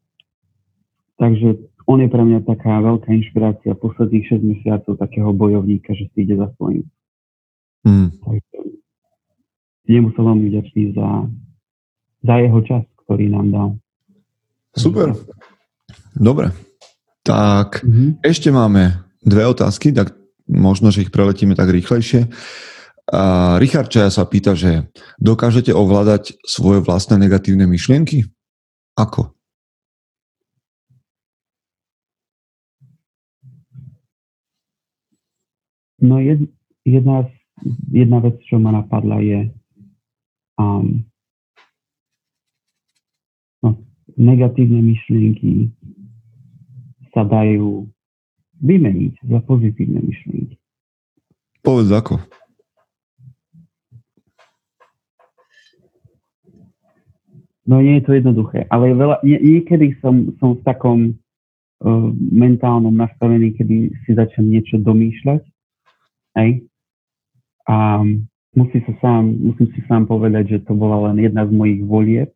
takže 1.19 1.59
on 1.85 1.99
je 2.01 2.09
pre 2.09 2.22
mňa 2.24 2.49
taká 2.49 2.80
veľká 2.80 3.12
inšpirácia 3.12 3.76
posledných 3.76 4.24
6 4.24 4.41
mesiacov 4.41 4.97
takého 4.97 5.30
bojovníka, 5.37 5.93
že 5.93 6.09
si 6.12 6.24
ide 6.24 6.41
za 6.41 6.49
svojím. 6.57 6.89
Mm. 7.85 8.09
Takže 8.24 8.59
nemusel 9.89 10.22
veľmi 10.24 10.47
vďačný 10.49 10.82
za, 10.97 11.09
za 12.24 12.35
jeho 12.41 12.61
čas, 12.64 12.82
ktorý 13.05 13.28
nám 13.28 13.47
dal. 13.53 13.68
Super. 14.74 15.12
Dobre. 16.16 16.51
Tak 17.24 17.85
mm-hmm. 17.85 18.24
ešte 18.24 18.49
máme 18.49 19.05
dve 19.20 19.45
otázky, 19.49 19.93
tak 19.93 20.16
možno, 20.49 20.93
že 20.93 21.05
ich 21.05 21.12
preletíme 21.12 21.57
tak 21.57 21.72
rýchlejšie. 21.72 22.28
A 23.12 23.57
Richard 23.61 23.93
Čaja 23.93 24.09
sa 24.09 24.24
pýta, 24.24 24.57
že 24.57 24.89
dokážete 25.20 25.68
ovládať 25.76 26.41
svoje 26.49 26.80
vlastné 26.80 27.20
negatívne 27.20 27.68
myšlienky? 27.68 28.24
Ako? 28.97 29.34
No 36.05 36.20
jed, 36.20 36.44
jedna, 36.84 37.24
jedna 37.88 38.18
vec, 38.20 38.36
čo 38.44 38.61
ma 38.61 38.76
napadla 38.76 39.24
je 39.24 39.48
um, 40.61 41.00
no, 43.64 43.80
negatívne 44.20 44.84
myšlienky 44.84 45.72
sa 47.16 47.24
dajú 47.24 47.88
vymeniť 48.61 49.24
za 49.24 49.40
pozitívne 49.48 50.05
myšlienky. 50.05 50.61
Povedz 51.64 51.88
ako. 51.88 52.20
No 57.64 57.80
nie 57.80 57.96
je 57.96 58.05
to 58.05 58.12
jednoduché, 58.12 58.68
ale 58.68 58.92
veľa, 58.92 59.24
nie, 59.24 59.40
niekedy 59.40 59.96
som, 60.05 60.36
som 60.36 60.61
v 60.61 60.62
takom 60.68 60.98
uh, 61.16 62.09
mentálnom 62.12 62.92
nastavení, 62.92 63.57
kedy 63.57 63.88
si 64.05 64.11
začnem 64.12 64.52
niečo 64.52 64.76
domýšľať. 64.84 65.53
Hej? 66.37 66.66
A 67.64 68.03
musí 68.55 68.78
sa 68.85 68.93
sám, 69.01 69.24
musím 69.41 69.68
si 69.72 69.80
sám 69.89 70.07
povedať, 70.07 70.59
že 70.59 70.59
to 70.66 70.76
bola 70.76 71.11
len 71.11 71.22
jedna 71.22 71.47
z 71.49 71.53
mojich 71.55 71.80
volieb, 71.82 72.30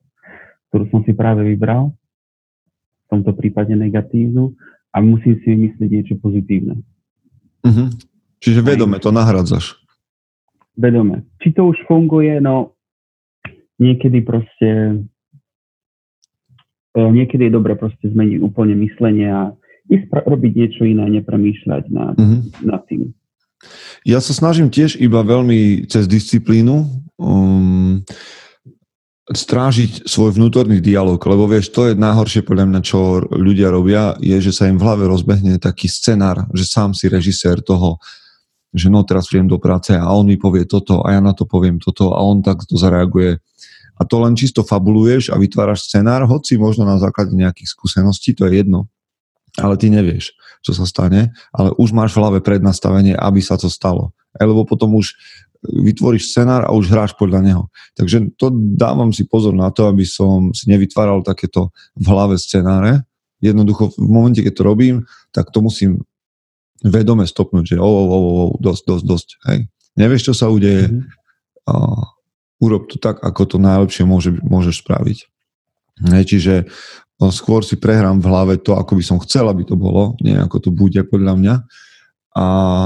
ktorú 0.71 0.85
som 0.91 1.01
si 1.05 1.13
práve 1.13 1.45
vybral, 1.45 1.93
v 3.05 3.07
tomto 3.09 3.33
prípade 3.37 3.73
negatívnu, 3.73 4.53
a 4.93 5.05
musím 5.05 5.37
si 5.45 5.53
vymyslieť 5.53 5.91
niečo 5.91 6.15
pozitívne. 6.21 6.81
Uh-huh. 7.65 7.89
Čiže 8.41 8.65
vedome 8.65 8.97
to 9.01 9.13
nahradzaš. 9.13 9.77
Vedome. 10.79 11.29
Či 11.43 11.53
to 11.53 11.69
už 11.69 11.79
funguje, 11.85 12.41
no 12.41 12.79
niekedy 13.77 14.23
proste 14.25 15.03
E, 16.99 17.01
niekedy 17.13 17.49
je 17.49 17.53
dobre 17.53 17.79
proste 17.79 18.11
zmeniť 18.11 18.39
úplne 18.43 18.75
myslenie 18.83 19.29
a 19.31 19.43
ísť 19.89 20.11
robiť 20.11 20.53
niečo 20.57 20.83
iné, 20.85 21.05
nepremýšľať 21.21 21.85
nad, 21.93 22.17
mm-hmm. 22.19 22.41
nad 22.67 22.83
tým. 22.91 23.15
Ja 24.07 24.23
sa 24.23 24.35
snažím 24.35 24.71
tiež 24.71 24.99
iba 24.99 25.23
veľmi 25.23 25.89
cez 25.91 26.07
disciplínu 26.07 26.87
um, 27.19 28.05
strážiť 29.29 30.09
svoj 30.09 30.41
vnútorný 30.41 30.81
dialog, 30.81 31.21
lebo 31.21 31.45
vieš, 31.45 31.69
to 31.75 31.93
je 31.93 31.99
najhoršie 31.99 32.47
podľa 32.47 32.65
mňa, 32.71 32.81
čo 32.81 33.21
ľudia 33.29 33.69
robia, 33.69 34.17
je, 34.23 34.39
že 34.41 34.53
sa 34.55 34.71
im 34.71 34.81
v 34.81 34.85
hlave 34.89 35.05
rozbehne 35.05 35.61
taký 35.61 35.91
scenár, 35.91 36.49
že 36.57 36.65
sám 36.65 36.97
si 36.97 37.13
režisér 37.13 37.61
toho, 37.61 38.01
že 38.73 38.89
no 38.89 39.05
teraz 39.05 39.29
prídem 39.29 39.49
do 39.49 39.61
práce 39.61 39.93
a 39.93 40.09
on 40.13 40.29
mi 40.29 40.41
povie 40.41 40.65
toto 40.65 41.05
a 41.05 41.17
ja 41.17 41.21
na 41.21 41.37
to 41.37 41.45
poviem 41.45 41.81
toto 41.81 42.17
a 42.17 42.21
on 42.25 42.41
takto 42.41 42.77
zareaguje 42.77 43.41
a 43.99 44.03
to 44.07 44.17
len 44.23 44.39
čisto 44.39 44.63
fabuluješ 44.63 45.35
a 45.35 45.37
vytváraš 45.37 45.91
scenár, 45.91 46.23
hoci 46.25 46.55
možno 46.55 46.87
na 46.87 47.03
základe 47.03 47.35
nejakých 47.35 47.75
skúseností, 47.75 48.31
to 48.33 48.47
je 48.47 48.63
jedno. 48.63 48.87
Ale 49.59 49.75
ty 49.75 49.91
nevieš, 49.91 50.35
čo 50.63 50.73
sa 50.73 50.87
stane, 50.87 51.35
ale 51.51 51.75
už 51.77 51.91
máš 51.91 52.15
v 52.15 52.23
hlave 52.23 52.39
prednastavenie, 52.39 53.19
aby 53.19 53.43
sa 53.43 53.59
to 53.59 53.67
stalo. 53.67 54.15
Lebo 54.39 54.63
potom 54.63 54.95
už 54.95 55.19
vytvoríš 55.59 56.31
scenár 56.31 56.63
a 56.63 56.71
už 56.71 56.87
hráš 56.95 57.13
podľa 57.19 57.43
neho. 57.43 57.63
Takže 57.99 58.39
to 58.39 58.55
dávam 58.79 59.11
si 59.11 59.27
pozor 59.27 59.51
na 59.51 59.75
to, 59.75 59.91
aby 59.91 60.07
som 60.07 60.55
si 60.55 60.71
nevytváral 60.71 61.27
takéto 61.27 61.75
v 61.99 62.07
hlave 62.07 62.39
scenáre. 62.39 63.03
Jednoducho 63.43 63.91
v 63.99 64.07
momente, 64.07 64.39
keď 64.47 64.55
to 64.55 64.63
robím, 64.63 64.97
tak 65.35 65.51
to 65.51 65.59
musím 65.59 66.07
vedome 66.79 67.27
stopnúť, 67.27 67.75
že 67.75 67.77
o, 67.79 67.83
oh, 67.83 68.07
oh, 68.07 68.23
oh, 68.23 68.51
dosť, 68.63 68.83
dosť, 68.87 69.05
dosť. 69.05 69.29
Hej. 69.51 69.59
Nevieš, 69.99 70.31
čo 70.31 70.35
sa 70.39 70.47
udeje, 70.47 70.87
mm-hmm 70.87 71.19
urob 72.59 72.91
to 72.91 72.99
tak, 72.99 73.23
ako 73.23 73.43
to 73.47 73.57
najlepšie 73.63 74.05
môže, 74.05 74.35
môžeš 74.43 74.83
spraviť. 74.83 75.19
Ne, 75.99 76.23
čiže 76.23 76.71
skôr 77.27 77.67
si 77.67 77.75
prehrám 77.75 78.23
v 78.23 78.31
hlave 78.31 78.55
to, 78.63 78.79
ako 78.79 78.95
by 78.95 79.03
som 79.03 79.19
chcel, 79.19 79.51
aby 79.51 79.67
to 79.67 79.75
bolo, 79.75 80.15
nie 80.23 80.39
ako 80.39 80.63
to 80.63 80.71
bude 80.71 80.99
podľa 81.11 81.35
mňa. 81.35 81.55
A 82.39 82.45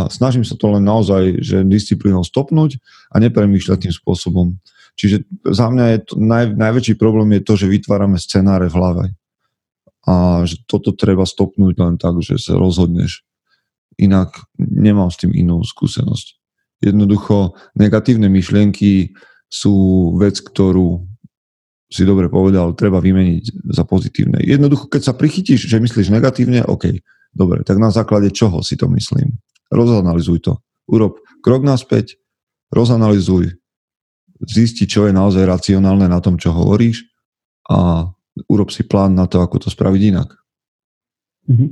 snažím 0.08 0.48
sa 0.48 0.56
to 0.56 0.72
len 0.72 0.88
naozaj, 0.88 1.44
že 1.44 1.60
disciplínou 1.68 2.24
stopnúť 2.24 2.80
a 3.12 3.20
nepremýšľať 3.20 3.78
tým 3.84 3.94
spôsobom. 3.94 4.56
Čiže 4.96 5.28
za 5.52 5.68
mňa 5.68 5.84
je 5.92 5.98
to, 6.08 6.14
naj, 6.16 6.56
najväčší 6.56 6.94
problém 6.96 7.36
je 7.36 7.42
to, 7.44 7.54
že 7.60 7.68
vytvárame 7.68 8.16
scenáre 8.16 8.72
v 8.72 8.76
hlave. 8.80 9.04
A 10.08 10.42
že 10.48 10.64
toto 10.64 10.96
treba 10.96 11.28
stopnúť 11.28 11.76
len 11.76 12.00
tak, 12.00 12.16
že 12.24 12.40
sa 12.40 12.56
rozhodneš. 12.56 13.28
Inak 14.00 14.48
nemám 14.56 15.12
s 15.12 15.20
tým 15.20 15.36
inú 15.36 15.60
skúsenosť. 15.60 16.40
Jednoducho 16.80 17.52
negatívne 17.76 18.32
myšlienky 18.32 19.12
sú 19.52 20.10
vec, 20.16 20.40
ktorú 20.40 21.11
si 21.92 22.08
dobre 22.08 22.32
povedal, 22.32 22.72
treba 22.72 22.98
vymeniť 22.98 23.68
za 23.68 23.84
pozitívne. 23.84 24.40
Jednoducho, 24.40 24.88
keď 24.88 25.12
sa 25.12 25.14
prichytíš, 25.14 25.68
že 25.68 25.76
myslíš 25.76 26.08
negatívne, 26.08 26.64
OK, 26.64 26.88
dobre, 27.36 27.60
tak 27.62 27.76
na 27.76 27.92
základe 27.92 28.32
čoho 28.32 28.64
si 28.64 28.80
to 28.80 28.88
myslím? 28.88 29.36
Rozanalizuj 29.68 30.40
to. 30.40 30.56
Urob 30.88 31.20
krok 31.44 31.62
naspäť, 31.62 32.16
rozanalizuj, 32.72 33.52
zisti, 34.42 34.88
čo 34.88 35.06
je 35.06 35.12
naozaj 35.12 35.44
racionálne 35.44 36.08
na 36.08 36.18
tom, 36.18 36.40
čo 36.40 36.50
hovoríš 36.50 37.06
a 37.68 38.08
urob 38.48 38.72
si 38.72 38.82
plán 38.82 39.14
na 39.14 39.28
to, 39.28 39.38
ako 39.44 39.62
to 39.62 39.68
spraviť 39.70 40.02
inak. 40.08 40.28
Mm-hmm. 41.46 41.70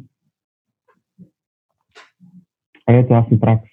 A 2.87 2.89
je 2.95 3.03
to 3.09 3.13
asi 3.17 3.35
prax 3.41 3.71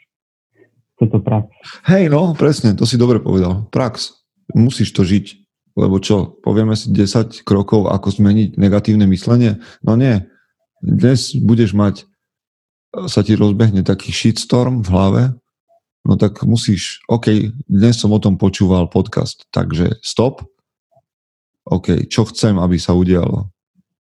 to 1.05 1.21
prax. 1.21 1.53
Hej, 1.85 2.09
no, 2.09 2.33
presne, 2.33 2.73
to 2.73 2.89
si 2.89 2.97
dobre 2.97 3.21
povedal. 3.21 3.69
Prax. 3.69 4.25
Musíš 4.57 4.89
to 4.97 5.05
žiť. 5.05 5.45
Lebo 5.77 6.01
čo, 6.01 6.41
povieme 6.41 6.73
si 6.73 6.89
10 6.89 7.45
krokov, 7.45 7.85
ako 7.93 8.09
zmeniť 8.09 8.57
negatívne 8.57 9.05
myslenie? 9.13 9.61
No 9.85 9.93
nie. 9.93 10.25
Dnes 10.81 11.37
budeš 11.37 11.77
mať, 11.77 12.09
sa 13.05 13.21
ti 13.21 13.37
rozbehne 13.37 13.85
taký 13.85 14.09
shitstorm 14.09 14.81
v 14.81 14.89
hlave, 14.89 15.23
no 16.01 16.17
tak 16.17 16.41
musíš, 16.49 17.05
OK, 17.05 17.53
dnes 17.69 17.93
som 17.93 18.09
o 18.09 18.17
tom 18.17 18.41
počúval 18.41 18.89
podcast, 18.89 19.45
takže 19.53 20.01
stop. 20.01 20.41
OK, 21.69 22.09
čo 22.09 22.25
chcem, 22.25 22.57
aby 22.57 22.81
sa 22.81 22.97
udialo? 22.97 23.53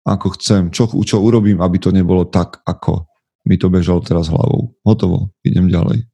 Ako 0.04 0.36
chcem, 0.36 0.68
čo, 0.68 0.92
čo 0.92 1.24
urobím, 1.24 1.64
aby 1.64 1.80
to 1.80 1.88
nebolo 1.88 2.28
tak, 2.28 2.60
ako 2.68 3.08
mi 3.48 3.56
to 3.56 3.72
bežalo 3.72 4.04
teraz 4.04 4.28
hlavou. 4.28 4.76
Hotovo, 4.84 5.32
idem 5.40 5.72
ďalej. 5.72 6.11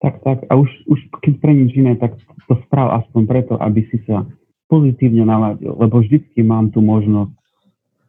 Tak, 0.00 0.24
tak. 0.24 0.38
A 0.48 0.56
už, 0.56 0.68
už 0.88 0.98
keď 1.20 1.34
pre 1.44 1.52
nič 1.52 1.76
iné, 1.76 1.92
tak 2.00 2.16
to 2.48 2.54
správ 2.66 3.04
aspoň 3.04 3.22
preto, 3.28 3.54
aby 3.60 3.84
si 3.92 4.00
sa 4.08 4.24
pozitívne 4.72 5.28
naladil. 5.28 5.76
Lebo 5.76 6.00
vždycky 6.00 6.40
mám 6.40 6.72
tu 6.72 6.80
možnosť 6.80 7.36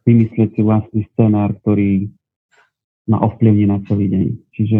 vymyslieť 0.08 0.56
si 0.56 0.60
vlastný 0.64 1.04
scenár, 1.12 1.52
ktorý 1.60 2.08
ma 3.06 3.20
ovplyvní 3.20 3.68
na 3.68 3.78
celý 3.84 4.08
deň. 4.08 4.26
Čiže... 4.56 4.78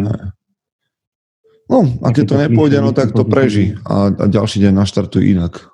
No, 1.68 1.78
a 2.02 2.08
keď 2.10 2.24
to 2.26 2.36
nepôjde, 2.36 2.78
no 2.80 2.90
tak 2.96 3.12
to 3.12 3.28
preží 3.28 3.76
a, 3.86 4.08
a 4.12 4.24
ďalší 4.26 4.64
deň 4.66 4.72
naštartuj 4.72 5.22
inak. 5.24 5.68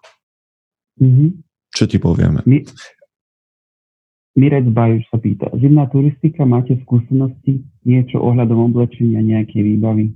Mm-hmm. 0.98 1.28
Čo 1.70 1.84
ti 1.86 1.98
povieme? 2.02 2.42
My, 2.44 2.66
Mirec 4.38 4.66
Bajuš 4.70 5.06
sa 5.10 5.18
pýta, 5.18 5.50
zimná 5.58 5.90
turistika, 5.90 6.46
máte 6.46 6.78
skúsenosti 6.86 7.66
niečo 7.82 8.22
ohľadom 8.22 8.70
oblečenia, 8.70 9.18
nejaké 9.18 9.58
výbavy? 9.58 10.14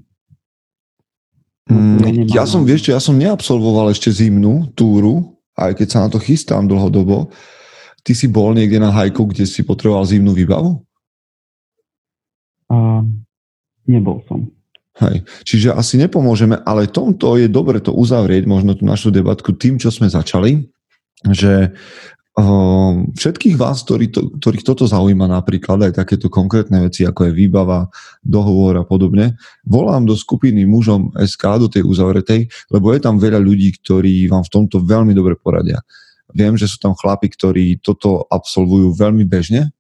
Mm, 1.70 2.26
ja 2.32 2.42
som, 2.42 2.66
vieš 2.66 2.88
čo, 2.88 2.90
ja 2.94 3.02
som 3.02 3.14
neabsolvoval 3.14 3.94
ešte 3.94 4.10
zimnú 4.10 4.74
túru, 4.74 5.38
aj 5.54 5.78
keď 5.78 5.86
sa 5.88 5.98
na 6.02 6.08
to 6.10 6.18
chystám 6.18 6.66
dlhodobo. 6.66 7.30
Ty 8.02 8.12
si 8.18 8.26
bol 8.26 8.50
niekde 8.50 8.82
na 8.82 8.90
hajku, 8.90 9.30
kde 9.30 9.46
si 9.46 9.62
potreboval 9.62 10.02
zimnú 10.02 10.34
výbavu? 10.34 10.82
Uh, 12.66 13.06
nebol 13.86 14.24
som. 14.26 14.50
Hej. 14.98 15.24
Čiže 15.46 15.72
asi 15.72 15.96
nepomôžeme, 16.02 16.60
ale 16.66 16.90
tomto 16.90 17.38
je 17.40 17.48
dobre 17.48 17.80
to 17.80 17.94
uzavrieť, 17.94 18.44
možno 18.44 18.76
tú 18.76 18.84
našu 18.84 19.08
debatku 19.08 19.56
tým, 19.56 19.80
čo 19.80 19.88
sme 19.88 20.10
začali, 20.10 20.68
že 21.30 21.72
všetkých 23.12 23.60
vás, 23.60 23.84
ktorý 23.84 24.08
to, 24.08 24.20
ktorých 24.40 24.64
toto 24.64 24.88
zaujíma 24.88 25.28
napríklad 25.28 25.92
aj 25.92 26.00
takéto 26.00 26.32
konkrétne 26.32 26.88
veci, 26.88 27.04
ako 27.04 27.28
je 27.28 27.32
výbava, 27.36 27.92
dohovor 28.24 28.80
a 28.80 28.84
podobne, 28.88 29.36
volám 29.68 30.08
do 30.08 30.16
skupiny 30.16 30.64
mužom 30.64 31.12
SK, 31.12 31.42
do 31.60 31.68
tej 31.68 31.84
uzavretej, 31.84 32.48
lebo 32.72 32.96
je 32.96 33.00
tam 33.04 33.20
veľa 33.20 33.36
ľudí, 33.36 33.76
ktorí 33.84 34.32
vám 34.32 34.48
v 34.48 34.52
tomto 34.52 34.80
veľmi 34.80 35.12
dobre 35.12 35.36
poradia. 35.36 35.84
Viem, 36.32 36.56
že 36.56 36.72
sú 36.72 36.80
tam 36.80 36.96
chlapi, 36.96 37.28
ktorí 37.28 37.84
toto 37.84 38.24
absolvujú 38.24 38.96
veľmi 38.96 39.28
bežne, 39.28 39.76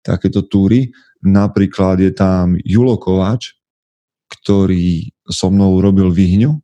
takéto 0.00 0.48
túry. 0.48 0.96
Napríklad 1.20 2.00
je 2.00 2.12
tam 2.16 2.56
Julo 2.64 2.96
Kováč, 2.96 3.52
ktorý 4.32 5.12
so 5.28 5.52
mnou 5.52 5.76
robil 5.84 6.08
výhňu, 6.08 6.56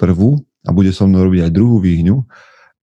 prvú, 0.00 0.40
a 0.64 0.72
bude 0.72 0.92
so 0.92 1.04
mnou 1.04 1.28
robiť 1.28 1.48
aj 1.48 1.52
druhú 1.52 1.76
výhňu 1.80 2.24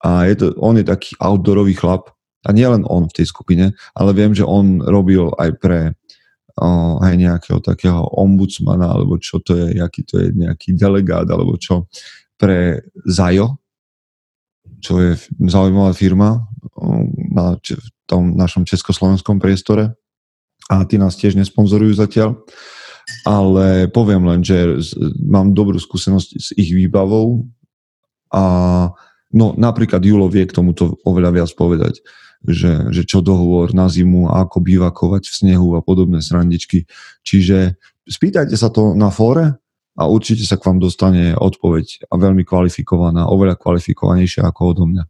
a 0.05 0.29
je 0.29 0.35
to, 0.37 0.47
on 0.61 0.77
je 0.77 0.85
taký 0.85 1.17
outdoorový 1.17 1.75
chlap. 1.75 2.13
A 2.45 2.53
nie 2.53 2.69
len 2.69 2.85
on 2.93 3.09
v 3.09 3.17
tej 3.17 3.33
skupine, 3.33 3.73
ale 3.97 4.11
viem, 4.13 4.37
že 4.37 4.45
on 4.45 4.85
robil 4.85 5.33
aj 5.41 5.51
pre 5.65 5.97
uh, 6.61 6.95
aj 7.01 7.15
nejakého 7.17 7.65
takého 7.65 8.05
ombudsmana, 8.13 8.93
alebo 8.93 9.17
čo 9.17 9.41
to 9.41 9.57
je, 9.57 9.81
aký 9.81 10.05
to 10.05 10.21
je 10.21 10.29
nejaký 10.37 10.77
delegát, 10.77 11.25
alebo 11.33 11.57
čo, 11.57 11.89
pre 12.37 12.85
ZAJO, 13.09 13.57
čo 14.85 14.93
je 15.01 15.17
zaujímavá 15.49 15.97
firma 15.97 16.45
na 17.33 17.57
v 17.57 17.89
tom 18.05 18.37
našom 18.37 18.69
československom 18.69 19.41
priestore. 19.41 19.97
A 20.69 20.85
tí 20.85 21.01
nás 21.01 21.17
tiež 21.17 21.41
nesponzorujú 21.41 21.97
zatiaľ. 21.97 22.45
Ale 23.25 23.89
poviem 23.93 24.25
len, 24.25 24.41
že 24.41 24.81
mám 25.21 25.53
dobrú 25.53 25.77
skúsenosť 25.77 26.29
s 26.41 26.49
ich 26.57 26.73
výbavou 26.73 27.45
a 28.33 28.45
No 29.35 29.51
napríklad 29.59 29.99
Julo 30.07 30.31
vie 30.31 30.47
k 30.47 30.55
tomuto 30.55 31.03
oveľa 31.03 31.43
viac 31.43 31.51
povedať, 31.59 32.01
že, 32.47 32.95
že 32.95 33.03
čo 33.03 33.19
dohovor 33.19 33.75
na 33.75 33.91
zimu, 33.91 34.31
ako 34.31 34.63
bývakovať 34.63 35.27
v 35.27 35.35
snehu 35.35 35.75
a 35.75 35.83
podobné 35.83 36.23
srandičky. 36.23 36.87
Čiže 37.27 37.75
spýtajte 38.07 38.55
sa 38.55 38.71
to 38.71 38.95
na 38.95 39.11
fóre 39.11 39.59
a 39.99 40.03
určite 40.07 40.47
sa 40.47 40.55
k 40.55 40.71
vám 40.71 40.79
dostane 40.79 41.35
odpoveď 41.35 42.07
a 42.11 42.15
veľmi 42.15 42.47
kvalifikovaná, 42.47 43.27
oveľa 43.27 43.59
kvalifikovanejšia 43.59 44.47
ako 44.47 44.61
odo 44.71 44.85
mňa. 44.87 45.05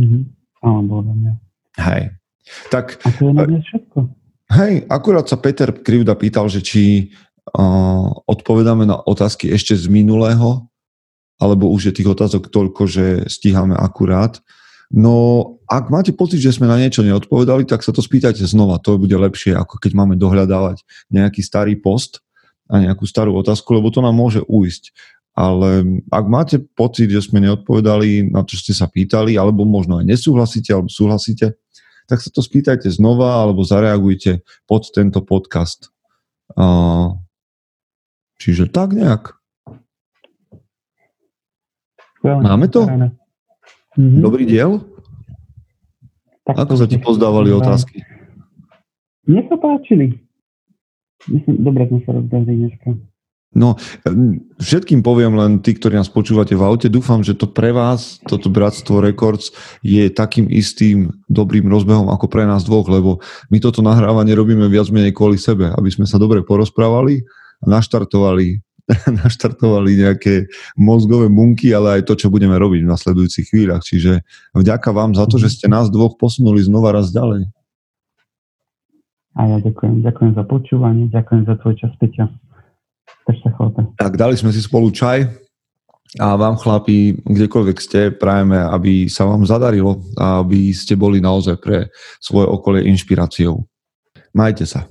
Mm-hmm. 0.00 0.22
Áno, 0.64 0.90
odo 1.04 1.12
mňa. 1.12 1.32
Hej. 1.82 2.02
Tak, 2.70 3.00
a 3.04 3.08
to 3.10 3.22
je 3.28 3.32
na 3.32 3.44
všetko. 3.44 3.98
Hej, 4.52 4.74
akurát 4.92 5.26
sa 5.26 5.40
Peter 5.40 5.72
Krivda 5.72 6.14
pýtal, 6.14 6.46
že 6.52 6.60
či 6.60 7.10
uh, 7.56 8.06
odpovedáme 8.28 8.84
na 8.84 9.00
otázky 9.00 9.48
ešte 9.50 9.72
z 9.74 9.88
minulého 9.88 10.68
alebo 11.38 11.70
už 11.70 11.90
je 11.90 11.96
tých 12.02 12.08
otázok 12.08 12.50
toľko, 12.50 12.82
že 12.86 13.04
stíhame 13.26 13.74
akurát. 13.74 14.38
No 14.94 15.58
ak 15.66 15.90
máte 15.90 16.12
pocit, 16.14 16.38
že 16.38 16.54
sme 16.54 16.70
na 16.70 16.78
niečo 16.78 17.02
neodpovedali, 17.02 17.66
tak 17.66 17.82
sa 17.82 17.90
to 17.90 18.04
spýtajte 18.04 18.44
znova. 18.46 18.78
To 18.84 19.00
bude 19.00 19.14
lepšie, 19.16 19.56
ako 19.56 19.80
keď 19.80 19.92
máme 19.96 20.14
dohľadávať 20.14 20.84
nejaký 21.10 21.40
starý 21.42 21.74
post 21.80 22.22
a 22.70 22.78
nejakú 22.78 23.02
starú 23.08 23.34
otázku, 23.34 23.74
lebo 23.74 23.90
to 23.90 24.04
nám 24.04 24.14
môže 24.14 24.44
ujsť. 24.46 24.94
Ale 25.34 25.98
ak 26.14 26.24
máte 26.30 26.56
pocit, 26.62 27.10
že 27.10 27.26
sme 27.26 27.42
neodpovedali 27.42 28.30
na 28.30 28.46
čo 28.46 28.54
ste 28.54 28.70
sa 28.70 28.86
pýtali, 28.86 29.34
alebo 29.34 29.66
možno 29.66 29.98
aj 29.98 30.06
nesúhlasíte, 30.06 30.70
alebo 30.70 30.86
súhlasíte, 30.86 31.58
tak 32.06 32.22
sa 32.22 32.30
to 32.30 32.38
spýtajte 32.38 32.86
znova, 32.92 33.42
alebo 33.42 33.66
zareagujte 33.66 34.46
pod 34.70 34.86
tento 34.94 35.26
podcast. 35.26 35.90
čiže 38.38 38.68
tak 38.70 38.92
nejak. 38.92 39.40
Máme 42.24 42.72
to? 42.72 42.88
Mm-hmm. 42.88 44.20
Dobrý 44.24 44.48
diel? 44.48 44.80
Tak 46.48 46.56
Ako 46.64 46.74
sa 46.80 46.88
ti 46.88 46.96
pozdávali 46.96 47.52
otázky? 47.52 48.00
Mne 49.28 49.44
sa 49.48 49.56
páčili. 49.60 50.20
Myslím, 51.28 51.56
dobre 51.64 51.88
sme 51.88 52.00
sa 52.04 52.10
rozdali 52.16 52.52
dneska. 52.52 52.96
No, 53.54 53.78
všetkým 54.58 55.06
poviem 55.06 55.38
len 55.38 55.62
tí, 55.62 55.78
ktorí 55.78 55.94
nás 55.94 56.10
počúvate 56.10 56.58
v 56.58 56.66
aute, 56.66 56.90
dúfam, 56.90 57.22
že 57.22 57.38
to 57.38 57.46
pre 57.46 57.70
vás, 57.70 58.18
toto 58.26 58.50
Bratstvo 58.50 58.98
Records 58.98 59.54
je 59.78 60.10
takým 60.10 60.50
istým 60.50 61.14
dobrým 61.30 61.70
rozbehom 61.70 62.10
ako 62.10 62.26
pre 62.26 62.50
nás 62.50 62.66
dvoch, 62.66 62.90
lebo 62.90 63.22
my 63.54 63.62
toto 63.62 63.78
nahrávanie 63.78 64.34
robíme 64.34 64.66
viac 64.66 64.90
menej 64.90 65.14
kvôli 65.14 65.38
sebe, 65.38 65.70
aby 65.70 65.86
sme 65.86 66.02
sa 66.02 66.18
dobre 66.18 66.42
porozprávali 66.42 67.22
a 67.62 67.64
naštartovali 67.70 68.58
naštartovali 69.24 69.96
nejaké 70.04 70.48
mozgové 70.76 71.32
bunky, 71.32 71.72
ale 71.72 72.00
aj 72.00 72.02
to, 72.08 72.14
čo 72.16 72.28
budeme 72.28 72.54
robiť 72.56 72.84
v 72.84 72.92
nasledujúcich 72.92 73.48
chvíľach. 73.48 73.82
Čiže 73.84 74.24
vďaka 74.52 74.92
vám 74.92 75.16
za 75.16 75.24
to, 75.24 75.40
že 75.40 75.52
ste 75.52 75.66
nás 75.72 75.88
dvoch 75.88 76.20
posunuli 76.20 76.60
znova 76.60 76.92
raz 76.92 77.08
ďalej. 77.08 77.48
A 79.34 79.40
ja 79.50 79.58
ďakujem. 79.58 80.04
Ďakujem 80.04 80.32
za 80.38 80.44
počúvanie, 80.46 81.04
ďakujem 81.10 81.42
za 81.48 81.54
tvoj 81.58 81.74
čas, 81.74 81.92
Peťa. 81.98 82.30
Tak 83.96 84.20
dali 84.20 84.36
sme 84.36 84.52
si 84.52 84.60
spolu 84.60 84.92
čaj 84.92 85.26
a 86.20 86.38
vám 86.38 86.54
chlapi, 86.60 87.18
kdekoľvek 87.26 87.78
ste, 87.80 88.00
prajeme, 88.14 88.54
aby 88.54 89.10
sa 89.10 89.26
vám 89.26 89.42
zadarilo 89.48 89.98
a 90.14 90.44
aby 90.44 90.70
ste 90.70 90.94
boli 90.94 91.18
naozaj 91.18 91.58
pre 91.58 91.90
svoje 92.22 92.46
okolie 92.46 92.86
inšpiráciou. 92.86 93.64
Majte 94.30 94.68
sa. 94.68 94.86